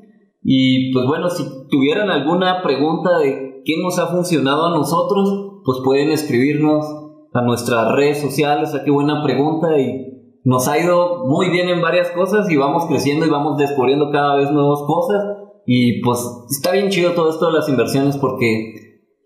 Y 0.43 0.91
pues 0.93 1.05
bueno, 1.05 1.29
si 1.29 1.43
tuvieran 1.69 2.09
alguna 2.09 2.61
pregunta 2.63 3.17
de 3.17 3.61
qué 3.65 3.75
nos 3.81 3.99
ha 3.99 4.07
funcionado 4.07 4.65
a 4.65 4.71
nosotros, 4.71 5.61
pues 5.63 5.79
pueden 5.83 6.09
escribirnos 6.09 6.85
a 7.33 7.41
nuestras 7.41 7.91
redes 7.93 8.19
sociales, 8.19 8.73
a 8.73 8.83
qué 8.83 8.91
buena 8.91 9.23
pregunta 9.23 9.79
y 9.79 10.11
nos 10.43 10.67
ha 10.67 10.79
ido 10.79 11.25
muy 11.27 11.49
bien 11.49 11.69
en 11.69 11.81
varias 11.81 12.09
cosas 12.09 12.49
y 12.49 12.57
vamos 12.57 12.85
creciendo 12.85 13.25
y 13.25 13.29
vamos 13.29 13.57
descubriendo 13.57 14.09
cada 14.11 14.35
vez 14.35 14.51
nuevas 14.51 14.81
cosas 14.87 15.23
y 15.65 16.01
pues 16.01 16.19
está 16.49 16.71
bien 16.71 16.89
chido 16.89 17.11
todo 17.11 17.29
esto 17.29 17.47
de 17.47 17.53
las 17.53 17.69
inversiones 17.69 18.17
porque 18.17 18.73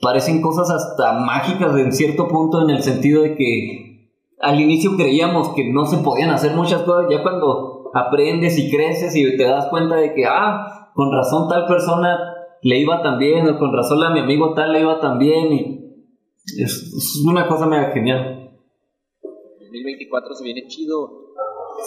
parecen 0.01 0.41
cosas 0.41 0.69
hasta 0.69 1.13
mágicas 1.13 1.75
en 1.77 1.93
cierto 1.93 2.27
punto 2.27 2.61
en 2.61 2.69
el 2.69 2.83
sentido 2.83 3.21
de 3.21 3.35
que 3.35 3.85
al 4.41 4.59
inicio 4.59 4.95
creíamos 4.97 5.49
que 5.49 5.71
no 5.71 5.85
se 5.85 5.97
podían 5.97 6.29
hacer 6.29 6.55
muchas 6.55 6.81
cosas, 6.83 7.07
ya 7.09 7.23
cuando 7.23 7.74
aprendes 7.95 8.57
y 8.59 8.69
creces 8.69 9.15
y 9.15 9.37
te 9.37 9.43
das 9.45 9.67
cuenta 9.69 9.95
de 9.95 10.13
que, 10.13 10.25
ah, 10.25 10.91
con 10.93 11.11
razón 11.11 11.47
tal 11.49 11.65
persona 11.65 12.19
le 12.61 12.79
iba 12.79 13.01
tan 13.01 13.17
bien, 13.17 13.47
o 13.47 13.57
con 13.57 13.73
razón 13.73 14.03
a 14.03 14.11
mi 14.11 14.19
amigo 14.19 14.53
tal 14.53 14.73
le 14.73 14.81
iba 14.81 14.99
tan 14.99 15.17
bien, 15.17 15.53
y 15.53 15.81
Es, 16.61 16.73
es 16.95 17.23
una 17.27 17.47
cosa 17.47 17.65
mega 17.65 17.91
genial. 17.91 18.51
2024 19.59 20.35
se 20.35 20.43
viene 20.43 20.67
chido. 20.67 21.09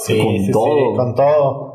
Sí, 0.04 0.18
Con 0.18 0.36
sí, 0.36 0.44
sí, 0.46 0.52
todo. 0.52 0.96
con 0.96 1.14
todo. 1.14 1.68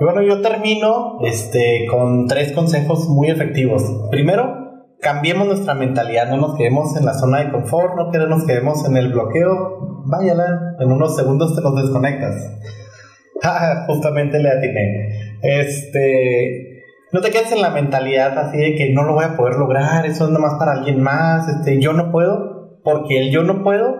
Y 0.00 0.04
bueno, 0.04 0.22
yo 0.22 0.40
termino 0.40 1.18
este, 1.22 1.86
con 1.90 2.26
tres 2.26 2.52
consejos 2.52 3.08
muy 3.08 3.28
efectivos. 3.30 3.82
Primero, 4.10 4.54
cambiemos 5.00 5.46
nuestra 5.46 5.74
mentalidad, 5.74 6.28
no 6.30 6.36
nos 6.36 6.56
quedemos 6.56 6.96
en 6.96 7.04
la 7.04 7.14
zona 7.14 7.38
de 7.44 7.50
confort, 7.50 7.94
no 7.96 8.10
que 8.10 8.18
nos 8.18 8.44
quedemos 8.44 8.84
en 8.88 8.96
el 8.96 9.12
bloqueo. 9.12 10.02
Váyala, 10.06 10.76
en 10.80 10.92
unos 10.92 11.16
segundos 11.16 11.54
te 11.54 11.62
nos 11.62 11.74
desconectas. 11.76 12.34
Ah, 13.42 13.84
justamente 13.86 14.38
le 14.38 14.48
atiné. 14.48 15.38
Este, 15.42 16.82
no 17.12 17.20
te 17.20 17.30
quedes 17.30 17.52
en 17.52 17.62
la 17.62 17.70
mentalidad 17.70 18.36
así 18.38 18.58
de 18.58 18.74
que 18.74 18.92
no 18.92 19.04
lo 19.04 19.14
voy 19.14 19.24
a 19.24 19.36
poder 19.36 19.54
lograr, 19.54 20.04
eso 20.06 20.24
es 20.24 20.30
nomás 20.30 20.54
para 20.58 20.72
alguien 20.72 21.00
más, 21.00 21.48
este, 21.48 21.80
yo 21.80 21.92
no 21.92 22.10
puedo, 22.10 22.80
porque 22.82 23.18
el 23.18 23.30
yo 23.30 23.42
no 23.42 23.62
puedo, 23.62 23.96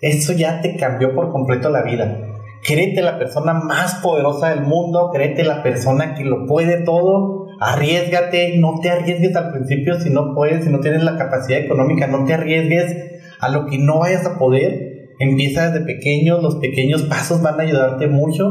eso 0.00 0.32
ya 0.32 0.60
te 0.60 0.76
cambió 0.76 1.14
por 1.14 1.30
completo 1.30 1.70
la 1.70 1.82
vida. 1.82 2.18
Créete 2.64 3.02
la 3.02 3.18
persona 3.18 3.54
más 3.54 3.96
poderosa 3.96 4.50
del 4.50 4.62
mundo, 4.62 5.10
créete 5.12 5.44
la 5.44 5.62
persona 5.62 6.14
que 6.14 6.24
lo 6.24 6.46
puede 6.46 6.82
todo, 6.84 7.46
arriesgate, 7.60 8.58
no 8.58 8.80
te 8.80 8.90
arriesgues 8.90 9.36
al 9.36 9.52
principio 9.52 10.00
si 10.00 10.10
no 10.10 10.34
puedes, 10.34 10.64
si 10.64 10.70
no 10.70 10.80
tienes 10.80 11.04
la 11.04 11.16
capacidad 11.16 11.60
económica, 11.60 12.06
no 12.06 12.24
te 12.24 12.34
arriesgues 12.34 12.96
a 13.40 13.48
lo 13.48 13.66
que 13.66 13.78
no 13.78 14.00
vayas 14.00 14.26
a 14.26 14.38
poder. 14.38 14.91
Empieza 15.18 15.70
desde 15.70 15.84
pequeños, 15.84 16.42
los 16.42 16.56
pequeños 16.56 17.02
pasos 17.02 17.42
van 17.42 17.60
a 17.60 17.62
ayudarte 17.62 18.08
mucho. 18.08 18.50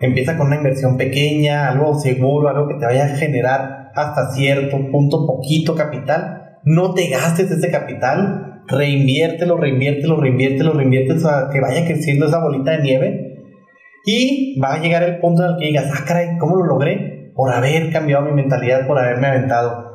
Empieza 0.00 0.36
con 0.36 0.48
una 0.48 0.56
inversión 0.56 0.96
pequeña, 0.96 1.68
algo 1.68 1.98
seguro, 1.98 2.48
algo 2.48 2.68
que 2.68 2.74
te 2.74 2.86
vaya 2.86 3.04
a 3.04 3.16
generar 3.16 3.90
hasta 3.94 4.30
cierto 4.32 4.78
punto 4.90 5.26
poquito 5.26 5.74
capital. 5.74 6.58
No 6.64 6.94
te 6.94 7.08
gastes 7.08 7.50
ese 7.50 7.70
capital, 7.70 8.62
reinviértelo, 8.68 9.56
reinviértelo, 9.56 10.20
reinviértelo, 10.20 10.72
reinviértelo, 10.72 11.20
para 11.22 11.50
que 11.50 11.60
vaya 11.60 11.84
creciendo 11.84 12.26
esa 12.26 12.42
bolita 12.42 12.72
de 12.72 12.82
nieve. 12.82 13.28
Y 14.04 14.58
va 14.60 14.74
a 14.74 14.80
llegar 14.80 15.02
el 15.02 15.18
punto 15.18 15.44
en 15.44 15.50
el 15.52 15.58
que 15.58 15.66
digas, 15.66 15.90
ah, 15.94 16.04
caray, 16.06 16.38
¿cómo 16.38 16.56
lo 16.56 16.64
logré? 16.64 17.32
Por 17.34 17.52
haber 17.52 17.92
cambiado 17.92 18.24
mi 18.24 18.32
mentalidad, 18.32 18.86
por 18.86 18.98
haberme 18.98 19.26
aventado. 19.26 19.88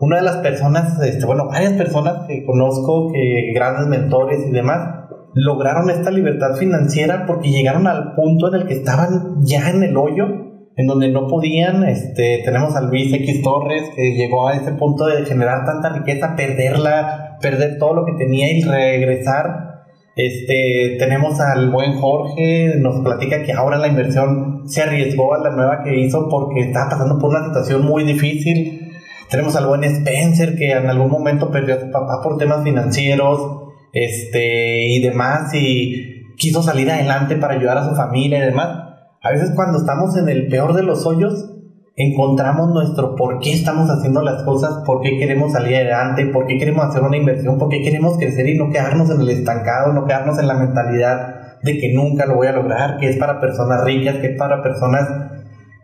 Una 0.00 0.16
de 0.16 0.22
las 0.22 0.36
personas, 0.38 0.98
este, 1.02 1.26
bueno, 1.26 1.46
varias 1.46 1.74
personas 1.74 2.26
que 2.26 2.44
conozco, 2.44 3.12
que 3.12 3.52
grandes 3.54 3.86
mentores 3.86 4.40
y 4.46 4.50
demás, 4.50 4.99
lograron 5.34 5.90
esta 5.90 6.10
libertad 6.10 6.56
financiera 6.56 7.24
porque 7.26 7.50
llegaron 7.50 7.86
al 7.86 8.14
punto 8.14 8.48
en 8.48 8.62
el 8.62 8.66
que 8.66 8.74
estaban 8.74 9.44
ya 9.44 9.70
en 9.70 9.82
el 9.82 9.96
hoyo, 9.96 10.26
en 10.76 10.86
donde 10.86 11.08
no 11.08 11.26
podían, 11.26 11.84
este, 11.84 12.42
tenemos 12.44 12.74
a 12.74 12.80
Luis 12.82 13.12
X 13.12 13.42
Torres 13.42 13.82
que 13.94 14.14
llegó 14.14 14.48
a 14.48 14.54
ese 14.54 14.72
punto 14.72 15.06
de 15.06 15.24
generar 15.24 15.64
tanta 15.64 15.90
riqueza, 15.90 16.34
perderla, 16.36 17.38
perder 17.40 17.78
todo 17.78 17.94
lo 17.94 18.04
que 18.06 18.12
tenía 18.12 18.52
y 18.52 18.62
regresar. 18.62 19.70
Este, 20.16 20.96
tenemos 20.98 21.40
al 21.40 21.70
buen 21.70 21.98
Jorge, 21.98 22.74
nos 22.78 23.02
platica 23.02 23.42
que 23.42 23.52
ahora 23.52 23.78
la 23.78 23.88
inversión 23.88 24.62
se 24.66 24.82
arriesgó 24.82 25.34
a 25.34 25.38
la 25.38 25.50
nueva 25.50 25.82
que 25.82 25.98
hizo 25.98 26.28
porque 26.28 26.60
estaba 26.60 26.90
pasando 26.90 27.18
por 27.18 27.30
una 27.30 27.46
situación 27.46 27.86
muy 27.86 28.04
difícil. 28.04 28.92
Tenemos 29.30 29.54
al 29.54 29.66
buen 29.66 29.84
Spencer 29.84 30.56
que 30.56 30.72
en 30.72 30.88
algún 30.88 31.10
momento 31.10 31.50
perdió 31.50 31.76
a 31.76 31.80
su 31.80 31.90
papá 31.90 32.20
por 32.22 32.36
temas 32.36 32.64
financieros 32.64 33.69
este, 33.92 34.88
y 34.88 35.02
demás, 35.02 35.52
y 35.54 36.34
quiso 36.36 36.62
salir 36.62 36.90
adelante 36.90 37.36
para 37.36 37.54
ayudar 37.54 37.78
a 37.78 37.88
su 37.88 37.94
familia 37.94 38.38
y 38.38 38.46
demás. 38.46 38.68
A 39.22 39.30
veces 39.30 39.52
cuando 39.54 39.78
estamos 39.78 40.16
en 40.16 40.28
el 40.28 40.48
peor 40.48 40.74
de 40.74 40.82
los 40.82 41.04
hoyos, 41.06 41.50
encontramos 41.96 42.70
nuestro 42.70 43.14
por 43.14 43.40
qué 43.40 43.52
estamos 43.52 43.90
haciendo 43.90 44.22
las 44.22 44.42
cosas, 44.44 44.82
por 44.86 45.02
qué 45.02 45.18
queremos 45.18 45.52
salir 45.52 45.76
adelante, 45.76 46.26
por 46.26 46.46
qué 46.46 46.56
queremos 46.56 46.86
hacer 46.86 47.02
una 47.02 47.16
inversión, 47.16 47.58
por 47.58 47.68
qué 47.68 47.82
queremos 47.82 48.16
crecer 48.16 48.48
y 48.48 48.56
no 48.56 48.70
quedarnos 48.70 49.10
en 49.10 49.20
el 49.20 49.28
estancado, 49.28 49.92
no 49.92 50.06
quedarnos 50.06 50.38
en 50.38 50.48
la 50.48 50.54
mentalidad 50.54 51.60
de 51.62 51.78
que 51.78 51.92
nunca 51.92 52.24
lo 52.24 52.36
voy 52.36 52.46
a 52.46 52.52
lograr, 52.52 52.96
que 52.96 53.10
es 53.10 53.16
para 53.18 53.40
personas 53.40 53.84
ricas, 53.84 54.16
que 54.16 54.28
es 54.28 54.38
para 54.38 54.62
personas 54.62 55.06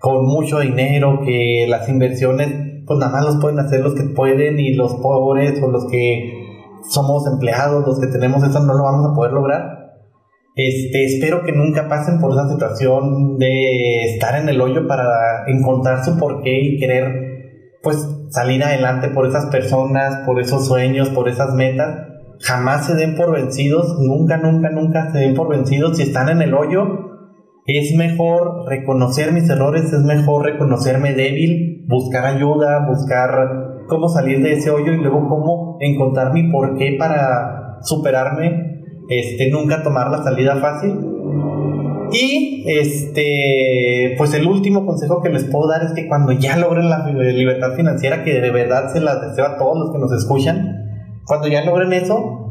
con 0.01 0.25
mucho 0.25 0.61
dinero, 0.61 1.21
que 1.23 1.67
las 1.69 1.89
inversiones 1.89 2.67
pues 2.87 2.99
nada 3.01 3.13
más 3.13 3.25
los 3.25 3.37
pueden 3.37 3.59
hacer 3.59 3.81
los 3.81 3.95
que 3.95 4.05
pueden 4.05 4.61
y 4.61 4.75
los 4.75 4.95
pobres 4.95 5.61
o 5.63 5.71
los 5.71 5.87
que 5.91 6.36
somos 6.89 7.27
empleados, 7.27 7.87
los 7.87 8.01
que 8.01 8.07
tenemos 8.07 8.43
eso 8.43 8.61
no 8.61 8.75
lo 8.75 8.85
vamos 8.85 9.11
a 9.11 9.15
poder 9.15 9.33
lograr. 9.33 9.87
Este, 10.57 11.05
espero 11.05 11.43
que 11.45 11.53
nunca 11.53 11.87
pasen 11.87 12.19
por 12.19 12.33
esa 12.33 12.49
situación 12.49 13.37
de 13.39 14.05
estar 14.15 14.41
en 14.41 14.49
el 14.49 14.61
hoyo 14.61 14.87
para 14.87 15.45
encontrar 15.49 16.03
su 16.03 16.19
porqué 16.19 16.61
y 16.61 16.79
querer 16.79 17.27
pues 17.83 18.09
salir 18.31 18.65
adelante 18.65 19.09
por 19.09 19.27
esas 19.27 19.47
personas, 19.47 20.27
por 20.27 20.41
esos 20.41 20.67
sueños, 20.67 21.11
por 21.11 21.29
esas 21.29 21.55
metas. 21.55 22.07
Jamás 22.41 22.87
se 22.87 22.95
den 22.95 23.17
por 23.17 23.33
vencidos, 23.33 23.99
nunca, 24.01 24.39
nunca, 24.39 24.71
nunca 24.71 25.13
se 25.13 25.19
den 25.19 25.35
por 25.35 25.49
vencidos. 25.49 25.97
Si 25.97 26.05
están 26.05 26.31
en 26.31 26.41
el 26.41 26.55
hoyo, 26.55 26.85
es 27.67 27.95
mejor 27.97 28.67
reconocer 28.69 29.33
mis 29.33 29.49
errores, 29.51 29.93
es 29.93 30.03
mejor 30.05 30.45
reconocerme 30.45 31.15
débil, 31.15 31.85
buscar 31.87 32.25
ayuda, 32.25 32.87
buscar 32.87 33.66
cómo 33.89 34.09
salir 34.09 34.43
de 34.43 34.55
ese 34.55 34.71
hoyo 34.71 34.93
y 34.93 34.99
luego 34.99 35.29
cómo 35.29 35.77
encontrar 35.81 36.33
mi 36.33 36.51
porqué 36.51 36.97
para 36.99 37.79
superarme, 37.83 38.83
este, 39.09 39.51
nunca 39.51 39.83
tomar 39.83 40.11
la 40.11 40.23
salida 40.23 40.57
fácil. 40.57 40.95
Y 42.13 42.65
este, 42.67 44.15
pues 44.17 44.33
el 44.35 44.47
último 44.47 44.87
consejo 44.87 45.23
que 45.23 45.29
les 45.29 45.45
puedo 45.45 45.69
dar 45.69 45.83
es 45.83 45.93
que 45.93 46.07
cuando 46.07 46.33
ya 46.33 46.57
logren 46.57 46.89
la 46.89 47.07
libertad 47.09 47.75
financiera, 47.75 48.23
que 48.23 48.41
de 48.41 48.51
verdad 48.51 48.93
se 48.93 49.01
las 49.01 49.21
deseo 49.21 49.45
a 49.45 49.59
todos 49.59 49.79
los 49.79 49.93
que 49.93 49.99
nos 49.99 50.13
escuchan, 50.13 50.87
cuando 51.25 51.49
ya 51.49 51.65
logren 51.65 51.93
eso, 51.93 52.47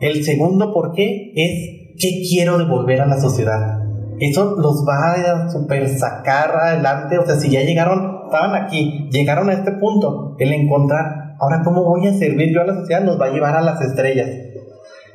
el 0.00 0.24
segundo 0.24 0.72
porqué 0.72 1.32
es 1.34 1.94
qué 1.98 2.22
quiero 2.28 2.58
devolver 2.58 3.00
a 3.00 3.06
la 3.06 3.18
sociedad. 3.18 3.78
Eso 4.20 4.56
los 4.58 4.84
va 4.86 5.12
a 5.12 5.48
super 5.48 5.88
sacar 5.88 6.50
adelante, 6.54 7.18
o 7.18 7.24
sea, 7.24 7.36
si 7.36 7.50
ya 7.50 7.62
llegaron 7.62 8.17
estaban 8.28 8.54
aquí, 8.54 9.08
llegaron 9.10 9.50
a 9.50 9.54
este 9.54 9.72
punto, 9.72 10.36
el 10.38 10.52
encontrar, 10.52 11.34
ahora 11.38 11.62
cómo 11.64 11.84
voy 11.84 12.06
a 12.06 12.14
servir 12.14 12.54
yo 12.54 12.62
a 12.62 12.66
la 12.66 12.74
sociedad, 12.74 13.02
nos 13.02 13.20
va 13.20 13.26
a 13.26 13.30
llevar 13.30 13.56
a 13.56 13.62
las 13.62 13.80
estrellas. 13.82 14.28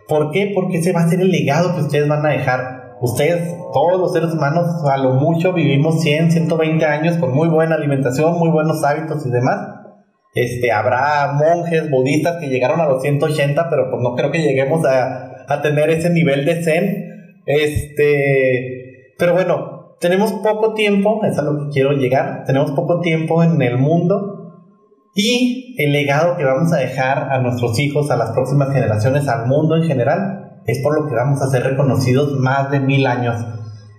¿Por 0.08 0.32
qué? 0.32 0.52
Porque 0.54 0.78
ese 0.78 0.92
va 0.92 1.02
a 1.02 1.08
ser 1.08 1.22
el 1.22 1.32
legado 1.32 1.76
que 1.76 1.82
ustedes 1.82 2.08
van 2.08 2.26
a 2.26 2.30
dejar. 2.30 2.98
Ustedes, 3.02 3.56
todos 3.74 4.00
los 4.00 4.14
seres 4.14 4.34
humanos, 4.34 4.66
a 4.90 4.98
lo 4.98 5.14
mucho 5.14 5.54
vivimos 5.54 6.02
100, 6.02 6.32
120 6.32 6.86
años 6.86 7.18
con 7.18 7.34
muy 7.34 7.48
buena 7.50 7.76
alimentación, 7.76 8.38
muy 8.38 8.50
buenos 8.50 8.84
hábitos 8.84 9.26
y 9.26 9.30
demás. 9.30 9.60
Este, 10.36 10.72
habrá 10.72 11.34
monjes 11.34 11.90
budistas 11.90 12.38
que 12.38 12.48
llegaron 12.48 12.82
a 12.82 12.86
los 12.86 13.02
180, 13.02 13.70
pero 13.70 13.90
pues 13.90 14.02
no 14.02 14.16
creo 14.16 14.32
que 14.32 14.42
lleguemos 14.42 14.86
a, 14.86 15.46
a 15.48 15.62
tener 15.62 15.90
ese 15.90 16.10
nivel 16.10 16.46
de 16.46 16.64
zen. 16.64 17.44
Este, 17.46 19.14
pero 19.18 19.34
bueno, 19.34 19.73
tenemos 20.04 20.34
poco 20.34 20.74
tiempo, 20.74 21.22
es 21.24 21.38
a 21.38 21.44
lo 21.44 21.58
que 21.58 21.70
quiero 21.70 21.94
llegar, 21.94 22.44
tenemos 22.46 22.72
poco 22.72 23.00
tiempo 23.00 23.42
en 23.42 23.62
el 23.62 23.78
mundo 23.78 24.52
y 25.16 25.76
el 25.82 25.94
legado 25.94 26.36
que 26.36 26.44
vamos 26.44 26.74
a 26.74 26.78
dejar 26.78 27.32
a 27.32 27.40
nuestros 27.40 27.80
hijos, 27.80 28.12
a 28.12 28.18
las 28.18 28.32
próximas 28.32 28.74
generaciones, 28.74 29.30
al 29.30 29.48
mundo 29.48 29.78
en 29.78 29.84
general, 29.84 30.60
es 30.68 30.82
por 30.84 31.00
lo 31.00 31.08
que 31.08 31.16
vamos 31.16 31.42
a 31.42 31.48
ser 31.48 31.64
reconocidos 31.64 32.38
más 32.38 32.70
de 32.70 32.82
mil 32.82 33.08
años. 33.08 33.38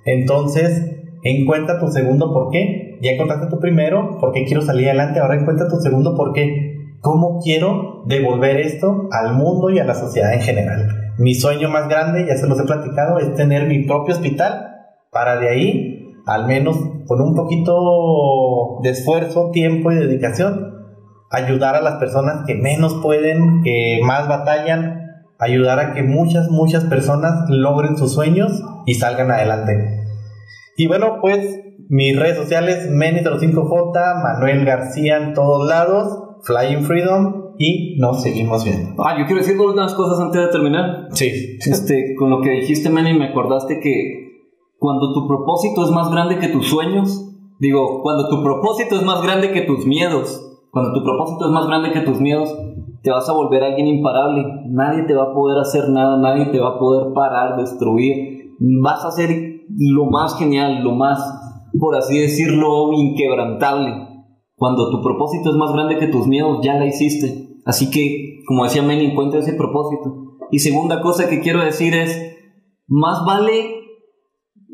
Entonces, 0.05 0.93
encuentra 1.23 1.81
tu 1.81 1.89
segundo 1.89 2.35
por 2.35 2.51
qué. 2.51 2.99
Ya 3.01 3.13
encontraste 3.13 3.47
tu 3.49 3.59
primero, 3.59 4.19
por 4.21 4.33
qué 4.33 4.45
quiero 4.45 4.61
salir 4.61 4.89
adelante, 4.89 5.21
ahora 5.21 5.41
encuentra 5.41 5.69
tu 5.69 5.77
segundo 5.77 6.15
por 6.15 6.35
qué. 6.35 6.99
¿Cómo 7.01 7.39
quiero 7.43 8.03
devolver 8.07 8.59
esto 8.59 9.09
al 9.11 9.35
mundo 9.35 9.71
y 9.71 9.79
a 9.79 9.85
la 9.85 9.95
sociedad 9.95 10.35
en 10.35 10.41
general? 10.41 11.13
Mi 11.17 11.35
sueño 11.35 11.71
más 11.71 11.89
grande, 11.89 12.27
ya 12.27 12.37
se 12.37 12.47
los 12.47 12.61
he 12.61 12.65
platicado, 12.65 13.19
es 13.19 13.35
tener 13.35 13.67
mi 13.67 13.87
propio 13.87 14.15
hospital 14.15 14.73
para 15.15 15.39
de 15.39 15.49
ahí, 15.49 15.94
al 16.27 16.47
menos 16.47 16.77
con 17.07 17.21
un 17.21 17.35
poquito 17.35 18.79
de 18.83 18.91
esfuerzo, 18.91 19.51
tiempo 19.53 19.93
y 19.93 19.97
dedicación, 19.97 20.75
ayudar 21.31 21.75
a 21.75 21.83
las 21.83 21.97
personas 21.97 22.45
que 22.47 22.55
menos 22.55 22.95
pueden, 23.03 23.63
que 23.63 24.01
más 24.05 24.29
batallan, 24.29 25.05
ayudar 25.39 25.81
a 25.81 25.93
que 25.93 26.03
muchas, 26.03 26.49
muchas 26.51 26.85
personas 26.85 27.49
logren 27.49 27.97
sus 27.97 28.15
sueños 28.15 28.63
y 28.87 28.95
salgan 28.95 29.31
adelante. 29.31 30.05
Y 30.77 30.87
bueno, 30.87 31.19
pues 31.21 31.61
mis 31.89 32.19
redes 32.19 32.37
sociales, 32.37 32.91
Meni05J, 32.91 34.23
Manuel 34.23 34.65
García 34.65 35.19
en 35.19 35.35
todos 35.35 35.69
lados, 35.69 36.39
Flying 36.45 36.85
Freedom 36.85 37.55
y 37.59 37.97
nos 38.01 38.23
seguimos 38.23 38.65
viendo. 38.65 39.03
Ah, 39.05 39.17
yo 39.19 39.27
quiero 39.27 39.41
decir 39.41 39.59
unas 39.61 39.95
cosas 39.95 40.19
antes 40.21 40.41
de 40.41 40.49
terminar. 40.49 41.09
Sí. 41.13 41.59
Este, 41.61 42.15
con 42.19 42.31
lo 42.31 42.41
que 42.41 42.51
dijiste, 42.51 42.91
Manny, 42.91 43.17
me 43.17 43.29
acordaste 43.29 43.81
que 43.81 44.24
cuando 44.85 45.15
tu 45.15 45.27
propósito 45.27 45.83
es 45.83 45.91
más 45.93 46.11
grande 46.11 46.39
que 46.39 46.49
tus 46.49 46.67
sueños, 46.67 47.35
digo, 47.59 48.03
cuando 48.03 48.29
tu 48.29 48.43
propósito 48.43 48.97
es 48.97 49.03
más 49.03 49.23
grande 49.23 49.51
que 49.51 49.63
tus 49.63 49.87
miedos, 49.87 50.61
cuando 50.71 50.93
tu 50.93 51.03
propósito 51.03 51.47
es 51.47 51.53
más 51.53 51.67
grande 51.67 51.91
que 51.91 52.03
tus 52.03 52.21
miedos, 52.21 52.55
te 53.03 53.11
vas 53.11 53.27
a 53.27 53.33
volver 53.33 53.65
alguien 53.65 53.87
imparable. 53.87 54.45
Nadie 54.69 55.05
te 55.05 55.15
va 55.15 55.31
a 55.31 55.33
poder 55.33 55.59
hacer 55.59 55.89
nada, 55.89 56.19
nadie 56.19 56.53
te 56.53 56.61
va 56.61 56.75
a 56.75 56.79
poder 56.79 57.15
parar, 57.15 57.57
destruir. 57.57 58.57
Vas 58.83 59.07
a 59.07 59.11
ser 59.11 59.31
lo 59.71 60.05
más 60.05 60.37
genial, 60.39 60.85
lo 60.85 60.93
más, 60.93 61.19
por 61.81 61.97
así 61.97 62.19
decirlo, 62.19 62.93
inquebrantable. 62.93 64.07
Cuando 64.55 64.91
tu 64.91 65.01
propósito 65.01 65.49
es 65.49 65.57
más 65.57 65.73
grande 65.73 65.97
que 65.97 66.09
tus 66.09 66.27
miedos, 66.27 66.59
ya 66.63 66.75
la 66.75 66.85
hiciste. 66.85 67.57
Así 67.65 67.91
que, 67.91 68.43
como 68.47 68.65
decía 68.65 68.83
Meni, 68.83 69.07
encuentra 69.07 69.41
ese 69.41 69.55
propósito. 69.55 70.37
Y 70.51 70.59
segunda 70.59 71.01
cosa 71.01 71.31
que 71.31 71.41
quiero 71.41 71.65
decir 71.65 71.95
es, 71.95 72.37
más 72.87 73.25
vale 73.25 73.84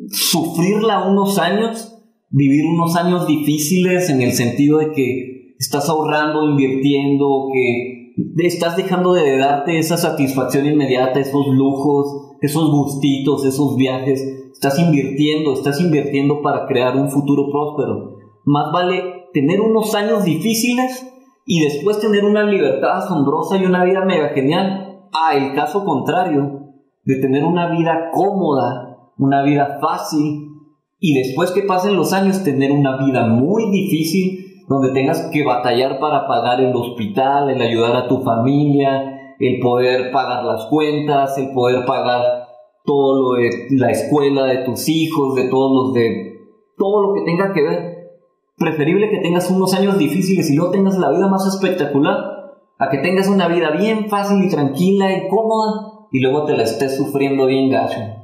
sufrirla 0.08 1.08
unos 1.08 1.38
años, 1.38 1.98
vivir 2.30 2.64
unos 2.66 2.96
años 2.96 3.26
difíciles 3.26 4.08
en 4.10 4.22
el 4.22 4.32
sentido 4.32 4.78
de 4.78 4.92
que 4.92 5.54
estás 5.58 5.88
ahorrando, 5.88 6.48
invirtiendo, 6.48 7.48
que 7.52 8.14
estás 8.38 8.76
dejando 8.76 9.12
de 9.12 9.36
darte 9.36 9.78
esa 9.78 9.96
satisfacción 9.96 10.66
inmediata, 10.66 11.20
esos 11.20 11.46
lujos, 11.48 12.36
esos 12.40 12.70
gustitos, 12.70 13.44
esos 13.44 13.76
viajes. 13.76 14.22
Estás 14.52 14.78
invirtiendo, 14.78 15.52
estás 15.52 15.80
invirtiendo 15.80 16.42
para 16.42 16.66
crear 16.66 16.96
un 16.96 17.10
futuro 17.10 17.50
próspero. 17.50 18.16
Más 18.44 18.72
vale 18.72 19.26
tener 19.32 19.60
unos 19.60 19.94
años 19.94 20.24
difíciles 20.24 21.06
y 21.46 21.60
después 21.60 22.00
tener 22.00 22.24
una 22.24 22.44
libertad 22.44 22.98
asombrosa 22.98 23.56
y 23.56 23.64
una 23.64 23.84
vida 23.84 24.04
mega 24.04 24.30
genial. 24.30 25.08
A 25.12 25.36
el 25.36 25.54
caso 25.54 25.84
contrario, 25.84 26.60
de 27.04 27.16
tener 27.16 27.44
una 27.44 27.70
vida 27.70 28.10
cómoda, 28.12 28.89
una 29.20 29.42
vida 29.42 29.78
fácil 29.80 30.48
y 30.98 31.14
después 31.14 31.52
que 31.52 31.62
pasen 31.62 31.96
los 31.96 32.12
años 32.12 32.42
tener 32.42 32.72
una 32.72 32.96
vida 32.96 33.26
muy 33.26 33.70
difícil 33.70 34.64
donde 34.66 34.92
tengas 34.92 35.28
que 35.32 35.44
batallar 35.44 35.98
para 36.00 36.26
pagar 36.26 36.60
el 36.60 36.74
hospital, 36.74 37.50
el 37.50 37.60
ayudar 37.60 37.96
a 37.96 38.08
tu 38.08 38.22
familia, 38.22 39.34
el 39.38 39.60
poder 39.60 40.10
pagar 40.10 40.44
las 40.44 40.66
cuentas, 40.66 41.36
el 41.38 41.52
poder 41.52 41.84
pagar 41.84 42.22
todo 42.84 43.34
lo 43.34 43.42
de 43.42 43.50
la 43.72 43.90
escuela 43.90 44.44
de 44.44 44.58
tus 44.64 44.88
hijos, 44.88 45.34
de 45.34 45.48
todos 45.48 45.72
los 45.72 45.94
de 45.94 46.38
todo 46.78 47.02
lo 47.02 47.14
que 47.14 47.22
tenga 47.22 47.52
que 47.52 47.62
ver. 47.62 47.96
Preferible 48.56 49.10
que 49.10 49.18
tengas 49.18 49.50
unos 49.50 49.74
años 49.74 49.98
difíciles 49.98 50.50
y 50.50 50.56
luego 50.56 50.70
tengas 50.70 50.98
la 50.98 51.10
vida 51.10 51.28
más 51.28 51.46
espectacular 51.46 52.16
a 52.78 52.88
que 52.90 52.98
tengas 52.98 53.28
una 53.28 53.48
vida 53.48 53.70
bien 53.70 54.08
fácil 54.08 54.42
y 54.44 54.48
tranquila 54.48 55.12
y 55.12 55.28
cómoda 55.28 56.06
y 56.10 56.20
luego 56.20 56.44
te 56.44 56.56
la 56.56 56.62
estés 56.62 56.96
sufriendo 56.96 57.46
bien 57.46 57.70
gacho. 57.70 58.19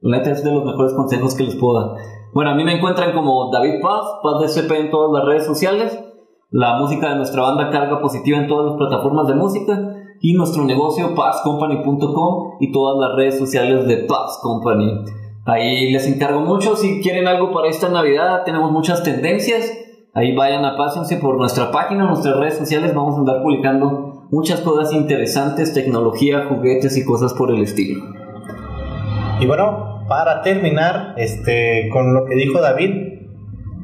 La 0.00 0.18
neta 0.18 0.30
es 0.30 0.44
de 0.44 0.52
los 0.52 0.64
mejores 0.64 0.94
consejos 0.94 1.34
que 1.34 1.44
les 1.44 1.56
puedo 1.56 1.80
dar. 1.80 1.98
Bueno, 2.32 2.50
a 2.50 2.54
mí 2.54 2.62
me 2.62 2.76
encuentran 2.76 3.12
como 3.12 3.50
David 3.50 3.80
Paz, 3.82 4.04
Paz 4.22 4.40
de 4.40 4.48
CP 4.48 4.78
en 4.78 4.90
todas 4.90 5.12
las 5.12 5.24
redes 5.24 5.44
sociales. 5.44 5.98
La 6.50 6.78
música 6.78 7.10
de 7.10 7.16
nuestra 7.16 7.42
banda 7.42 7.70
carga 7.70 8.00
positiva 8.00 8.38
en 8.38 8.46
todas 8.46 8.66
las 8.66 8.76
plataformas 8.76 9.26
de 9.26 9.34
música. 9.34 9.94
Y 10.20 10.34
nuestro 10.34 10.64
negocio 10.64 11.14
pazcompany.com 11.14 12.56
y 12.60 12.72
todas 12.72 12.98
las 13.00 13.16
redes 13.16 13.38
sociales 13.38 13.86
de 13.86 13.98
Paz 13.98 14.38
Company. 14.42 15.04
Ahí 15.46 15.90
les 15.90 16.06
encargo 16.06 16.42
mucho. 16.42 16.76
Si 16.76 17.00
quieren 17.00 17.26
algo 17.26 17.52
para 17.52 17.68
esta 17.68 17.88
Navidad, 17.88 18.42
tenemos 18.44 18.70
muchas 18.70 19.02
tendencias. 19.02 19.72
Ahí 20.14 20.34
vayan, 20.34 20.64
apásense 20.64 21.16
por 21.16 21.38
nuestra 21.38 21.70
página, 21.70 22.04
nuestras 22.04 22.36
redes 22.36 22.58
sociales. 22.58 22.94
Vamos 22.94 23.16
a 23.16 23.18
andar 23.18 23.42
publicando 23.42 24.26
muchas 24.30 24.60
cosas 24.60 24.92
interesantes, 24.92 25.74
tecnología, 25.74 26.46
juguetes 26.48 26.96
y 26.96 27.04
cosas 27.04 27.34
por 27.34 27.50
el 27.50 27.62
estilo. 27.62 28.04
Y 29.40 29.46
bueno, 29.46 29.87
para 30.08 30.42
terminar, 30.42 31.14
este, 31.16 31.88
con 31.92 32.14
lo 32.14 32.24
que 32.24 32.34
dijo 32.34 32.60
David, 32.60 33.18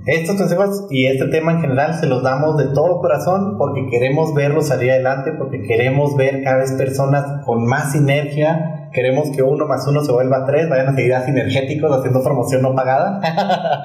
estos 0.06 0.36
consejos 0.36 0.86
y 0.90 1.06
este 1.06 1.28
tema 1.28 1.52
en 1.52 1.60
general 1.62 1.94
se 1.94 2.06
los 2.06 2.22
damos 2.22 2.58
de 2.58 2.66
todo 2.74 3.00
corazón 3.00 3.56
porque 3.56 3.86
queremos 3.90 4.34
verlos 4.34 4.68
salir 4.68 4.90
adelante, 4.90 5.32
porque 5.32 5.62
queremos 5.62 6.14
ver 6.16 6.42
cada 6.42 6.58
vez 6.58 6.72
personas 6.72 7.44
con 7.46 7.64
más 7.64 7.92
sinergia, 7.92 8.90
queremos 8.92 9.30
que 9.34 9.42
uno 9.42 9.66
más 9.66 9.86
uno 9.88 10.04
se 10.04 10.12
vuelva 10.12 10.44
tres, 10.44 10.68
vayan 10.68 10.88
a 10.88 10.94
seguir 10.94 11.14
a 11.14 11.24
sinergéticos 11.24 11.90
haciendo 11.90 12.22
promoción 12.22 12.60
no 12.60 12.74
pagada. 12.74 13.20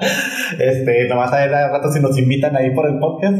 este, 0.58 1.08
nomás 1.08 1.32
a 1.32 1.38
ver 1.38 1.54
a 1.54 1.68
rato 1.70 1.90
si 1.90 2.00
nos 2.00 2.18
invitan 2.18 2.54
ahí 2.54 2.70
por 2.74 2.86
el 2.86 2.98
podcast. 2.98 3.38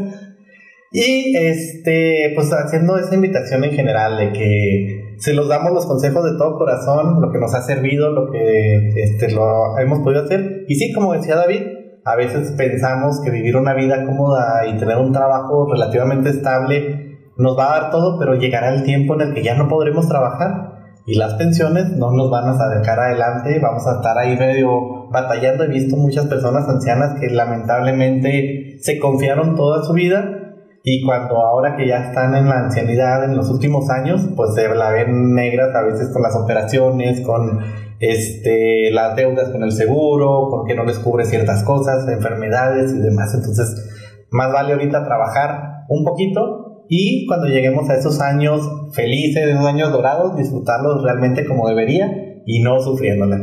Y 0.90 1.36
este, 1.36 2.32
pues 2.34 2.50
haciendo 2.50 2.96
esa 2.98 3.14
invitación 3.14 3.62
en 3.62 3.72
general 3.72 4.16
de 4.16 4.32
que 4.32 5.09
se 5.20 5.34
los 5.34 5.48
damos 5.48 5.72
los 5.72 5.86
consejos 5.86 6.24
de 6.24 6.38
todo 6.38 6.56
corazón, 6.56 7.20
lo 7.20 7.30
que 7.30 7.38
nos 7.38 7.54
ha 7.54 7.60
servido, 7.60 8.10
lo 8.10 8.30
que 8.30 8.88
este, 8.96 9.30
lo 9.32 9.78
hemos 9.78 10.00
podido 10.00 10.24
hacer. 10.24 10.64
Y 10.66 10.76
sí, 10.76 10.92
como 10.92 11.12
decía 11.12 11.36
David, 11.36 11.60
a 12.04 12.16
veces 12.16 12.52
pensamos 12.56 13.20
que 13.22 13.30
vivir 13.30 13.56
una 13.56 13.74
vida 13.74 14.06
cómoda 14.06 14.66
y 14.66 14.78
tener 14.78 14.96
un 14.96 15.12
trabajo 15.12 15.70
relativamente 15.70 16.30
estable 16.30 17.18
nos 17.36 17.56
va 17.58 17.66
a 17.66 17.80
dar 17.80 17.90
todo, 17.90 18.18
pero 18.18 18.34
llegará 18.34 18.74
el 18.74 18.82
tiempo 18.82 19.14
en 19.14 19.28
el 19.28 19.34
que 19.34 19.42
ya 19.42 19.54
no 19.54 19.68
podremos 19.68 20.08
trabajar 20.08 20.70
y 21.06 21.16
las 21.16 21.34
pensiones 21.34 21.90
no 21.96 22.12
nos 22.12 22.30
van 22.30 22.48
a 22.48 22.56
sacar 22.56 22.98
adelante, 22.98 23.58
vamos 23.60 23.86
a 23.86 23.96
estar 23.96 24.16
ahí 24.16 24.38
medio 24.38 25.08
batallando. 25.10 25.64
He 25.64 25.68
visto 25.68 25.96
muchas 25.96 26.26
personas 26.26 26.66
ancianas 26.66 27.18
que 27.20 27.28
lamentablemente 27.28 28.78
se 28.80 28.98
confiaron 28.98 29.54
toda 29.54 29.82
su 29.82 29.92
vida 29.92 30.39
y 30.82 31.04
cuando 31.04 31.36
ahora 31.36 31.76
que 31.76 31.86
ya 31.86 32.08
están 32.08 32.34
en 32.34 32.48
la 32.48 32.60
ancianidad 32.60 33.24
en 33.24 33.36
los 33.36 33.50
últimos 33.50 33.90
años, 33.90 34.28
pues 34.34 34.54
se 34.54 34.68
la 34.68 34.90
ven 34.90 35.34
negras 35.34 35.74
a 35.74 35.82
veces 35.82 36.10
con 36.12 36.22
las 36.22 36.34
operaciones, 36.34 37.20
con 37.20 37.60
este, 37.98 38.90
las 38.90 39.14
deudas 39.14 39.50
con 39.50 39.62
el 39.62 39.72
seguro, 39.72 40.48
porque 40.50 40.74
no 40.74 40.84
les 40.84 40.98
cubre 40.98 41.26
ciertas 41.26 41.64
cosas, 41.64 42.08
enfermedades 42.08 42.94
y 42.94 42.98
demás. 42.98 43.34
Entonces, 43.34 44.26
más 44.30 44.50
vale 44.52 44.72
ahorita 44.72 45.04
trabajar 45.04 45.84
un 45.88 46.04
poquito 46.04 46.86
y 46.88 47.26
cuando 47.26 47.48
lleguemos 47.48 47.90
a 47.90 47.96
esos 47.96 48.20
años 48.20 48.62
felices, 48.92 49.48
esos 49.48 49.66
años 49.66 49.92
dorados, 49.92 50.36
disfrutarlos 50.36 51.02
realmente 51.02 51.44
como 51.44 51.68
debería 51.68 52.10
y 52.46 52.62
no 52.62 52.80
sufriéndola. 52.80 53.38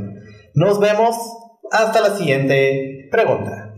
Nos 0.56 0.80
vemos 0.80 1.16
hasta 1.72 2.02
la 2.02 2.10
siguiente 2.16 3.08
pregunta. 3.12 3.67